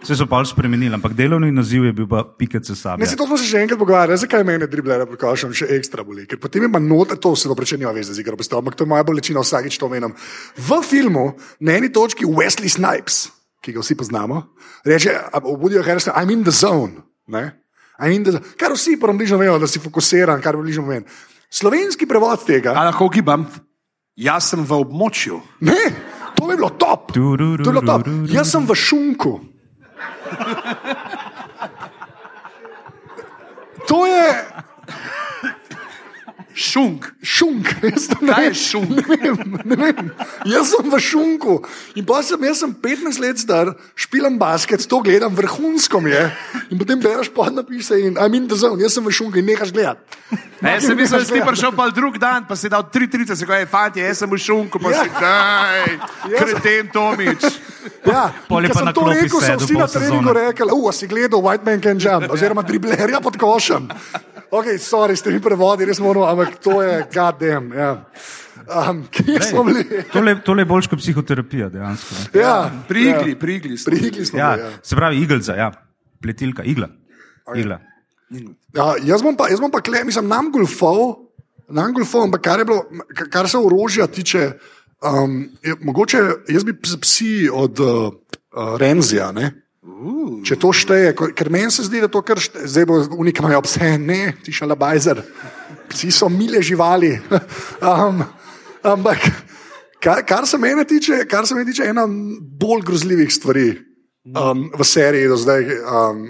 Vse 0.05 0.15
so 0.15 0.27
pa 0.29 0.39
spremenili, 0.45 0.93
ampak 0.93 1.15
delovni 1.17 1.49
naziv 1.51 1.83
je 1.89 1.93
bil 1.93 2.07
pa 2.07 2.23
piket 2.23 2.65
se 2.65 2.75
Ne, 2.97 3.05
se 3.05 3.15
to 3.17 3.25
smo 3.25 3.37
se 3.37 3.43
že 3.43 3.57
enkrat 3.57 3.79
pogovarjali, 3.79 4.17
zakaj 4.17 4.43
mene 4.43 4.67
driblerja 4.67 5.05
pod 5.09 5.19
košem 5.19 5.53
še 5.53 5.65
ekstra 5.75 6.03
boli. 6.05 6.27
Ker 6.29 6.39
potem 6.39 6.63
ima 6.63 6.79
noter, 6.79 7.17
to 7.17 7.35
se 7.35 7.49
dobro 7.49 7.65
nima 7.77 7.91
veze 7.91 8.13
z 8.13 8.19
igro 8.21 8.37
predstav, 8.37 8.59
ampak 8.59 8.75
to 8.75 8.85
je 8.85 8.89
moja 8.89 9.03
bolečina, 9.03 9.41
vsakič 9.41 9.77
to 9.77 9.89
menim. 9.89 10.13
V 10.57 10.81
filmu, 10.85 11.33
na 11.59 11.75
eni 11.75 11.89
točki 11.89 12.25
Wesley 12.25 12.69
Snipes, 12.69 13.31
ki 13.61 13.73
ga 13.73 13.81
vsi 13.81 13.97
poznamo, 13.97 14.53
reče, 14.85 15.17
obudijo 15.43 15.83
Harrison, 15.83 16.13
I'm 16.13 16.31
in 16.31 16.43
the 16.43 16.53
zone. 16.53 17.01
Ne? 17.27 17.57
I'm 17.99 18.13
in 18.13 18.23
the 18.23 18.37
zone. 18.37 18.45
Kar 18.57 18.71
vsi 18.77 18.99
približno 19.01 19.41
vemo, 19.41 19.57
da 19.59 19.67
si 19.67 19.81
fokusiran, 19.81 20.41
kar 20.41 20.53
približno 20.53 20.85
vem. 20.85 21.05
Slovenski 21.49 22.05
prevod 22.05 22.45
tega, 22.45 22.77
A 22.77 22.85
lahko 22.91 23.09
gibam? 23.09 23.49
Jaz 24.15 24.53
sem 24.53 24.61
v 24.63 24.71
območju. 24.85 25.41
ne, 25.65 25.81
to 26.45 26.51
bi 26.51 26.55
bilo 26.55 26.69
top. 26.69 27.11
To 27.11 27.37
bi 27.37 27.57
bilo 27.57 27.81
top. 27.81 28.07
Jaz 28.29 28.51
sem 28.51 28.65
v 28.65 28.75
šunku. 28.75 29.39
To 33.87 34.05
je 34.05 34.45
Šunk. 36.55 37.05
šunk. 37.21 37.67
Jaz 37.83 38.07
to 38.07 38.15
ne 38.23 38.31
Kaj 38.31 38.43
je 38.43 38.49
vem. 38.49 38.55
šunk? 38.55 38.89
Ne 39.11 39.31
vem, 39.35 39.51
ne 39.67 39.75
vem. 39.75 40.11
Jaz 40.47 40.71
sem 40.71 40.87
v 40.87 40.99
šunku. 41.03 41.55
In 41.99 42.05
pa 42.07 42.21
sem, 42.23 42.39
jaz 42.39 42.63
sem 42.63 42.71
15 42.71 43.19
let 43.19 43.35
star, 43.37 43.73
špilam 43.93 44.39
basket, 44.39 44.87
to 44.87 45.01
gledam, 45.03 45.35
vrhunsko 45.35 45.99
mi 45.99 46.15
je. 46.15 46.23
In 46.71 46.79
potem 46.79 46.95
bereš 46.97 47.27
podnapise 47.29 47.99
in 47.99 48.15
I'm 48.15 48.31
in 48.33 48.47
the 48.47 48.55
zone, 48.55 48.79
jaz 48.79 48.95
sem 48.95 49.03
v 49.03 49.11
šunku 49.11 49.35
in 49.37 49.45
nehaš 49.45 49.75
gledati. 49.75 49.99
Ne, 50.63 50.79
sem 50.79 50.95
mislil, 50.95 51.19
da 51.19 51.27
si 51.27 51.35
ti 51.35 51.43
prišel 51.43 51.75
pa 51.75 51.89
drug 51.91 52.15
dan, 52.17 52.47
pa 52.47 52.55
si 52.55 52.71
dal 52.71 52.87
3:30, 52.87 53.35
se 53.35 53.45
kaže, 53.45 53.67
fanti, 53.67 53.99
jaz 53.99 54.23
sem 54.23 54.29
v 54.31 54.39
šunku, 54.39 54.79
pa 54.79 54.89
Ja. 54.89 55.03
si 55.03 55.09
daj, 55.11 55.83
Jaz- 56.31 56.39
kreten 56.39 56.87
Tomič. 56.89 57.43
Ja, 58.07 58.31
Pol 58.47 58.63
je 58.63 58.71
ko 58.71 58.73
pa 58.73 58.79
sem 58.79 58.85
na 58.85 58.93
to 58.93 59.03
rekel, 59.03 59.37
so 59.37 59.57
vsi 59.59 59.75
na 59.75 59.85
treningu 59.85 60.31
rekli, 60.31 60.71
uf, 60.71 60.95
si 60.95 61.05
gledal 61.05 61.43
White 61.43 61.61
Man 61.61 61.81
Can 61.81 61.99
Jump, 61.99 62.31
oziroma 62.31 62.63
driblerja 62.63 63.19
pod 63.19 63.35
košem. 63.35 63.91
Ok, 64.49 64.77
sorry, 64.79 65.17
ste 65.17 65.29
mi 65.29 65.41
prevodi, 65.41 65.85
res 65.85 65.99
moram, 65.99 66.23
ampak 66.23 66.44
to 66.63 66.81
je 66.83 67.05
goddamn. 67.13 67.73
Ja. 67.73 68.05
Um, 68.89 69.03
kje 69.11 69.41
smo 69.41 69.63
bili? 69.63 69.85
Tole, 70.13 70.35
tole 70.43 70.61
je 70.61 70.65
boljša 70.65 70.89
kot 70.89 70.99
psihoterapija, 70.99 71.69
dejansko. 71.69 72.15
ne. 72.15 72.41
Ja, 72.41 72.71
Prigli, 72.87 73.35
prigli. 73.39 73.77
smo. 73.77 73.91
Prigli 73.91 74.25
smo. 74.25 74.39
Ja, 74.39 74.55
bili, 74.55 74.67
ja. 74.67 74.77
se 74.83 74.95
pravi, 74.95 75.21
igelca, 75.21 75.55
ja. 75.55 75.71
pletilka, 76.21 76.63
igla. 76.63 76.89
igla. 77.55 77.79
Ja, 78.73 78.93
jaz 79.03 79.21
bom 79.21 79.35
pa, 79.37 79.49
jaz 79.49 79.61
bom 79.61 79.71
pa 79.71 79.81
kle, 79.85 80.03
mislim, 80.03 80.27
nam 80.27 80.49
golfov, 80.51 81.29
nam 81.69 81.93
golfov, 81.93 82.25
ampak 82.25 82.41
kar, 82.41 82.59
je 82.59 82.65
bilo, 82.65 82.81
kar 83.31 83.49
se 83.49 83.57
orožja 83.57 84.07
tiče, 84.07 84.47
um, 85.05 85.43
je, 85.63 85.75
mogoče 85.81 86.23
jaz 86.49 86.65
bi 86.65 86.73
psi 86.81 87.49
od 87.53 87.79
uh, 87.79 88.07
uh, 88.09 88.73
Renzija, 88.81 89.31
ne? 89.35 89.51
Če 90.45 90.57
to 90.59 90.71
šteje, 90.73 91.13
ker 91.37 91.49
meni 91.53 91.69
se 91.71 91.85
zdi, 91.85 92.01
da 92.01 92.09
to 92.11 92.19
kar 92.25 92.41
šteje, 92.41 92.67
zdaj 92.73 92.87
bo 92.89 92.97
unik 93.21 93.39
imajo 93.39 93.61
pse, 93.67 93.95
ne, 94.01 94.33
ti 94.43 94.53
šalabajzer, 94.53 95.21
psi 95.89 96.11
so 96.11 96.29
mile 96.29 96.61
živali. 96.61 97.13
um, 97.91 98.23
ampak 98.83 99.29
kar, 99.99 100.23
kar 100.25 100.47
se 100.47 100.57
tiče, 100.87 101.25
kar 101.27 101.47
se 101.47 101.55
mene 101.55 101.71
tiče, 101.71 101.89
ena 101.89 102.07
bolj 102.59 102.81
grozljivih 102.85 103.33
stvari 103.33 103.69
um, 104.25 104.71
v 104.77 104.83
seriji 104.83 105.27
do 105.27 105.37
zdaj. 105.37 105.63
Um, 105.83 106.25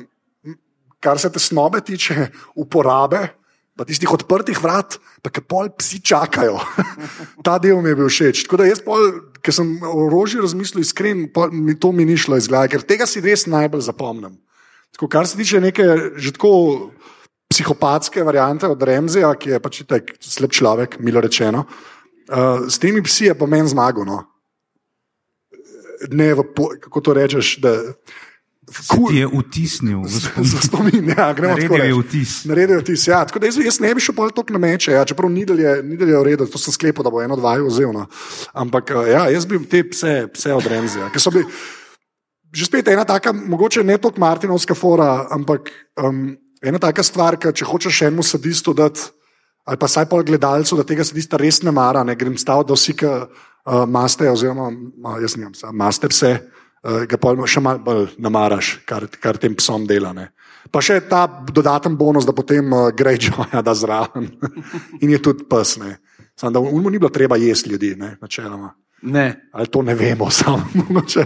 kar 0.99 1.19
se 1.19 1.29
te 1.29 1.39
snobe 1.39 1.81
tiče, 1.85 2.29
uporabe, 2.55 3.27
pa 3.75 3.85
tistih 3.85 4.09
odprtih 4.09 4.57
vrat, 4.63 4.97
pa 5.21 5.29
ki 5.29 5.43
pol 5.43 5.69
psi 5.77 5.99
čakajo. 6.01 6.57
Ta 7.45 7.59
del 7.59 7.81
mi 7.83 7.91
je 7.91 7.99
bil 7.99 8.09
všeč. 8.09 8.45
Tako 8.47 8.61
da 8.61 8.69
jaz, 8.69 8.81
pol, 8.85 9.11
ker 9.43 9.53
sem 9.53 9.75
o 9.83 10.07
orožju 10.07 10.45
razmislil 10.45 10.85
iskren, 10.85 11.27
pol 11.35 11.53
mi 11.53 11.75
to 11.77 11.91
mi 11.91 12.07
ni 12.07 12.17
šlo 12.17 12.39
iz 12.39 12.49
glave, 12.49 12.71
ker 12.71 12.87
tega 12.87 13.07
si 13.09 13.23
res 13.25 13.45
najbolj 13.51 13.85
zapomnim. 13.89 14.39
Tako, 14.95 15.11
kar 15.11 15.27
se 15.27 15.37
tiče 15.37 15.59
neke 15.59 15.83
že 16.15 16.31
tako 16.37 16.53
psihopatske 17.56 18.24
variante 18.28 18.68
od 18.68 18.84
Remzeja, 18.84 19.32
ki 19.39 19.56
je 19.56 19.64
pač 19.64 19.84
tak 19.88 20.16
slab 20.20 20.51
človek, 20.51 20.99
milo 20.99 21.24
rečeno. 21.24 21.64
Uh, 22.26 22.68
s 22.68 22.82
temi 22.82 22.99
psi 23.06 23.32
je 23.32 23.36
pa 23.38 23.47
meni 23.47 23.72
zmagal. 23.72 24.03
No. 24.03 24.24
Ne, 26.12 26.36
po- 26.36 26.76
kako 26.76 26.99
to 27.01 27.16
rečeš, 27.16 27.58
da. 27.64 27.95
Ti 28.66 29.22
je 29.22 29.28
vtisnil 29.30 30.01
v 30.01 30.10
spomin. 30.10 30.49
Za 30.49 30.60
spomin, 30.66 31.06
ja, 31.14 31.30
gremo 31.38 31.53
Naredil 31.53 31.86
je 31.86 31.97
vtis. 32.01 32.32
Naredil 32.49 32.82
je 32.82 32.82
vtis, 32.82 33.03
ja. 33.08 33.22
Tako 33.22 33.39
da 33.39 33.47
jaz, 33.47 33.60
jaz 33.62 33.78
ne 33.80 33.93
bi 33.93 34.01
šel 34.01 34.18
pol 34.18 34.34
toliko 34.34 34.58
na 34.58 34.62
meče, 34.64 34.95
ja. 34.97 35.06
čeprav 35.06 35.30
Nidel 35.30 35.62
je, 35.62 35.74
Nidel 35.86 36.10
je 36.10 36.18
v 36.18 36.26
redu, 36.26 36.47
to 36.49 36.58
sem 36.58 36.74
sklepal, 36.74 37.06
da 37.06 37.14
bo 37.14 37.22
eno, 37.22 37.38
dva 37.38 37.53
vzel. 37.62 37.93
No. 37.93 38.10
Ampak 38.58 38.89
eh, 38.89 39.12
ja, 39.14 39.28
jaz 39.30 39.45
bi 39.45 39.62
te 39.70 39.86
pse, 39.86 40.26
pse 40.34 40.58
od 40.58 40.66
Remzija, 40.66 41.14
ker 41.14 41.22
so 41.22 41.30
bili. 41.30 41.45
Že 42.56 42.72
spet 42.72 42.89
ena 42.89 43.06
taka, 43.06 43.36
mogoče 43.36 43.84
ne 43.84 43.99
toliko 44.01 44.24
Martinovska 44.24 44.74
fora, 44.74 45.28
ampak 45.30 45.70
um, 45.99 46.34
ena 46.66 46.82
taka 46.82 47.03
stvar, 47.05 47.38
ki 47.38 47.53
če 47.55 47.68
hočeš 47.70 48.01
enemu 48.07 48.24
sadistu 48.26 48.74
dati, 48.74 49.07
ali 49.66 49.80
pa 49.82 49.89
saj 49.89 50.07
pol 50.09 50.24
gledalcu, 50.26 50.78
da 50.78 50.86
tega 50.88 51.05
sadista 51.05 51.38
res 51.41 51.61
ne 51.63 51.74
mara, 51.74 52.03
ne 52.05 52.16
grem 52.16 52.38
staviti, 52.38 52.70
da 52.70 52.78
vsi, 52.78 52.95
ki 52.97 53.09
uh, 53.09 53.84
maste, 53.89 54.30
oziroma 54.30 54.70
ma, 54.72 55.18
jaz 55.22 55.38
nimam, 55.38 55.55
maste 55.74 56.09
pse, 56.11 56.32
uh, 56.38 57.03
ga 57.09 57.20
pol 57.22 57.41
še 57.49 57.63
malo 57.66 57.82
bolj 57.86 58.16
namaraš, 58.22 58.76
kar, 58.86 59.07
kar 59.22 59.41
tem 59.41 59.57
psom 59.57 59.88
dela. 59.89 60.13
Ne. 60.13 60.30
Pa 60.72 60.82
še 60.86 60.99
ta 61.09 61.26
dodaten 61.28 61.97
bonus, 61.97 62.28
da 62.28 62.34
potem 62.38 62.74
uh, 62.74 62.89
gre 62.95 63.18
Joja 63.18 63.61
da 63.66 63.74
zraven 63.78 64.30
in 65.03 65.16
je 65.16 65.22
tudi 65.22 65.47
pes. 65.49 65.78
Ne. 65.82 65.97
Samo 66.36 66.51
da 66.51 66.61
mu 66.61 66.89
ni 66.89 66.99
bilo 66.99 67.09
treba 67.09 67.38
jesti 67.39 67.72
ljudi, 67.72 67.93
ne, 67.95 68.18
načeloma. 68.22 68.74
Ne. 69.05 69.49
Ali 69.53 69.68
to 69.68 69.82
ne 69.82 69.95
vemo, 69.95 70.30
samo 70.39 70.61
mogoče. 70.74 71.26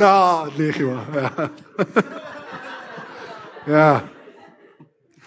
No, 0.00 0.46
nehimo. 0.58 1.00
Ja. 1.14 1.48
ja. 3.76 4.13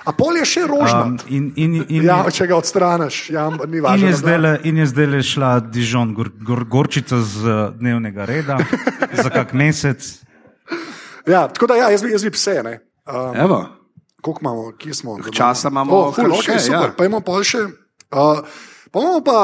A 0.07 0.13
pol 0.13 0.37
je 0.37 0.45
še 0.47 0.61
Um, 0.61 0.71
rožnat. 0.71 1.25
in, 1.27 1.51
in, 1.53 1.71
in, 1.85 2.01
Ja, 2.01 2.23
če 2.25 2.47
ga 2.47 2.55
odstraniš, 2.55 3.29
ja, 3.29 3.49
ni 3.61 3.77
In 3.77 3.83
važno. 3.83 4.07
je, 4.07 4.11
da- 4.11 4.17
zdajle, 4.17 4.51
in 4.63 4.77
je 4.77 4.85
zdaj 4.87 5.21
šla 5.21 5.49
Dižon, 5.61 6.13
gor, 6.13 6.31
gor, 6.39 6.63
gorčica 6.65 7.19
z 7.19 7.43
eh, 7.43 7.75
dnevnega 7.75 8.23
reda 8.23 8.55
za 9.23 9.29
kak 9.29 9.51
mesec. 9.51 9.99
Ja, 11.25 11.47
tako 11.47 11.67
da 11.67 11.75
ja, 11.75 11.89
jaz 11.89 12.01
bi, 12.01 12.11
jaz 12.11 12.23
bi 12.23 12.31
pse. 12.31 12.63
Ne. 12.63 12.79
Um, 13.03 13.35
Evo. 13.35 13.59
koliko 14.21 14.39
imamo, 14.41 14.71
kje 14.73 14.93
smo? 14.93 15.19
Časa 15.27 15.67
imamo 15.67 15.91
O, 15.91 16.11
ful, 16.11 16.31
okay, 16.31 16.55
še, 16.55 16.59
super. 16.61 16.89
ja. 16.89 16.95
Pa 16.95 17.03
imamo 17.03 17.19
pol 17.21 17.43
še. 17.43 17.65
Uh, 18.09 18.39
pa 18.87 18.97
imamo 18.97 19.19
pa. 19.21 19.37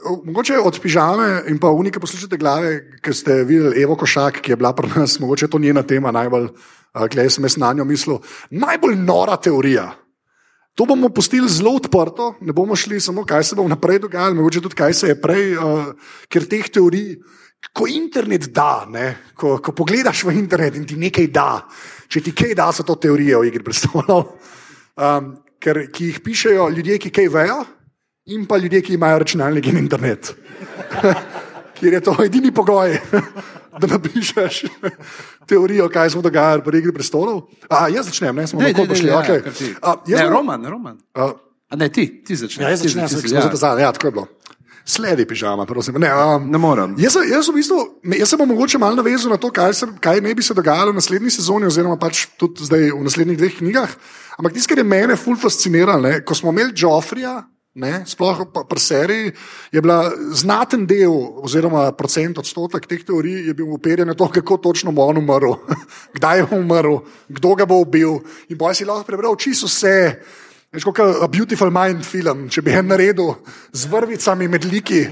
uh, 0.00 0.18
Mogoče 0.24 0.58
od 0.58 0.78
pižame 0.78 1.42
in 1.46 1.58
pa 1.58 1.68
unike 1.68 1.98
poslušate 1.98 2.36
glave, 2.36 2.68
ker 2.98 3.10
ste 3.12 3.42
videli 3.42 3.82
Evo 3.82 3.94
Košak, 3.94 4.38
ki 4.40 4.50
je 4.50 4.56
bila 4.56 4.70
pri 4.72 4.90
nas, 4.92 5.18
mogoče 5.18 5.44
je 5.44 5.50
to 5.50 5.58
njena 5.58 5.82
tema 5.82 6.10
najbolj, 6.10 6.50
uh, 6.50 7.06
klej 7.06 7.30
sem 7.30 7.42
jaz 7.44 7.56
na 7.56 7.72
njo 7.72 7.84
mislil, 7.84 8.18
najbolj 8.48 8.94
nora 8.96 9.34
teorija. 9.36 9.88
To 10.78 10.86
bomo 10.86 11.08
pustili 11.10 11.48
zelo 11.50 11.72
odprto, 11.74 12.36
ne 12.40 12.54
bomo 12.54 12.76
šli 12.78 13.00
samo, 13.02 13.24
kaj 13.26 13.50
se 13.50 13.56
bo 13.58 13.66
naprej 13.68 13.98
dogajalo, 14.04 14.38
mogoče 14.38 14.62
tudi 14.62 14.78
kaj 14.78 14.94
se 14.94 15.08
je 15.10 15.16
prej, 15.18 15.56
uh, 15.58 15.88
ker 16.30 16.46
teh 16.46 16.68
teorij, 16.70 17.16
ko 17.74 17.88
internet 17.90 18.46
da, 18.54 18.86
ne, 18.86 19.08
ko, 19.34 19.56
ko 19.58 19.74
pogledaš 19.74 20.22
v 20.28 20.36
internet 20.38 20.78
in 20.78 20.86
ti 20.86 20.94
nekaj 20.94 21.26
da, 21.34 21.48
če 22.06 22.22
ti 22.22 22.30
kaj 22.30 22.54
da, 22.54 22.68
so 22.70 22.86
to 22.86 22.94
teorije 22.94 23.36
o 23.36 23.42
igri 23.46 23.64
predstavljal. 23.64 24.24
Um, 24.98 25.28
ker 25.62 25.78
ki 25.94 26.08
jih 26.08 26.16
pišejo 26.26 26.64
ljudje, 26.74 26.96
ki 26.98 27.10
kaj 27.14 27.28
vejo, 27.30 27.60
in 28.34 28.48
pa 28.50 28.56
ljudje, 28.58 28.80
ki 28.82 28.96
imajo 28.96 29.20
računalnik 29.22 29.68
in 29.70 29.78
internet. 29.78 30.32
Ker 31.78 31.92
je 31.94 32.00
to 32.02 32.16
edini 32.24 32.50
pogoj, 32.50 32.96
da 33.80 33.86
napišeš 33.86 34.64
teorijo, 35.48 35.88
kaj 35.88 36.12
se 36.12 36.20
bo 36.20 36.22
dogajalo 36.28 36.62
pri 36.62 36.78
igri 36.78 36.92
prestolov. 36.92 37.46
A, 37.66 37.86
jaz 37.88 38.06
začnem, 38.12 38.36
ne 38.36 38.46
smo 38.46 38.60
Ne, 38.60 38.72
ne, 38.72 38.76
ne, 38.76 38.88
prišli. 38.88 39.08
ja, 39.08 39.20
Okay. 39.24 39.42
A, 39.82 39.96
jaz 40.06 40.20
Ne, 40.20 40.28
Roman, 40.28 40.66
Roman. 40.66 40.96
a, 41.16 41.32
A 41.68 41.76
ne, 41.76 41.88
ti, 41.92 42.06
ti 42.24 42.32
začneš. 42.36 42.64
Ja, 42.64 42.70
jaz 42.72 42.80
začnem, 42.80 43.08
začneš, 43.08 43.28
sem 43.28 43.36
ja. 43.36 43.56
se. 43.56 43.82
Ja, 43.82 43.92
tako 43.92 44.06
je 44.08 44.12
bilo. 44.12 44.26
Sledi 44.88 45.26
pižama, 45.28 45.66
prosim. 45.68 45.98
Ne, 46.00 46.08
um, 46.08 46.46
Ne 46.48 46.56
morem. 46.58 46.94
Jaz, 46.96 47.18
jaz, 47.28 47.50
v 47.50 47.58
bistvu, 47.60 47.76
jaz 48.16 48.30
se 48.32 48.38
bom 48.40 48.48
mogoče 48.48 48.78
malo 48.80 48.96
navezal 48.96 49.34
na 49.34 49.36
to, 49.36 49.50
kaj, 49.52 49.74
se, 49.76 49.88
kaj 50.00 50.22
ne 50.24 50.32
bi 50.34 50.40
se 50.42 50.56
dogajalo 50.56 50.94
v 50.94 50.96
naslednji 50.96 51.30
sezoni, 51.30 51.68
oziroma 51.68 51.98
pač 52.00 52.24
tudi 52.40 52.64
zdaj 52.64 52.88
v 52.96 53.04
naslednjih 53.04 53.36
dveh 53.36 53.58
knjigah. 53.60 53.92
Ampak 54.40 54.56
tisto, 54.56 54.72
kar 54.72 54.80
je 54.80 54.86
mene 54.88 55.16
ful 55.20 55.36
fasciniralo, 55.36 56.00
ne, 56.00 56.14
ko 56.24 56.32
smo 56.34 56.54
imeli 56.56 56.72
Joffrija 56.72 57.42
Ne, 57.78 58.02
sploh 58.02 58.40
pri 58.66 58.80
seriji 58.82 59.32
je 59.70 59.80
bila 59.80 60.10
znaten 60.34 60.82
del, 60.86 61.12
oziroma 61.46 61.92
procent 61.94 62.40
odstotek 62.42 62.88
teh 62.90 63.04
teorij, 63.06 63.46
je 63.46 63.54
bil 63.54 63.70
uperjen 63.70 64.10
na 64.10 64.16
to, 64.18 64.26
kako 64.34 64.56
točno 64.56 64.90
bo 64.92 65.06
on 65.06 65.20
umrl, 65.20 65.54
kdaj 66.16 66.42
bo 66.50 66.58
umrl, 66.58 66.98
kdo 67.28 67.54
ga 67.54 67.68
bo 67.70 67.78
ubil. 67.84 68.18
In 68.50 68.58
boj 68.58 68.74
si 68.74 68.88
lahko 68.88 69.06
prebral 69.06 69.38
čisto 69.38 69.70
vse. 69.70 70.18
Veš, 70.74 70.84
kot 70.84 70.98
A 71.22 71.30
Beautiful 71.30 71.70
Mind 71.70 72.02
film, 72.02 72.48
če 72.50 72.66
bi 72.66 72.74
en 72.74 72.90
naredil 72.90 73.36
z 73.72 73.86
vrvicami 73.86 74.50
med 74.50 74.66
liki. 74.66 75.06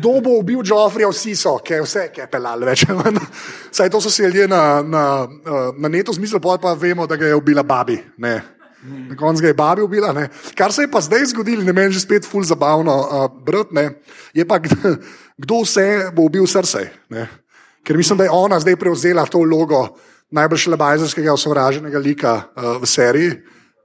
Kdo 0.00 0.16
bo 0.24 0.40
ubil 0.40 0.64
Joffrija, 0.64 1.12
vsi 1.12 1.36
so, 1.36 1.58
ki 1.60 1.76
je 1.76 1.84
vse, 1.84 2.08
ki 2.10 2.24
je 2.24 2.30
pelal 2.32 2.64
manj. 2.96 3.20
Saj 3.76 3.92
to 3.92 4.00
so 4.00 4.10
si 4.10 4.24
ljudje 4.24 4.48
na, 4.48 4.80
na, 4.82 5.06
eh, 5.28 5.72
na 5.76 5.88
netu 5.92 6.16
zmislili, 6.16 6.40
pa 6.40 6.72
vemo, 6.72 7.06
da 7.06 7.20
ga 7.20 7.28
je 7.28 7.36
ubila 7.36 7.62
babi. 7.62 8.00
Ne. 8.16 8.55
Na 8.86 9.16
koncu 9.16 9.42
ga 9.42 9.48
je 9.48 9.54
babi 9.54 9.82
ubila. 9.82 10.12
Ne. 10.12 10.28
Kar 10.54 10.72
se 10.72 10.86
je 10.86 10.90
pa 10.90 11.00
zdaj 11.00 11.32
zgodilo, 11.32 11.64
ne 11.64 11.72
meni 11.72 11.92
že 11.92 12.00
spet 12.00 12.26
ful 12.26 12.44
zabavno, 12.44 12.94
uh, 12.94 13.26
brat, 13.44 13.72
ne, 13.72 13.90
je 14.34 14.44
pa 14.46 14.58
kdo, 14.58 14.96
kdo 15.36 15.62
vse 15.64 16.10
bo 16.14 16.28
ubil 16.30 16.46
srce. 16.46 16.86
Ne. 17.10 17.26
Ker 17.86 17.96
mislim, 17.96 18.18
da 18.18 18.24
je 18.24 18.34
ona 18.34 18.60
zdaj 18.60 18.76
prevzela 18.76 19.26
to 19.26 19.42
vlogo 19.42 19.96
najbolj 20.30 20.70
lebajzerskega 20.74 21.32
osovraženega 21.32 21.98
lika 21.98 22.34
uh, 22.34 22.76
v 22.82 22.86
seriji. 22.86 23.36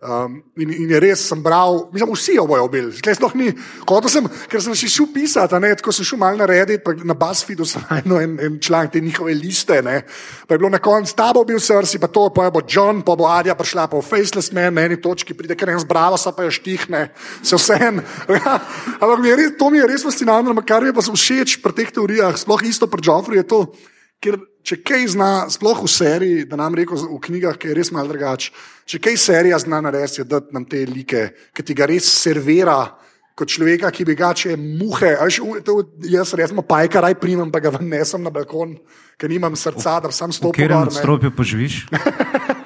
Um, 0.02 0.39
in, 0.58 0.72
in 0.74 0.89
je 0.89 0.97
res, 0.97 1.22
sem 1.30 1.38
bral, 1.45 1.84
mislim, 1.93 2.10
vsi 2.16 2.34
jo 2.34 2.47
bojo 2.49 2.64
ubili. 2.66 2.89
Tleh 3.06 3.14
sploh 3.14 3.36
ni, 3.38 3.52
hotel 3.86 4.10
sem, 4.10 4.30
ker 4.49 4.64
sem 4.66 4.74
še 4.74 4.88
šel 4.89 5.08
pisati, 5.14 5.60
ne, 5.62 5.70
tako 5.78 5.93
sem 5.93 6.08
šel 6.10 6.18
mal 6.18 6.39
na 6.39 6.47
Reddit, 6.49 6.82
pa 6.82 6.95
na 7.06 7.14
BuzzFeedu 7.14 7.68
sem 7.70 7.86
najdel 7.86 8.18
en, 8.18 8.34
en 8.47 8.56
članek 8.58 8.95
te 8.95 9.02
njihove 9.06 9.36
liste, 9.38 9.78
ne. 9.86 9.99
Pa 10.49 10.58
je 10.58 10.64
bilo 10.64 10.74
na 10.74 10.82
koncu, 10.82 11.14
ta 11.14 11.30
bo 11.38 11.45
bil 11.45 11.62
srsi, 11.62 12.02
pa 12.02 12.10
to, 12.10 12.26
pa 12.34 12.49
bo 12.49 12.66
John, 12.66 13.04
pa 13.06 13.14
bo 13.14 13.30
Adja 13.30 13.54
prišla, 13.54 13.86
pa 13.93 14.02
v 14.02 14.08
Faceless 14.10 14.49
Man, 14.58 14.74
na 14.74 14.89
eni 14.89 14.97
točki 14.97 15.38
pride, 15.38 15.54
ker 15.54 15.70
en 15.70 15.78
zbrava, 15.86 16.18
sa 16.18 16.34
pa 16.34 16.49
jo 16.49 16.58
štihne, 16.58 17.04
se 17.45 17.62
vse 17.62 17.78
en. 17.78 18.02
Ampak 19.04 19.18
mi 19.22 19.30
je 19.30 19.38
res, 19.38 19.54
to 19.62 19.70
mi 19.70 19.84
je 19.84 19.91
res 19.93 20.10
fascinantno, 20.10 20.58
kar 20.66 20.82
mi 20.82 20.89
je 20.89 20.97
pa 20.97 21.06
všeč 21.06 21.60
pri 21.62 21.78
teh 21.78 21.93
teorijah, 21.93 22.41
sploh 22.41 22.66
isto 22.66 22.89
pri 22.89 23.06
Joffreyju 23.06 23.45
je 23.45 23.49
to, 23.54 23.62
ker 24.18 24.41
če 24.66 24.78
kaj 24.86 25.08
zna, 25.16 25.32
sploh 25.49 25.82
v 25.82 25.89
seriji, 25.89 26.45
da 26.49 26.58
nam 26.60 26.76
rekel 26.78 26.99
v 26.99 27.18
knjigah, 27.22 27.58
ki 27.58 27.72
je 27.72 27.78
res 27.78 27.89
malo 27.93 28.12
drugače, 28.14 28.54
če 28.92 29.00
kaj 29.00 29.18
serija 29.20 29.60
zna 29.64 29.80
narediti, 29.86 30.20
je 30.22 30.28
dati 30.28 30.56
nam 30.56 30.66
te 30.68 30.84
like, 30.89 31.24
ki 31.56 31.64
ti 31.64 31.78
ga 31.78 31.88
res 31.92 32.10
servira. 32.12 32.82
Kot 33.32 33.48
človeka, 33.48 33.89
ki 33.96 34.04
bi 34.06 34.14
ga 34.20 34.34
če 34.36 34.58
muhe, 34.60 35.14
až, 35.24 35.39
to, 35.66 35.78
jaz 36.12 36.34
recimo 36.38 36.66
pajka 36.68 37.00
raj 37.02 37.16
primem, 37.18 37.48
pa 37.50 37.62
ga 37.64 37.72
ven 37.74 37.88
nesem 37.89 38.22
na 38.22 38.30
balkon, 38.34 38.76
ker 39.18 39.32
nimam 39.32 39.56
srca, 39.56 39.96
da 40.04 40.12
sam 40.14 40.36
stopim. 40.36 40.60
Kjer 40.60 40.74
gor, 40.76 40.84
ne. 40.84 40.92
nadstropje 40.92 41.32
poživiš? 41.38 41.78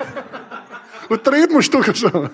V 1.06 1.22
tretjem 1.22 1.62
štuku 1.62 1.94
sem. 1.94 2.34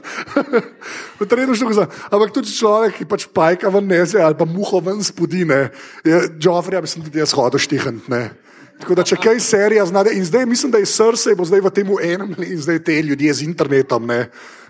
V 1.20 1.28
tretjem 1.28 1.56
štuku 1.60 1.76
sem. 1.76 1.88
Ampak 2.08 2.32
tudi 2.32 2.56
človek, 2.56 3.02
ki 3.02 3.04
pač 3.04 3.28
pajka 3.28 3.68
ven 3.68 3.84
nese 3.84 4.16
ali 4.16 4.38
pa 4.39 4.48
muho 4.48 4.80
ven 4.80 5.04
spodine, 5.04 5.76
je 6.08 6.16
Joffrey, 6.39 6.80
bi 6.80 6.88
sem 6.88 7.04
tudi 7.04 7.20
jaz 7.20 7.36
hodil 7.36 7.60
štihant. 7.60 8.08
Ne. 8.08 8.32
Tako 8.82 8.96
da 8.98 9.04
če 9.06 9.16
kaj 9.22 9.40
serija 9.40 9.86
znade, 9.86 10.16
in 10.18 10.26
zdaj 10.26 10.46
mislim, 10.46 10.72
da 10.72 10.82
je 10.82 10.90
srce, 10.90 11.36
bo 11.38 11.46
zdaj 11.46 11.62
v 11.62 11.70
tem 11.70 11.94
enem 12.04 12.36
in 12.42 12.58
zdaj 12.58 12.84
te 12.84 12.98
ljudje 13.02 13.34
z 13.34 13.46
internetom, 13.46 14.08
ne, 14.10 14.26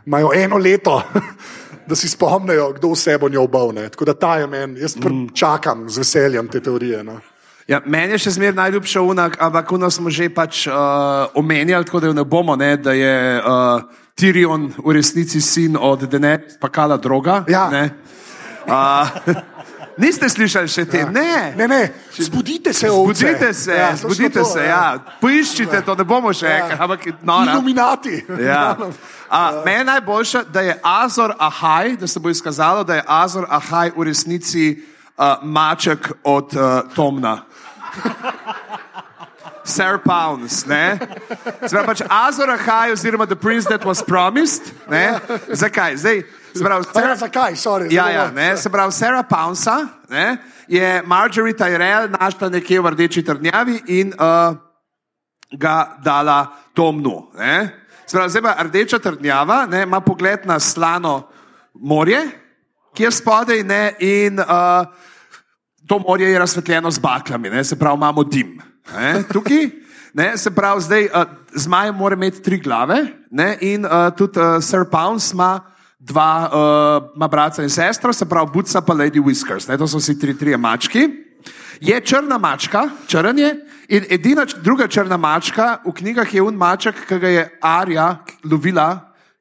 imajo 0.05 0.34
eno 0.36 0.57
leto, 0.57 1.01
da 1.89 1.95
si 1.95 2.09
spomnijo, 2.09 2.74
kdo 2.76 2.91
vse 2.91 3.18
bo 3.18 3.30
njo 3.30 3.47
bal. 3.47 3.72
ne. 3.74 3.89
Tako 3.89 4.05
da 4.05 4.14
ta 4.14 4.38
je 4.38 4.47
meni, 4.47 4.80
jaz 4.80 4.97
mm. 4.97 5.34
čakam 5.34 5.89
z 5.89 5.97
veseljem 5.97 6.47
te 6.47 6.59
teorije. 6.59 7.03
No. 7.03 7.20
Ja, 7.68 7.80
meni 7.86 8.18
je 8.18 8.26
še 8.26 8.36
zmeraj 8.36 8.55
najljubša 8.57 9.01
unak, 9.01 9.38
ampak 9.39 9.72
uno 9.72 9.89
smo 9.91 10.09
že 10.09 10.30
pač 10.30 10.66
uh, 10.68 10.74
omenjali, 11.34 11.86
tako 11.86 11.99
da 11.99 12.07
jo 12.07 12.14
ne 12.14 12.24
bomo, 12.24 12.55
ne, 12.55 12.76
da 12.78 12.91
je 12.91 13.39
uh, 13.39 13.82
Tyrion 14.20 14.72
v 14.76 14.95
resnici 14.97 15.41
sin 15.41 15.78
od 15.80 16.03
Deneb, 16.09 16.57
pa 16.59 16.68
kala 16.70 16.97
droga. 16.97 17.45
Ja. 17.47 17.70
ne. 17.72 17.89
Uh, 18.68 19.07
niste 19.97 20.29
slišali 20.29 20.67
še 20.67 20.85
te? 20.85 20.97
Ja. 20.97 21.09
Ne. 21.09 21.53
Ne, 21.57 21.67
ne, 21.67 21.81
zbudite 22.17 22.73
se, 22.73 22.91
ovce. 22.91 23.25
Zbudite 23.25 23.53
se, 23.53 23.71
Ja, 23.71 23.89
ja, 23.89 23.95
zbudite 23.95 24.39
to, 24.39 24.45
se, 24.45 24.65
ja. 24.65 24.99
Poiščite 25.21 25.81
to, 25.81 25.95
ne 25.95 26.03
bomo 26.03 26.33
še 26.33 26.45
Ja. 26.47 26.57
enkrat, 26.57 26.79
ampak 26.81 27.07
nora. 27.23 27.51
Iluminati. 27.53 28.25
Ja. 28.39 28.77
A, 29.31 29.61
meni 29.65 29.77
je 29.77 29.83
najboljše, 29.83 30.43
da 30.51 30.61
je 30.61 30.79
Azor 30.83 31.33
Ahaj, 31.39 31.95
da 31.97 32.07
se 32.07 32.19
bo 32.19 32.29
izkazalo, 32.29 32.83
da 32.83 32.95
je 32.95 33.03
Azor 33.07 33.45
Ahaj 33.49 33.91
v 33.95 34.03
resnici 34.03 34.65
uh, 34.75 35.39
maček 35.43 36.11
od 36.23 36.51
uh, 36.53 36.83
Tomna. 36.95 37.41
Sir 39.72 39.97
Pounds, 40.03 40.65
ne? 40.67 40.99
Zdaj 41.63 41.86
pač 41.88 42.03
Azor 42.09 42.51
Ahaj, 42.51 42.91
oziroma 42.97 43.26
The 43.26 43.39
Prince 43.39 43.72
That 43.72 43.88
Was 43.88 44.03
Promised, 44.03 44.74
ne? 44.91 45.15
Zakaj? 45.47 45.95
Zdaj, 45.97 46.24
zbrav, 46.53 46.84
Pa 46.93 47.01
Ja, 47.01 47.15
zakaj, 47.15 47.55
sorry. 47.55 47.88
Ja, 47.93 48.09
ja, 48.09 48.32
ne, 48.32 48.57
se 48.57 48.69
pravi, 48.69 48.91
Sarah 48.91 49.26
Pounsa 49.30 49.88
ne, 50.09 50.38
je 50.67 51.01
Marjorie 51.05 51.55
Tyrell 51.55 52.11
našla 52.19 52.49
nekje 52.49 52.82
v 52.82 52.91
rdeči 52.91 53.24
trdnjavi 53.24 53.82
in 53.88 54.13
uh, 54.13 54.55
ga 55.55 55.97
dala 56.03 56.51
Tomnu. 56.74 57.32
Ne. 57.39 57.72
Se 58.05 58.17
pravi, 58.17 58.30
zdaj 58.30 58.43
pa 58.43 58.55
rdeča 58.63 58.99
trdnjava 58.99 59.65
ne, 59.65 59.84
ima 59.84 60.01
pogled 60.03 60.45
na 60.45 60.59
slano 60.59 61.30
morje, 61.74 62.19
kjer 62.95 63.13
spodaj 63.13 63.63
ne, 63.63 63.95
in 63.99 64.39
uh, 64.39 64.84
to 65.88 65.99
morje 65.99 66.32
je 66.32 66.39
razsvetljeno 66.39 66.91
z 66.91 66.99
baklami, 66.99 67.49
ne, 67.49 67.63
se 67.63 67.80
pravi, 67.80 67.95
imamo 67.95 68.24
dim. 68.24 68.70
Ne, 68.89 69.23
tukaj. 69.32 69.69
Ne, 70.13 70.38
se 70.38 70.51
pravi, 70.51 70.82
zdaj 70.82 71.05
uh, 71.05 71.23
zmaj 71.55 71.91
mora 71.95 72.15
imeti 72.15 72.41
tri 72.43 72.57
glave 72.59 73.05
ne, 73.32 73.57
in 73.61 73.86
uh, 73.86 74.09
tudi 74.17 74.39
uh, 74.39 74.59
Sir 74.59 74.84
Pounce 74.91 75.32
ima 75.34 75.59
dva, 75.99 76.49
uh, 76.51 77.15
ima 77.15 77.27
brata 77.27 77.63
in 77.63 77.69
sestro, 77.69 78.13
se 78.13 78.25
pravi, 78.25 78.51
Buca 78.53 78.82
pa 78.82 78.93
Lady 78.93 79.23
Whiskers. 79.23 79.69
Ne, 79.69 79.77
to 79.77 79.88
so 79.88 80.01
vsi 80.01 80.19
tri, 80.19 80.36
tri 80.38 80.57
mački. 80.57 81.07
Je 81.82 82.01
črna 82.01 82.38
mačka, 82.38 82.89
črn 83.07 83.39
je, 83.39 83.53
in 83.88 84.05
edina 84.09 84.45
druga 84.63 84.88
črna 84.88 85.17
mačka 85.17 85.79
v 85.86 85.93
knjigah 85.93 86.34
je 86.34 86.41
un 86.41 86.57
maček, 86.57 87.05
ki 87.07 87.19
ga 87.19 87.32
je 87.32 87.47
Arja 87.61 88.09
lovila, 88.43 88.89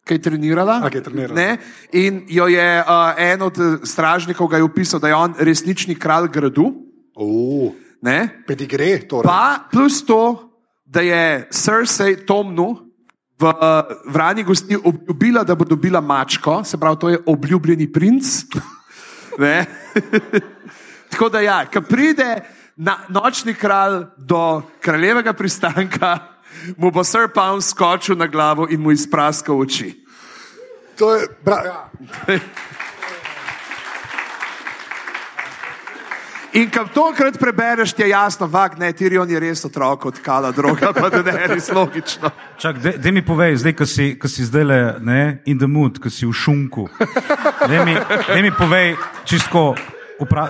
ki 0.06 0.14
je 0.14 0.22
trenirala. 0.22 0.80
A, 0.84 0.94
je 0.94 1.02
trenirala. 1.02 1.34
Ne, 1.34 1.58
in 1.92 2.24
jo 2.28 2.46
je 2.46 2.70
uh, 2.80 3.18
en 3.18 3.42
od 3.42 3.58
stražnikov 3.84 4.48
ga 4.48 4.56
je 4.56 4.70
opisal, 4.70 5.00
da 5.00 5.08
je 5.08 5.18
on 5.18 5.34
resnični 5.38 5.98
kralj 5.98 6.30
gradu. 6.30 6.70
Uh, 7.16 7.74
Ne, 8.02 8.42
pedigre, 8.46 8.98
torej. 9.08 9.28
Pa 9.28 9.68
plus 9.70 10.00
to, 10.06 10.50
da 10.84 11.00
je 11.04 11.48
Cersei 11.52 12.16
Tomnu 12.26 12.68
v 13.40 13.44
uh, 13.44 13.52
vrani 14.12 14.44
gosti 14.44 14.76
obljubila, 14.76 15.44
da 15.44 15.54
bo 15.54 15.64
dobila 15.64 16.00
mačko, 16.00 16.64
se 16.64 16.78
pravi, 16.80 16.98
to 17.00 17.08
je 17.08 17.18
obljubljeni 17.26 17.92
princ. 17.92 18.24
Tako 21.10 21.28
da, 21.28 21.40
ja, 21.40 21.66
ko 21.66 21.80
pride 21.80 22.40
na, 22.76 22.98
nočni 23.08 23.54
kralj 23.54 24.04
do 24.16 24.62
kraljevega 24.80 25.32
pristanka, 25.32 26.18
mu 26.76 26.90
bo 26.90 27.04
Sir 27.04 27.28
Pound 27.34 27.62
skočil 27.64 28.16
na 28.16 28.26
glavo 28.26 28.66
in 28.70 28.80
mu 28.80 28.92
izpraskal 28.92 29.60
oči. 29.60 30.04
To 30.98 31.14
je, 31.14 31.28
bra, 31.44 31.62
ja. 31.64 31.90
In 36.52 36.70
ko 36.70 36.82
tokrat 36.94 37.38
prebereš, 37.38 37.92
ti 37.94 38.02
je 38.02 38.08
jasno, 38.08 38.46
vak, 38.50 38.74
ne, 38.78 38.90
Tirion 38.92 39.30
je 39.30 39.38
res 39.40 39.62
otrok 39.64 40.06
od 40.10 40.18
kala, 40.24 40.50
droga 40.50 40.90
pa 40.92 41.10
da 41.12 41.22
ne, 41.22 41.46
res 41.52 41.70
logično. 41.70 42.30
Čak, 42.58 42.80
de, 42.82 42.92
de 42.98 43.12
mi 43.14 43.22
povej, 43.22 43.60
zdaj, 43.62 43.74
ko 43.78 43.86
si, 43.86 44.14
ko 44.18 44.28
si 44.28 44.46
zdaj 44.48 44.64
le 44.66 44.80
ne, 45.06 45.22
in 45.46 45.62
the 45.62 45.70
mood, 45.70 46.00
ko 46.02 46.10
si 46.10 46.26
v 46.26 46.34
šunku. 46.34 46.88
Dej 47.70 47.84
mi, 47.86 47.94
dej 48.26 48.42
mi 48.42 48.50
povej, 48.50 48.96
čisto 49.24 49.74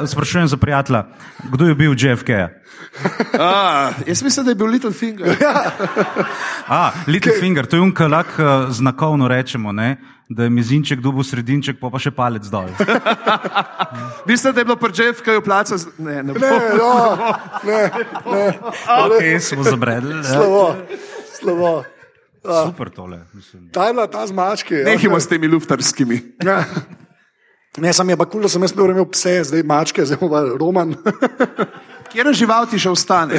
sprašujem 0.06 0.48
za 0.48 0.56
prijatelja, 0.56 1.04
kdo 1.52 1.68
je 1.68 1.74
bil 1.74 1.92
JFK? 1.92 2.30
A, 3.38 3.90
jaz 4.06 4.22
mislim, 4.22 4.44
da 4.44 4.50
je 4.50 4.54
bil 4.54 4.66
Little 4.66 4.92
Finger. 4.92 5.36
A, 6.68 6.90
Little 7.06 7.32
Finger, 7.40 7.66
to 7.66 7.76
je 7.76 7.82
unka 7.82 8.06
lahko 8.06 8.42
uh, 8.42 8.70
znakovno 8.70 9.28
rečemo, 9.28 9.72
ne? 9.72 9.96
Da 10.30 10.44
je 10.44 10.50
mizinček, 10.50 11.00
dubu 11.00 11.22
sredinček, 11.22 11.76
pa 11.76 11.90
pa 11.90 11.98
še 11.98 12.12
palec 12.12 12.46
dol. 12.46 12.68
Mislim, 14.28 14.54
da 14.54 14.60
je 14.60 14.64
bilo 14.64 14.76
pri 14.76 14.92
Jeffkaju 14.94 15.42
placa. 15.42 15.74
z- 15.76 15.90
Ne, 15.98 16.22
ne, 16.22 16.32
Ne, 16.32 16.32
bo. 16.32 16.46
no, 16.76 16.92
ne, 17.64 17.80
ne, 18.26 18.44
Ok, 19.00 19.18
smo 19.40 19.62
zabredli. 19.64 20.14
Ja. 20.16 20.22
slabo, 20.24 20.74
slabo. 21.32 21.72
Super 22.40 22.88
tole. 22.88 23.18
Mislim. 23.32 23.68
Ta 23.68 23.86
je 23.86 23.92
bila 23.92 24.06
ta 24.06 24.22
z 24.22 24.32
mački. 24.32 24.74
ja. 24.74 24.84
Nehimo 24.86 25.20
s 25.20 25.26
temi 25.26 25.44
luftarskimi. 25.46 26.22
Ja. 26.40 26.64
Ne, 27.76 27.92
sem 27.92 28.08
je 28.08 28.16
pa 28.16 28.24
kul, 28.24 28.40
da 28.40 28.48
sem 28.48 28.62
jaz 28.62 28.72
prvo 28.72 28.88
imel 28.88 29.06
pse, 29.06 29.44
zdaj 29.44 29.62
mačke, 29.62 30.02
zdaj 30.04 30.18
pa 30.20 30.40
roman. 30.56 30.94
Kjer 32.10 32.26
žival 32.34 32.66
ti 32.66 32.74
še 32.76 32.90
ostane? 32.90 33.38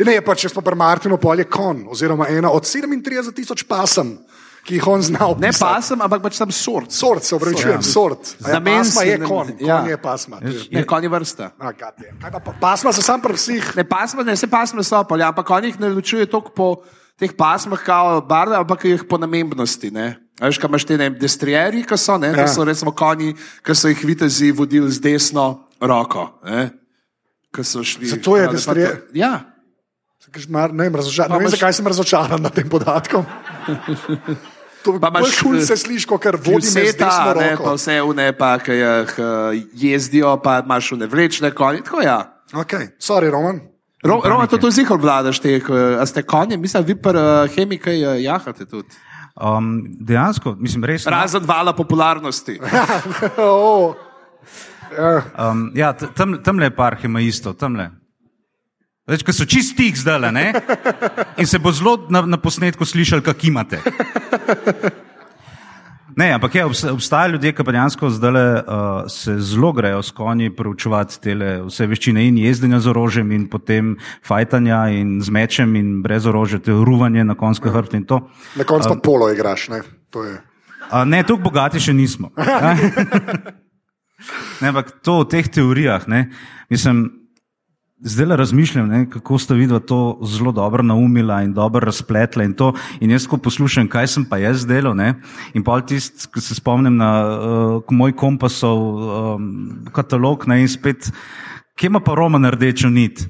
ne, 0.00 0.16
pa 0.20 0.34
če 0.34 0.48
smo 0.48 0.58
pri 0.60 0.74
Martinu, 0.74 1.14
pol 1.16 1.38
je 1.38 1.46
kon, 1.46 1.84
oziroma 1.86 2.26
ena 2.28 2.50
od 2.50 2.66
37 2.66 3.30
tisoč 3.32 3.62
pasem, 3.62 4.16
ki 4.68 4.76
jih 4.76 4.84
on 4.86 5.00
znal. 5.00 5.32
Ne 5.40 5.48
pasem, 5.56 5.96
ampak 6.04 6.20
pač 6.20 6.36
tam 6.36 6.50
sort. 6.52 6.92
Sort, 6.92 7.24
se 7.24 7.32
upravičujem, 7.34 7.80
sort. 7.82 8.36
A 8.44 8.50
Ja, 8.50 8.58
Namenski, 8.58 8.92
pasma 8.92 9.02
je 9.08 9.18
ne- 9.18 9.26
kon, 9.26 9.46
ja. 9.60 9.78
kon 9.80 9.88
je 9.88 9.96
pasma. 9.96 10.36
to 10.40 10.46
je- 10.46 10.68
Ne, 10.70 10.84
konji 10.84 11.08
vrsta. 11.08 11.50
A. 11.58 11.72
Kaj 11.72 11.92
pa 12.32 12.40
pa- 12.40 12.52
Pasma 12.60 12.92
so 12.92 13.00
sam 13.00 13.20
pri 13.24 13.32
psih. 13.32 13.64
Ne, 13.76 13.84
pasma, 13.84 14.22
ne, 14.22 14.36
se 14.36 14.46
pasma 14.46 14.82
so 14.84 15.00
polja, 15.04 15.28
ampak 15.28 15.46
konjih 15.46 15.80
ne 15.80 15.88
ločuje 15.88 16.26
toliko 16.26 16.50
po 16.50 16.68
teh 17.18 17.32
pasmah, 17.32 17.80
kao 17.80 18.20
barve, 18.20 18.56
ampak 18.56 18.84
jih 18.84 19.04
po 19.08 19.16
namembnosti. 19.16 19.90
Ne. 19.90 20.18
Veš, 20.38 20.58
kaj 20.58 20.68
imaš 20.68 20.84
te 20.84 20.96
ne 20.96 21.10
destrieri, 21.10 21.82
ki 21.82 21.96
so, 21.96 22.18
ne, 22.18 22.28
Ja. 22.28 22.44
ja. 22.44 22.48
so 22.48 22.62
recimo 22.64 22.92
konji, 22.92 23.34
ki 23.64 23.74
so 23.74 23.88
jih 23.88 24.04
vitezi 24.04 24.52
vodili 24.52 24.90
z 24.92 25.00
desno 25.00 25.64
roko. 25.80 26.38
Ne, 26.44 26.70
šli. 27.82 28.06
Zato 28.06 28.36
je 28.36 28.42
Ja, 28.42 28.48
pa 28.48 28.54
destrier- 28.54 28.96
to- 29.00 29.14
Ja. 29.14 29.40
Mar- 30.48 30.72
Ne 30.72 30.84
vem, 30.84 30.94
razočaran, 30.94 31.32
ne 31.32 31.38
vem 31.38 31.48
zakaj 31.48 31.72
sem 31.72 31.86
razočaran 31.86 32.42
nad 32.42 32.52
tem 32.52 32.68
podatkom. 32.68 33.24
To 34.84 34.92
bi 34.94 35.00
Pa 35.02 35.10
bolj 35.10 35.58
eh, 35.58 35.64
se 35.66 35.76
sliši, 35.76 36.06
kot 36.06 36.22
kar 36.22 36.36
vodi 36.36 36.66
me 36.66 36.84
z 36.86 36.94
desno 36.94 37.32
Pulseta, 37.32 37.34
ne, 37.40 37.56
pa 37.56 37.72
vse 37.74 37.96
une, 38.02 38.28
pa 38.38 38.52
ki 38.62 38.76
jih 38.78 39.16
eh, 39.18 39.62
jezdijo, 39.86 40.36
pa 40.42 40.60
imaš 40.64 40.92
une 40.96 41.08
vlečne 41.10 41.50
konje. 41.50 41.82
Tako 41.86 42.02
ja. 42.04 42.20
Okay. 42.52 42.88
Sorry, 42.98 43.30
Roman. 43.30 43.60
Ro, 44.04 44.20
Roma, 44.24 44.46
to 44.46 44.58
tudi 44.58 44.78
zihar 44.78 44.98
vladaš, 44.98 45.40
te, 45.42 45.58
ko- 45.60 45.74
a 45.98 46.06
ste 46.06 46.22
konje, 46.22 46.56
mislim, 46.56 46.84
vi 46.86 46.94
pa 47.02 47.10
uh, 47.10 47.50
hemike 47.50 47.90
uh, 47.90 48.14
jahate 48.22 48.64
tudi. 48.64 48.94
Um, 49.34 49.82
dejansko, 50.00 50.54
mislim, 50.58 50.84
res. 50.84 51.06
Razen 51.06 51.42
vala 51.46 51.72
popularnosti. 51.74 52.60
oh. 53.38 53.94
Um, 54.98 55.70
ja, 55.74 55.92
tam, 55.92 56.38
tam 56.42 56.58
le 56.58 56.70
par 56.70 56.96
ima 57.04 57.20
isto, 57.20 57.52
tam 57.52 57.76
le. 57.76 57.90
Več, 59.08 59.24
ko 59.24 59.32
so 59.32 59.48
čistih 59.48 59.96
zdaj, 59.96 60.28
ne? 60.36 60.52
In 61.40 61.48
se 61.48 61.56
bo 61.58 61.72
zelo 61.72 61.96
na, 62.12 62.20
na 62.28 62.36
posnetku 62.36 62.84
slišali, 62.84 63.24
kak 63.24 63.40
imate. 63.48 63.80
Ne, 66.18 66.32
ampak 66.34 66.54
je, 66.54 66.66
obst- 66.66 66.90
obstajajo 66.90 67.32
ljudje, 67.32 67.52
ki 67.54 67.64
pa 67.64 67.72
dejansko 67.72 68.10
zdaj 68.10 68.34
uh, 68.34 68.62
se 69.08 69.36
zelo 69.38 69.72
grejo 69.72 70.02
s 70.02 70.10
konji 70.10 70.50
proučevati 70.50 71.20
tele 71.22 71.62
vse 71.62 71.86
veščine 71.86 72.24
in 72.26 72.40
jezdenja 72.42 72.80
z 72.82 72.90
orožjem 72.90 73.30
in 73.32 73.44
potem 73.48 73.92
fajtanja 74.26 74.80
in 74.98 75.20
z 75.22 75.30
mečem 75.30 75.76
in 75.78 76.02
brez 76.02 76.26
orožja, 76.26 76.58
te 76.58 76.74
ruvanje 76.74 77.24
na 77.24 77.38
konjske 77.38 77.70
hrbte 77.70 78.02
in 78.02 78.04
to. 78.04 78.18
Na 78.58 78.66
koncu 78.66 78.88
pa 78.88 78.96
polo 79.04 79.30
igraš. 79.30 79.68
Ne? 79.70 79.80
To 80.10 80.24
je. 80.26 80.34
A, 80.90 81.04
ne, 81.04 81.22
tako 81.22 81.38
bogati 81.46 81.80
še 81.80 81.94
nismo. 81.94 82.32
ne, 84.60 84.72
ampak 84.72 84.90
to 85.06 85.20
v 85.22 85.30
teh 85.36 85.52
teorijah, 85.54 86.08
ne, 86.10 86.24
mislim, 86.72 87.06
zdaj 88.00 88.26
le 88.26 88.36
razmišljam, 88.36 88.88
ne, 88.88 89.10
kako 89.10 89.38
sta 89.38 89.54
vidva 89.54 89.78
to 89.78 90.18
zelo 90.22 90.52
dobro 90.52 90.82
naumila 90.82 91.42
in 91.42 91.52
dobro 91.54 91.84
razpletla 91.86 92.44
in 92.44 92.54
to. 92.54 92.72
In 93.00 93.10
jaz, 93.10 93.26
ko 93.26 93.36
poslušam, 93.36 93.88
kaj 93.88 94.06
sem 94.06 94.24
pa 94.24 94.38
jaz 94.38 94.66
delal, 94.66 94.94
ne, 94.96 95.14
in 95.54 95.64
pa 95.64 95.80
tisti, 95.80 96.28
ki 96.32 96.40
se 96.40 96.54
spomnim 96.54 96.96
na 96.96 97.10
uh, 97.26 97.82
moj 97.90 98.12
kompasov 98.16 98.78
um, 98.78 99.84
katalog, 99.92 100.46
ne, 100.46 100.60
in 100.62 100.68
spet, 100.68 101.10
kje 101.78 101.86
ima 101.90 102.00
pa 102.00 102.14
Roman 102.14 102.44
rdečo 102.50 102.90
nit? 102.90 103.26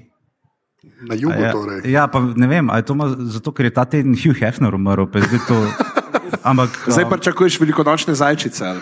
Na 1.08 1.14
jugu 1.14 1.34
Ja, 1.40 1.52
torej. 1.52 1.80
ja, 1.90 2.06
pa 2.10 2.20
ne 2.20 2.46
vem, 2.46 2.70
ali 2.70 2.78
je 2.82 2.86
to 2.90 2.94
ma, 2.94 3.08
zato, 3.30 3.52
ker 3.52 3.64
je 3.68 3.74
ta 3.74 3.84
teden 3.84 4.16
Hugh 4.18 4.38
Hefner 4.40 4.74
umrl, 4.74 5.06
pa 5.06 5.18
je 5.18 5.24
zdaj 5.30 5.40
to. 5.48 5.58
Ampak, 6.48 6.70
Zdaj 6.92 7.04
um, 7.04 7.10
pa 7.10 7.16
čakuješ 7.18 7.60
velikonočne 7.60 8.14
zajčice. 8.14 8.74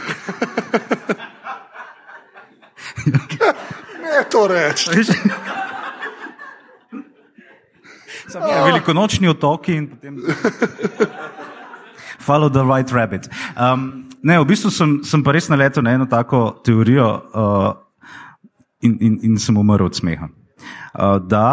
Ne, 4.07 4.22
to 4.30 4.46
reči. 4.46 4.90
Ja, 8.34 8.64
velikonočni 8.64 9.28
otoki 9.28 9.74
in 9.74 9.88
potem. 9.90 10.18
Follow 12.26 12.50
the 12.50 12.62
right 12.62 12.90
rabbit. 12.92 13.28
Um, 13.54 14.09
ne, 14.22 14.38
v 14.38 14.46
bistvu 14.46 14.70
sem, 14.74 14.96
sem 15.07 15.22
pa 15.22 15.34
res 15.34 15.48
naletel 15.50 15.84
na 15.86 15.94
eno 15.94 16.07
tako 16.11 16.59
teorijo 16.66 17.07
uh, 17.07 17.70
in, 18.82 18.96
in, 19.00 19.18
in 19.22 19.38
sem 19.38 19.57
umrl 19.57 19.86
od 19.86 19.94
smeha. 19.94 20.28
Uh, 20.28 21.16
da, 21.22 21.46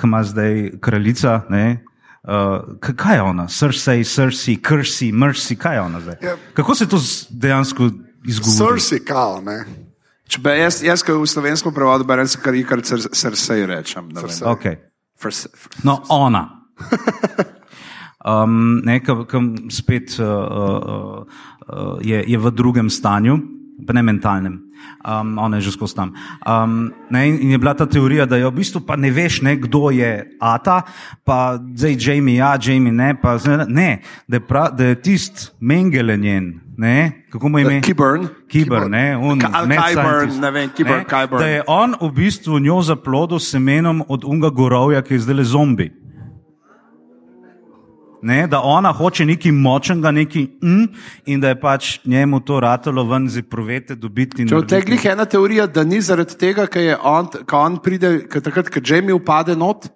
ki 0.00 0.08
ima 0.08 0.22
zdaj 0.24 0.80
kraljica, 0.84 1.42
ne, 1.52 1.84
uh, 2.24 2.80
kaj 2.80 3.20
je 3.20 3.22
ona? 3.22 3.46
Cersei, 3.48 4.04
Cersei, 4.08 4.56
Cersei, 4.56 5.12
Mercy, 5.12 5.58
kaj 5.60 5.76
je 5.76 5.84
ona 5.84 6.00
zdaj? 6.00 6.20
Ja. 6.22 6.36
Kako 6.56 6.74
se 6.74 6.88
to 6.88 7.00
dejansko 7.30 7.90
izgovori? 8.24 8.80
Srsi 8.80 9.04
kao, 9.04 9.40
ne. 9.44 9.64
Če 10.28 10.40
bi 10.40 10.54
jaz, 10.56 10.80
jaz 10.82 11.02
ki 11.04 11.12
v 11.12 11.26
slovenskem 11.28 11.72
prevodu 11.76 12.04
berem, 12.08 12.26
se 12.26 12.40
kar 12.40 12.54
ikar 12.56 12.80
srsej 12.80 13.66
rečem. 13.68 14.08
ne 14.08 14.20
vem. 14.22 14.28
Cersei. 14.28 14.48
Okay. 14.48 14.76
Frse- 15.20 15.52
fr- 15.52 15.84
No, 15.84 16.00
ona. 16.08 16.64
Um, 18.24 18.80
Nekam 18.84 19.68
spet 19.68 20.16
uh, 20.16 20.24
uh, 20.24 21.24
uh, 21.68 21.98
je, 22.00 22.24
je 22.24 22.38
v 22.40 22.50
drugem 22.56 22.88
stanju, 22.90 23.36
pa 23.86 23.92
ne 23.92 24.00
mentalnem. 24.02 24.63
Um, 25.04 25.38
ona 25.38 25.56
je 25.56 25.68
že 25.68 25.72
skozi 25.76 25.94
tam. 25.94 26.14
Um, 26.46 26.92
ne, 27.10 27.28
in 27.28 27.50
je 27.50 27.58
bila 27.58 27.74
ta 27.74 27.86
teorija, 27.86 28.26
da 28.26 28.36
je 28.36 28.48
v 28.48 28.54
bistvu 28.56 28.80
pa 28.86 28.96
ne 28.96 29.10
veš, 29.10 29.42
ne, 29.42 29.56
kdo 29.56 29.90
je 29.90 30.24
Ata, 30.40 30.82
pa 31.24 31.58
zdaj 31.74 31.96
Jamie, 32.00 32.40
ja, 32.40 32.56
Jamie 32.60 32.92
ne, 32.92 33.14
pa 33.14 33.38
zdaj, 33.38 33.66
ne, 33.68 34.00
da 34.28 34.36
je, 34.36 34.40
pra, 34.40 34.68
da 34.70 34.92
je 34.92 35.00
tisti 35.02 35.52
Mengele 35.60 36.16
njen, 36.16 36.60
ne, 36.76 37.24
kako 37.32 37.48
mu 37.48 37.58
je 37.58 37.64
ime? 37.64 37.80
Keyburn. 37.82 38.28
Kiber, 38.48 38.88
ne, 38.90 39.16
on, 39.16 39.40
scientist, 39.40 40.40
ne 40.40 40.50
vem, 40.50 40.70
Qyburn, 40.70 41.04
Qyburn. 41.04 41.38
Da 41.38 41.46
je 41.46 41.62
on 41.66 41.96
v 42.00 42.10
bistvu 42.14 42.58
njo 42.58 42.82
zaplodil 42.82 43.38
semenom 43.38 44.04
od 44.08 44.24
unga 44.24 44.48
gorovja, 44.48 45.02
ki 45.02 45.14
je 45.14 45.26
zdaj 45.26 45.36
le 45.36 45.44
zombi. 45.44 46.03
Ne, 48.24 48.46
da 48.48 48.62
ona 48.64 48.88
hoče 48.96 49.26
nekaj 49.28 49.52
močnega, 49.52 50.08
nekaj 50.16 50.46
mm, 50.64 50.84
in 51.28 51.40
da 51.42 51.50
je 51.52 51.58
pač 51.60 51.98
njemu 52.08 52.38
to 52.40 52.56
ratalo 52.60 53.04
ven 53.04 53.26
z 53.28 53.42
provete 53.44 53.94
dobiti. 53.94 54.42
in 54.42 54.48
Če 54.48 54.54
narediti- 54.54 54.78
vteglih 54.80 55.04
ena 55.12 55.24
teorija, 55.28 55.66
da 55.66 55.84
ni 55.84 56.00
zaradi 56.00 56.38
tega, 56.40 56.64
ker 56.66 56.82
je 56.82 56.96
on, 56.96 57.28
ko 57.44 57.58
on 57.60 57.76
pride, 57.84 58.24
ker 58.28 58.40
takrat, 58.40 58.70
ko 58.72 58.80
Jamie 58.80 59.12
upade 59.12 59.52
not, 59.56 59.90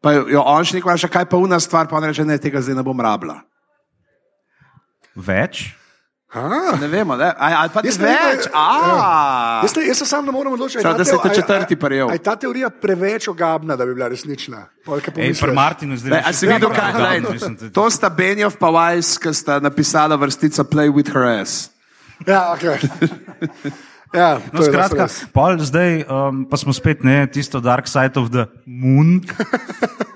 pa 0.00 0.12
jo 0.16 0.40
on 0.40 0.64
še 0.64 0.78
nekaj 0.78 0.88
vpraša, 0.94 1.08
kaj 1.12 1.28
pa 1.28 1.36
una 1.36 1.60
stvar, 1.60 1.86
pa 1.88 1.96
on 2.00 2.08
reče, 2.08 2.24
ne, 2.24 2.38
tega 2.40 2.62
zdaj 2.64 2.74
ne 2.80 2.82
bom 2.82 2.96
rabila. 3.00 3.42
Več? 5.14 5.74
Ha? 6.34 6.74
Ne 6.80 6.88
vemo, 6.88 7.14
ne? 7.14 7.30
Ali, 7.38 7.54
ali 7.54 7.70
pa 7.70 7.80
vem, 7.80 7.92
več. 7.94 8.44
kaj- 8.44 8.50
A, 8.52 9.60
Jaz, 9.62 9.76
ne, 9.76 9.86
jaz 9.86 9.98
se 9.98 10.06
sam 10.06 10.26
ne 10.26 10.32
morem 10.32 10.52
odločiti. 10.52 10.82
Čau, 10.82 10.88
a 10.88 10.92
je 10.92 10.94
ta 10.94 10.98
da 10.98 11.04
se 11.04 11.16
te 11.16 11.28
a 11.28 11.30
je- 11.30 11.36
četrti 11.36 11.76
prijel. 11.76 12.10
a 12.10 12.12
Je 12.12 12.18
ta 12.18 12.36
teorija 12.36 12.70
preveč 12.70 13.28
ogabna, 13.28 13.76
da 13.76 13.86
bi 13.86 13.94
bila 13.94 14.08
resnična? 14.08 14.66
Pri 15.14 15.52
Martinu 15.52 15.96
zdaj 15.96 16.10
Ne, 16.12 16.32
si 16.32 16.46
videl, 16.46 16.70
kaj 16.70 16.90
je? 17.16 17.70
To 17.70 17.86
sta 17.88 18.08
Benjov 18.10 18.56
pa 18.56 18.66
Weiss, 18.68 19.14
ki 19.16 19.30
sta 19.30 19.60
napisala 19.60 20.16
vrstica 20.16 20.64
Play 20.64 20.90
with 20.90 21.12
her 21.12 21.22
ass. 21.22 21.70
Ja, 22.26 22.50
okay. 22.52 22.78
ja, 24.12 24.38
No, 24.52 24.58
to 24.58 24.64
je 24.64 24.72
skratka, 24.72 25.06
zdaj 25.60 26.04
um, 26.04 26.46
pa 26.50 26.56
smo 26.56 26.72
spet 26.72 27.04
ne, 27.04 27.26
tisto 27.26 27.60
Dark 27.60 27.86
Side 27.86 28.14
of 28.16 28.30
the 28.30 28.46
Moon. 28.66 29.20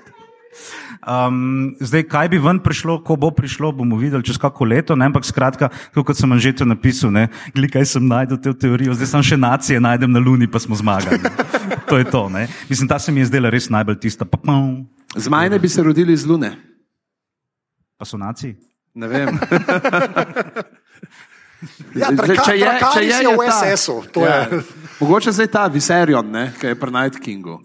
Um, 1.01 1.37
zdaj, 1.79 2.03
kaj 2.03 2.27
bi 2.27 2.37
ven 2.37 2.59
prišlo, 2.59 2.99
ko 2.99 3.15
bo 3.15 3.31
prišlo, 3.31 3.71
bomo 3.71 3.95
videli 3.95 4.19
čez 4.21 4.35
kako 4.35 4.65
leto. 4.65 4.93
Ne? 4.93 5.05
Ampak 5.05 5.23
skratka, 5.23 5.69
kot 5.93 6.11
sem 6.11 6.27
že 6.37 6.51
to 6.53 6.65
napisal, 6.65 7.07
ne, 7.09 7.23
glej, 7.49 7.71
kaj 7.71 7.85
sem 7.87 8.03
najdel 8.03 8.37
te 8.37 8.51
teorijo, 8.53 8.91
zdaj 8.93 9.07
sem 9.09 9.23
še 9.23 9.37
nacije 9.37 9.79
najdem 9.79 10.07
na 10.07 10.19
Luni, 10.19 10.43
pa 10.45 10.57
smo 10.57 10.75
zmagali. 10.75 11.23
to 11.85 11.95
je 11.95 12.05
to. 12.05 12.27
Ne? 12.27 12.47
Mislim, 12.67 12.83
ta 12.85 12.99
se 12.99 13.09
mi 13.09 13.19
je 13.19 13.27
zdela 13.27 13.47
res 13.47 13.67
najbolj 13.67 13.95
tista. 13.97 14.23
Pa, 14.23 14.35
pa, 14.35 14.53
Zmaj 15.15 15.49
ne 15.49 15.57
bi 15.57 15.67
se 15.67 15.79
rodili 15.79 16.11
iz 16.11 16.23
Lune. 16.23 16.51
pa 17.95 18.03
so 18.03 18.15
naciji. 18.15 18.55
Ne 18.93 19.07
vem. 19.07 19.39
Ja, 21.91 22.07
traka, 22.09 22.43
če 22.45 22.53
je- 22.53 22.79
če 22.93 23.01
je, 23.01 23.17
je 23.19 23.27
v. 23.29 23.43
SS-u. 23.49 24.03
to 24.09 24.21
Ja. 24.21 24.35
je. 24.45 24.61
Mogoče 24.99 25.31
zdaj 25.31 25.47
ta 25.47 25.67
Viserion, 25.67 26.23
ne, 26.25 26.53
ki 26.55 26.67
je 26.67 26.75
pri 26.75 26.91
Night 26.91 27.19
Kingu. 27.19 27.59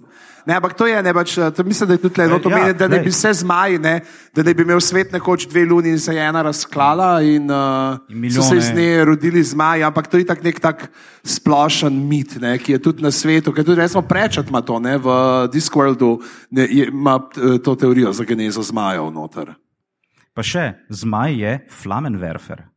Ne, 0.47 0.57
ampak 0.57 0.74
to 0.76 0.86
je, 0.86 1.03
ne, 1.03 1.12
pač, 1.16 1.34
to 1.57 1.64
mislim, 1.64 1.88
da 1.88 1.95
je 1.97 2.03
tudi 2.03 2.20
eno 2.20 2.36
Ja, 2.36 2.42
to 2.42 2.51
meni, 2.53 2.74
da 2.76 2.88
ne 2.88 2.99
glej. 2.99 3.05
bi 3.05 3.12
se 3.12 3.32
zmaji, 3.32 3.78
ne, 3.78 3.95
da 4.34 4.42
ne 4.42 4.55
bi 4.55 4.62
imel 4.62 4.80
svet 4.80 5.12
nekoč 5.12 5.47
dve 5.49 5.64
luni 5.64 5.95
in 5.97 5.99
se 5.99 6.14
je 6.14 6.20
ena 6.20 6.42
razklala 6.42 7.22
in, 7.22 7.49
uh, 7.51 7.97
In 8.09 8.30
so 8.32 8.42
se 8.42 8.57
iz 8.57 8.68
nje 8.74 9.05
rodili 9.05 9.42
zmaji, 9.42 9.82
ampak 9.82 10.07
to 10.07 10.18
je 10.20 10.26
tak 10.26 10.45
nek 10.45 10.61
tak 10.61 10.90
splošen 11.24 11.97
mit, 12.09 12.36
ne, 12.40 12.59
ki 12.59 12.76
je 12.76 12.82
tudi 12.82 13.03
na 13.03 13.11
svetu, 13.11 13.53
ki 13.53 13.64
tudi 13.64 13.80
recimo 13.80 14.03
prečat 14.03 14.49
ima 14.49 14.61
to, 14.61 14.78
ne, 14.78 14.99
v 14.99 15.09
Discworldu 15.53 16.20
ne, 16.51 16.68
je, 16.70 16.86
ima 16.92 17.16
eh, 17.36 17.59
to 17.59 17.74
teorijo 17.74 18.12
za 18.12 18.24
genezo 18.24 18.62
zmajev 18.62 19.09
noter. 19.12 19.55
Pa 20.34 20.42
še, 20.42 20.74
zmaj 20.90 21.40
je 21.40 21.59
Flamenwerfer. 21.70 22.74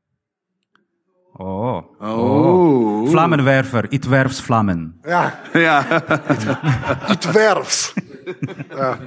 Oh, 1.40 1.84
Oh. 2.02 3.06
Flamenwerfer, 3.12 3.88
it 3.92 4.06
werfs 4.06 4.40
Flamen. 4.42 4.94
Ja, 5.06 5.32
Ja. 5.54 5.84
it 7.14 7.26
verfs. 7.26 7.94
Ja. 8.72 8.98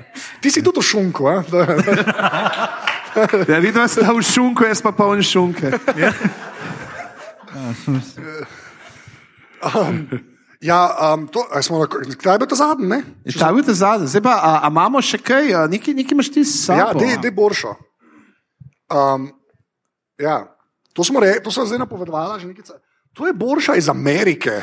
Ti 0.41 0.51
si 0.51 0.63
tudi 0.63 0.79
v 0.81 0.85
šunku, 0.85 1.27
a? 1.27 1.43
Da- 1.43 1.67
Ja, 3.49 3.59
vidim, 3.59 3.75
da 3.75 3.89
sta 3.89 4.13
v 4.13 4.23
šunku, 4.23 4.63
jaz 4.65 4.79
pa 4.81 4.93
poln 4.93 5.19
šunke. 5.21 5.73
Ja, 10.61 10.79
um, 11.15 11.27
to, 11.27 11.41
a 11.51 11.63
smo, 11.63 11.79
lahko- 11.79 12.05
kdaj 12.05 12.39
bo 12.39 12.47
to 12.47 12.55
zadnji? 12.55 12.87
ne? 12.87 13.01
Ta 13.33 13.49
je 13.49 13.55
bil 13.55 13.65
ta 13.65 13.73
zadnji, 13.75 14.07
zdaj 14.07 14.23
pa, 14.23 14.35
a, 14.37 14.51
a 14.61 14.69
imamo 14.69 15.01
še 15.01 15.17
kaj, 15.19 15.49
nekaj, 15.67 15.95
nekaj 15.97 16.13
imaš 16.13 16.29
ti 16.29 16.45
s 16.45 16.69
Ja, 16.69 16.77
sabo? 16.87 17.01
dej, 17.01 17.17
dej 17.19 17.33
boršo. 17.33 17.73
Um, 18.87 19.33
ja, 20.15 20.45
to 21.01 21.05
smo, 21.07 21.17
re, 21.17 21.41
to 21.41 21.49
smo 21.49 21.65
zdaj 21.65 21.81
napovedovali, 21.81 22.37
že 22.37 22.47
nekaj. 22.47 22.65
ca- 22.67 22.81
To 23.11 23.25
je 23.25 23.33
borša 23.33 23.75
iz 23.75 23.89
Amerike. 23.89 24.61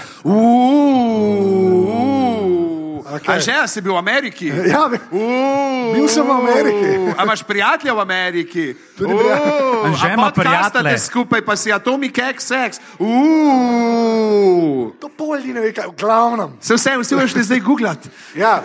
Uuu. 1.68 3.04
Okay. 3.08 3.32
A 3.32 3.40
že, 3.40 3.56
si 3.66 3.80
bil 3.80 3.96
v 3.96 3.98
Ameriki? 3.98 4.52
Ja, 4.68 4.92
Uuu, 5.10 5.96
Bil 5.96 6.08
sem 6.08 6.22
v 6.22 6.30
Ameriki. 6.30 6.90
A 7.16 7.24
imaš 7.24 7.40
prijatelja 7.42 7.96
v 7.96 8.02
Ameriki? 8.04 8.66
Tudi 8.94 9.10
Uuu, 9.10 9.20
prijatelj. 9.20 9.86
Anže 9.86 10.06
a 10.06 10.14
ima 10.14 10.30
prijatelje. 10.30 10.98
skupaj, 11.00 11.42
pa 11.42 11.56
si 11.56 11.72
Atomic 11.72 12.12
X 12.14 12.38
Sex. 12.46 12.72
Uuu. 13.00 14.92
To 15.00 15.08
pol 15.10 15.40
ni 15.40 15.56
ne 15.56 15.62
ve, 15.62 15.72
kaj, 15.72 15.88
v 15.88 15.96
glavnem. 15.96 16.50
Se 16.60 16.76
vse, 16.76 17.00
vsi 17.00 17.16
boš 17.16 17.32
zdaj 17.34 17.60
googlati. 17.60 18.08
Ja. 18.38 18.60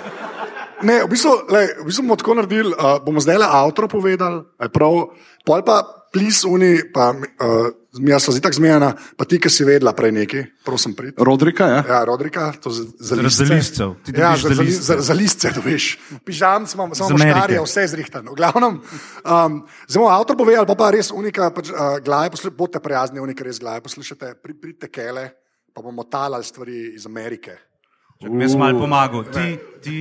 Ne, 0.83 1.01
v 1.01 1.09
bistvu, 1.09 1.31
lej, 1.47 1.79
v 1.79 1.87
bistvu 1.87 2.03
bomo 2.03 2.18
tako 2.18 2.35
naredili, 2.35 2.75
uh, 2.75 2.99
bomo 2.99 3.23
zdaj 3.23 3.39
le 3.39 3.47
avtor 3.47 3.87
povedali, 3.87 4.43
prav, 4.68 5.14
pol 5.47 5.62
pa 5.62 6.02
plis 6.13 6.45
uni, 6.45 6.77
pa 6.95 7.11
uh, 7.11 7.69
mi 8.01 8.13
smo 8.21 8.33
zdaj 8.33 8.41
tako 8.41 8.57
zmejana, 8.61 8.93
pa 9.17 9.25
ti, 9.25 9.39
ki 9.41 9.51
si 9.53 9.65
vedela 9.65 9.93
prej 9.97 10.13
neki, 10.13 10.43
prosim, 10.65 10.95
prid. 10.97 11.17
Rodrika, 11.21 11.67
ja. 11.69 11.81
Ja, 11.89 12.05
Rodrika, 12.05 12.53
to 12.63 12.71
za, 12.71 12.85
za 13.01 13.17
listce. 13.17 13.45
zalizcev. 13.47 13.95
Ti 14.05 14.13
Ja, 14.17 14.37
za, 14.37 14.55
za, 14.55 14.65
za, 14.65 14.97
za 15.01 15.17
listce, 15.17 15.53
to 15.53 15.65
veš. 15.65 15.99
Pižam, 16.25 16.67
samo 16.67 16.89
Z 16.95 16.99
samo 17.01 17.17
Amerike. 17.17 17.37
škarje, 17.37 17.61
vse 17.65 17.87
zrihtan. 17.87 18.29
V 18.29 18.37
glavnem, 18.37 18.81
um, 19.25 19.59
bomo 19.95 20.09
avtor 20.09 20.37
povedal, 20.37 20.69
pa 20.69 20.75
pa 20.77 20.91
res 20.93 21.11
unika, 21.11 21.51
pač, 21.51 21.73
uh, 21.73 21.99
glaje, 22.05 22.31
poslu, 22.31 22.51
bodite 22.57 22.81
prijazni, 22.81 23.21
unika 23.21 23.45
res 23.45 23.61
glaje, 23.61 23.81
poslušajte, 23.81 24.35
pri, 24.43 24.55
pridite 24.55 24.89
kele, 24.93 25.29
pa 25.73 25.83
bomo 25.83 26.05
talali 26.05 26.45
stvari 26.45 26.93
iz 26.95 27.07
Amerike. 27.07 27.57
Mi 28.23 28.49
smo 28.49 28.59
malo 28.59 28.79
pomagali. 28.79 29.25
Ti, 29.33 29.59
ti, 29.83 29.97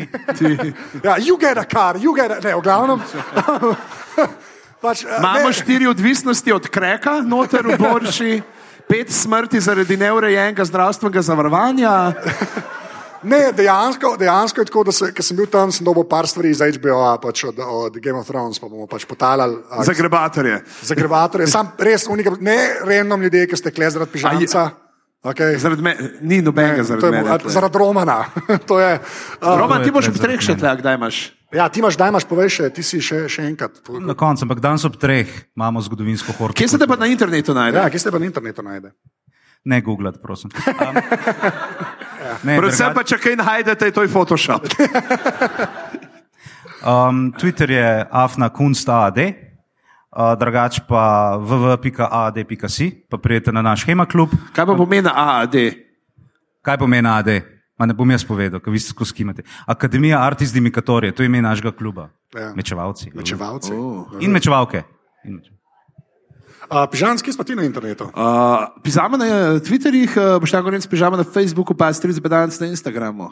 Ja, 1.08 1.18
you 1.18 1.40
get 1.40 1.58
a 1.58 1.66
car, 1.66 1.96
you 1.98 2.14
get 2.16 2.32
a, 2.32 2.38
ne, 2.44 2.56
v 2.56 2.62
glavnem. 2.62 3.02
pač, 4.82 5.06
uh, 5.06 5.20
Imamo 5.20 5.50
ne, 5.50 5.54
štiri 5.54 5.88
odvisnosti 5.88 6.54
od 6.54 6.68
kreka, 6.68 7.22
noter 7.22 7.68
v 7.68 7.78
borši, 7.80 8.42
pet 8.90 9.14
smrti 9.14 9.62
zaradi 9.62 9.98
neurejenega 9.98 10.66
zdravstvenega 10.66 11.22
zavarovanja. 11.22 11.96
Ne, 13.24 13.52
dejansko, 13.54 14.16
dejansko 14.18 14.62
je 14.62 14.66
tako, 14.66 14.84
da 14.84 14.92
se, 14.92 15.12
ker 15.14 15.26
sem 15.26 15.38
bil 15.38 15.46
tam, 15.46 15.70
sem 15.72 15.86
dobil 15.86 16.08
par 16.10 16.26
stvari 16.28 16.50
iz 16.56 16.62
HBO, 16.78 17.04
pač 17.22 17.44
od, 17.52 17.60
od 17.62 17.98
Game 18.02 18.18
of 18.18 18.26
Thrones, 18.26 18.58
pa 18.58 18.66
bomo 18.66 18.88
pač 18.90 19.06
potalali. 19.06 19.60
a, 19.70 19.84
Zagrebatorje. 19.86 20.64
Zagrevatorje, 20.90 21.48
sam 21.52 21.70
res, 21.78 22.08
unika, 22.10 22.34
ne 22.42 22.58
random 22.82 23.22
ljudje, 23.22 23.46
ki 23.52 23.60
ste 23.62 23.74
kle 23.76 23.92
zaradi 23.94 24.18
pižamca. 24.18 24.72
Okay. 25.22 25.54
Zaradi 25.62 25.86
me, 25.86 25.94
ni 26.26 26.42
nobenega 26.42 26.82
zaradi 26.82 27.14
tule. 27.14 27.54
zaradi 27.54 27.78
Romana. 27.78 28.26
to 28.70 28.80
je, 28.82 28.96
uh, 28.98 29.54
Roman, 29.60 29.86
ti 29.86 29.94
boš 29.94 30.10
pred 30.16 30.26
treh 30.26 30.42
še 30.42 30.58
tle, 30.58 30.74
kdaj 30.82 30.98
imaš? 30.98 31.22
Ja, 31.54 31.70
ti 31.70 31.80
imaš, 31.80 31.98
daj 31.98 32.10
imaš, 32.10 32.26
povej 32.26 32.50
še, 32.50 32.70
ti 32.74 32.84
si 32.84 33.02
še, 33.02 33.28
še 33.30 33.46
enkrat. 33.48 33.82
na 34.00 34.14
koncu, 34.14 34.46
ampak 34.46 34.60
danes 34.60 34.86
ob 34.86 34.96
treh 34.98 35.28
imamo 35.56 35.82
zgodovinsko 35.82 36.34
horko. 36.40 36.56
Kje 36.58 36.68
se 36.68 36.78
te 36.78 36.88
pa 36.88 36.96
na 36.96 37.08
internetu 37.08 37.54
najde? 37.54 37.78
Ja, 37.78 37.90
kje 37.90 38.00
ste 38.00 38.12
pa 38.12 38.20
na 38.20 38.26
internetu 38.26 38.64
najde? 38.64 38.92
Ne 39.66 39.82
googlati, 39.82 40.20
prosim. 40.22 40.50
Um, 42.22 42.38
ne, 42.46 42.54
Predvsem 42.58 42.86
drugače- 42.86 42.96
pa, 42.96 43.02
če 43.04 43.18
kaj 43.18 43.36
najdete, 43.36 43.88
to 43.92 44.02
je 44.02 44.10
Photoshop. 44.10 44.62
Um, 46.82 47.34
Twitter 47.38 47.70
je 47.70 48.06
afna.kunst.ad, 48.10 49.18
uh, 49.22 50.34
drugač 50.34 50.80
pa 50.90 51.38
www.ad.si, 51.38 53.06
pa 53.06 53.18
prijete 53.18 53.52
na 53.54 53.62
naš 53.62 53.86
Hema 53.86 54.06
klub. 54.06 54.34
Kaj 54.54 54.66
pa 54.66 54.74
pomeni 54.74 55.10
AAD? 55.14 55.56
Kaj 56.66 56.78
pomeni 56.78 57.06
AD? 57.10 57.30
Ma 57.82 57.88
ne 57.90 57.96
bom 57.98 58.06
jaz 58.14 58.22
povedal, 58.22 58.62
ker 58.62 58.70
vi 58.70 58.78
ste 58.78 58.94
skozi 58.94 59.16
kimate. 59.18 59.42
Akademija 59.66 60.20
Artis 60.22 60.54
Dimikatorije, 60.54 61.16
to 61.18 61.26
je 61.26 61.32
ime 61.32 61.42
našega 61.42 61.72
kluba. 61.74 62.12
Ja. 62.30 62.52
Mečevalci. 62.54 63.10
Mečevalci. 63.10 63.74
Oh. 63.74 64.06
In 64.22 64.30
mečevalke. 64.30 64.84
In 65.26 65.40
meče- 65.40 65.58
Uh, 66.72 66.86
Pižanski 66.88 67.34
smo 67.34 67.44
ti 67.44 67.52
na 67.52 67.66
internetu. 67.68 68.06
Uh, 68.16 68.70
pižama 68.80 69.18
na 69.18 69.26
Twitterjih, 69.60 70.14
uh, 70.16 70.38
boš 70.40 70.54
tako 70.54 70.70
rekel, 70.70 70.88
pižama 70.88 71.18
na 71.18 71.26
Facebooku, 71.26 71.74
pa 71.76 71.90
stric 71.92 72.16
bedanc 72.24 72.56
na 72.62 72.70
Instagramu. 72.72 73.28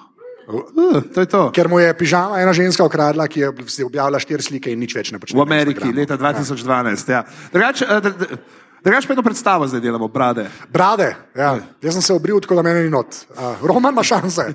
Uh, 0.50 1.00
to 1.14 1.22
je 1.22 1.28
to. 1.30 1.41
Ker 1.56 1.70
mu 1.70 1.80
je 1.80 1.93
pižama 1.93 2.41
ena 2.41 2.52
ženska 2.52 2.84
ukradla, 2.84 3.30
ki 3.30 3.39
je 3.39 3.47
objavila 3.86 4.20
štiri 4.20 4.43
slike 4.43 4.74
in 4.74 4.80
nič 4.82 4.91
več 4.91 5.14
ne 5.14 5.22
počne. 5.22 5.39
V 5.39 5.45
Ameriki, 5.45 5.88
leta 5.88 6.18
2012. 6.18 7.08
Ja. 7.08 7.24
Drugače, 7.54 7.86
uh, 7.88 8.38
dr- 8.80 8.82
dr- 8.82 8.84
drugače 8.84 9.08
pa 9.08 9.14
eno 9.14 9.24
predstavo 9.24 9.68
zdaj 9.68 9.82
delamo, 9.82 10.08
brade. 10.08 10.50
Brade, 10.70 11.16
ja. 11.36 11.58
jaz 11.82 11.94
sem 11.94 12.02
se 12.02 12.14
obril, 12.14 12.40
tako 12.40 12.56
da 12.56 12.62
meni 12.62 12.80
ni 12.82 12.90
not. 12.90 13.08
Uh, 13.30 13.38
Roman 13.64 13.94
ima 13.94 14.04
šanse. 14.04 14.42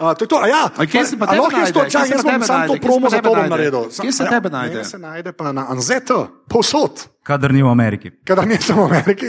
Uh, 0.00 0.14
to 0.14 0.24
je 0.24 0.28
to, 0.28 0.36
a 0.36 0.46
ja, 0.46 0.68
A 0.76 0.86
kje 0.86 1.04
se 1.04 1.18
pa 1.18 1.24
a 1.24 1.28
tebe 1.28 1.40
lahko 1.42 1.60
jaz 1.60 1.72
to- 1.72 1.78
najde? 1.78 1.90
čakaj, 1.90 2.00
Kje 2.00 2.08
se 2.08 2.14
jaz 2.14 2.24
bom 2.24 2.32
tebe 2.32 2.44
samo 2.46 2.66
to? 2.66 2.72
Kje 2.72 2.80
promo 2.80 3.10
za 3.10 3.16
to 3.16 3.22
bom 3.22 3.38
najde? 3.38 3.50
naredil. 3.50 3.82
Kje 4.00 4.12
se 4.12 4.24
tebe 4.24 4.50
najde? 4.50 4.74
Mene 4.74 4.84
se 4.84 4.98
najde 4.98 5.32
pa 5.32 5.52
na 5.52 5.66
Anzeto, 5.68 6.28
povsod. 6.48 6.90
Kadar 7.30 7.52
ni 7.54 7.62
v 7.62 7.70
Ameriki. 7.70 8.10
Kadar 8.26 8.42
nisem 8.42 8.74
v 8.74 8.90
Ameriki, 8.90 9.28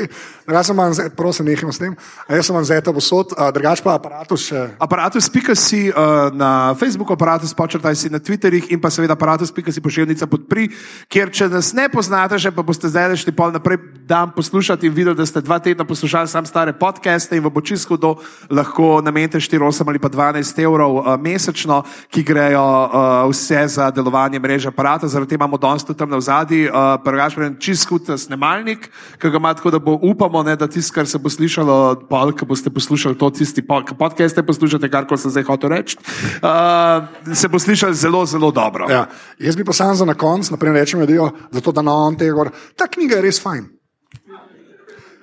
jaz 0.50 0.66
sem 0.66 0.80
Anzeto, 0.82 1.14
prosim, 1.14 1.46
nehajmo 1.46 1.70
s 1.70 1.78
tem. 1.78 1.94
A 2.26 2.34
jaz 2.34 2.50
sem 2.50 2.58
Anzeto 2.58 2.90
povsod, 2.90 3.36
uh, 3.38 3.54
drugač 3.54 3.78
pa 3.86 3.94
aparatus 3.94 4.48
še. 4.50 4.62
Aparatus.si 4.82 5.94
uh, 5.94 6.34
na 6.34 6.74
Facebooku, 6.74 7.14
aparatus 7.14 7.54
počrtaj 7.54 7.94
si 7.94 8.10
na 8.10 8.18
Twitterjih 8.18 8.74
in 8.74 8.82
pa 8.82 8.90
seveda 8.90 9.14
aparatus.si 9.14 9.86
pošiljnica 9.86 10.26
podpri, 10.26 10.72
kjer 11.14 11.30
če 11.30 11.52
nas 11.54 11.70
ne 11.78 11.86
poznate, 11.94 12.42
še 12.42 12.50
pa 12.50 12.66
boste 12.66 12.90
zdaj 12.90 13.22
šli 13.22 13.36
pol 13.38 13.54
naprej 13.54 13.78
dan 14.10 14.34
poslušati 14.34 14.90
in 14.90 14.98
videli, 14.98 15.14
da 15.16 15.26
ste 15.30 15.46
dva 15.46 15.62
tedna 15.62 15.86
poslušali 15.86 16.26
sam 16.26 16.50
stare 16.50 16.74
podcaste 16.74 17.38
in 17.38 17.46
v 17.46 17.54
bo 17.54 17.62
čisto 17.62 18.02
do 18.02 18.16
lahko 18.50 18.98
namenite 19.06 19.38
4, 19.38 19.62
8 19.62 19.94
ali 19.94 20.02
pa 20.02 20.10
12 20.10 20.58
evrov 20.66 20.98
uh, 20.98 21.14
mesečno, 21.22 21.84
ki 22.10 22.26
grejo 22.26 22.66
uh, 22.66 23.30
vse 23.30 23.62
za 23.78 23.94
delovanje 23.94 24.42
mreže 24.42 24.74
aparata, 24.74 25.06
zaradi 25.06 25.36
tega 25.36 25.46
imamo 25.46 25.62
danes 25.62 25.86
tudi 25.86 26.02
tam 26.02 26.10
na 26.10 26.18
zadnji, 26.18 26.66
uh, 26.66 26.98
prgaš 27.06 27.38
pa 27.38 27.46
en 27.46 27.62
čist 27.62 27.91
hud 27.92 28.08
snemalnik, 28.18 28.88
ki 29.20 29.32
ga 29.32 29.42
ima 29.42 29.52
tako, 29.58 29.74
da 29.76 29.80
bo 29.84 29.98
upamo, 30.02 30.44
ne, 30.48 30.56
da 30.56 30.68
tisto, 30.72 30.96
kar 30.96 31.08
se 31.08 31.20
bo 31.22 31.30
slišalo, 31.30 32.08
pol, 32.10 32.32
ko 32.38 32.48
boste 32.50 32.72
poslušali 32.74 33.18
to, 33.20 33.30
tisti 33.36 33.62
po- 33.66 33.84
ki 33.86 33.98
podcaste 34.00 34.44
poslušate, 34.48 34.90
kar 34.92 35.06
sem 35.20 35.32
zdaj 35.32 35.46
hotel 35.50 35.76
reči, 35.76 36.00
uh, 36.42 37.06
se 37.36 37.52
bo 37.52 37.60
slišalo 37.60 37.94
zelo, 37.94 38.24
zelo 38.26 38.52
dobro. 38.52 38.90
Ja. 38.90 39.06
Jaz 39.40 39.60
bi 39.60 39.68
pa 39.68 39.76
sam 39.76 39.96
za 39.96 40.08
na 40.08 40.16
konec, 40.16 40.50
naprej 40.50 40.74
rečem, 40.80 41.04
ljudje, 41.04 41.30
zato 41.52 41.72
da 41.72 41.82
na 41.86 41.94
on 41.94 42.18
tega 42.18 42.34
gor. 42.34 42.52
Ta 42.76 42.88
knjiga 42.88 43.20
je 43.20 43.28
res 43.28 43.42
fajn. 43.44 43.70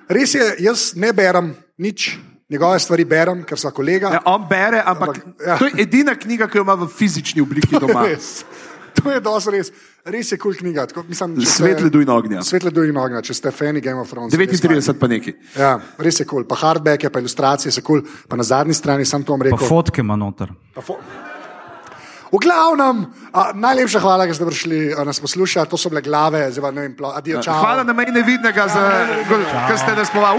Res 0.09 0.33
je, 0.33 0.45
jaz 0.65 0.93
ne 0.97 1.11
berem 1.13 1.53
nič, 1.77 2.17
njegove 2.49 2.79
stvari 2.79 3.05
berem, 3.05 3.43
ker 3.45 3.59
so 3.61 3.69
kolega. 3.71 4.09
Ja, 4.17 4.21
on 4.25 4.47
bere, 4.49 4.81
ampak, 4.85 5.19
Ampak, 5.21 5.45
ja. 5.45 5.57
to 5.57 5.69
je 5.69 5.83
edina 5.85 6.15
knjiga, 6.17 6.47
ki 6.49 6.57
jo 6.57 6.65
ima 6.65 6.73
v 6.73 6.87
fizični 6.89 7.41
obliki 7.45 7.77
doma. 7.79 8.07
Res. 8.07 8.41
To 8.97 9.11
je 9.13 9.19
dosti 9.21 9.53
res. 9.53 9.69
Res 10.05 10.31
je 10.31 10.37
kul 10.37 10.53
cool 10.53 10.59
knjiga. 10.63 10.85
Tako, 10.87 11.03
mislim, 11.07 11.35
če 11.35 11.45
ste- 11.45 11.55
Svet 11.59 11.81
ledu 11.81 11.99
in 12.01 12.09
ognja. 12.09 12.41
Svet 12.41 12.63
ledu 12.63 12.83
in 12.87 12.95
ognja, 12.97 13.21
če 13.21 13.33
ste 13.33 13.51
fani 13.51 13.81
Game 13.81 13.99
of 13.99 14.07
Thrones. 14.09 14.33
res 14.33 14.47
39 14.61 14.99
pa 14.99 15.07
neki. 15.07 15.33
fajn. 15.33 15.59
Ja, 15.59 15.79
res 15.99 16.19
je 16.19 16.25
kul. 16.25 16.39
Cool. 16.39 16.47
Pa 16.47 16.55
hardback 16.55 17.03
je, 17.03 17.09
pa 17.09 17.19
ilustracije 17.19 17.71
so 17.71 17.81
kul, 17.81 18.01
cool. 18.01 18.27
pa 18.27 18.35
na 18.35 18.43
zadnji 18.43 18.73
strani 18.73 19.05
sem 19.05 19.23
to 19.23 19.33
vam 19.33 19.39
Pa 19.39 19.45
rekel. 19.45 19.67
fotke 19.67 19.99
ima 19.99 20.15
noter. 20.15 20.47
Pa 20.73 20.81
fo- 20.81 20.99
V 22.31 22.37
glavnem, 22.37 23.09
a, 23.33 23.51
najlepša 23.53 23.99
hvala, 23.99 24.25
da 24.25 24.33
ste 24.33 24.45
prišli 24.45 24.93
a, 24.93 25.03
nas 25.03 25.19
poslušati. 25.19 25.65
To 25.65 25.77
so 25.77 25.89
bile 25.89 26.01
glave, 26.01 26.51
zdaj 26.51 26.61
pa 26.61 26.71
ne 26.71 26.81
vem, 26.81 26.93
adijo, 26.95 27.41
čau. 27.41 27.57
Hvala 27.57 27.83
na 27.83 27.93
meni 27.93 28.11
nevidnega, 28.11 28.67
za, 28.69 28.81
kar 29.67 29.77
ste 29.77 29.95
nas 29.97 30.09
povali. 30.09 30.37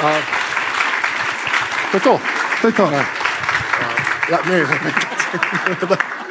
Uh! 0.00 0.24
To 1.92 1.96
je 1.96 2.02
to. 2.02 2.14
To 2.62 2.66
je 2.66 2.72
to. 2.72 2.86
Ja, 4.30 4.38
ne, 4.48 4.56
ne. 4.58 6.21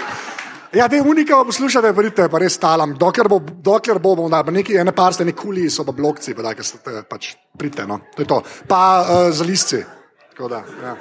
Ja, 0.72 0.88
te 0.88 1.02
unike 1.04 1.36
poslušate, 1.46 1.92
verjete, 1.92 2.30
pa 2.32 2.40
res 2.40 2.56
stalam. 2.56 2.94
Dokler 3.00 3.28
bo, 3.28 3.42
dokler 3.44 4.00
bo, 4.00 4.14
bomo 4.16 4.30
dali, 4.32 4.48
pa 4.48 4.54
neki 4.56 4.78
ene 4.80 4.94
par 4.96 5.12
ste 5.14 5.28
nekuli, 5.28 5.68
so 5.70 5.84
pa 5.84 5.92
blokci, 5.96 6.36
pa 6.38 6.46
da, 6.46 6.54
ker 6.56 6.64
ste 6.64 7.04
pač 7.10 7.34
pridite, 7.60 7.84
no. 7.90 8.00
To 8.16 8.24
je 8.24 8.30
to. 8.30 8.38
Pa 8.72 8.84
uh, 9.02 9.26
za 9.36 9.44
listci. 9.48 9.82
Tako 10.32 10.48
da, 10.54 10.62
ja. 10.84 10.96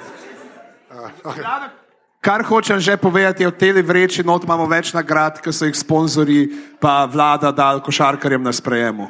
Kar 2.21 2.43
hočem 2.45 2.83
že 2.83 2.99
povedati, 2.99 3.43
je 3.43 3.49
v 3.49 3.57
tej 3.57 3.81
vreči 3.81 4.27
not 4.27 4.43
imamo 4.43 4.67
več 4.67 4.91
nagrad, 4.93 5.39
ki 5.41 5.55
so 5.55 5.65
jih 5.65 5.77
sponzorji, 5.77 6.51
pa 6.77 7.07
vlada 7.07 7.55
dal 7.55 7.79
košarkarjem 7.81 8.43
na 8.43 8.51
sprejemu. 8.51 9.07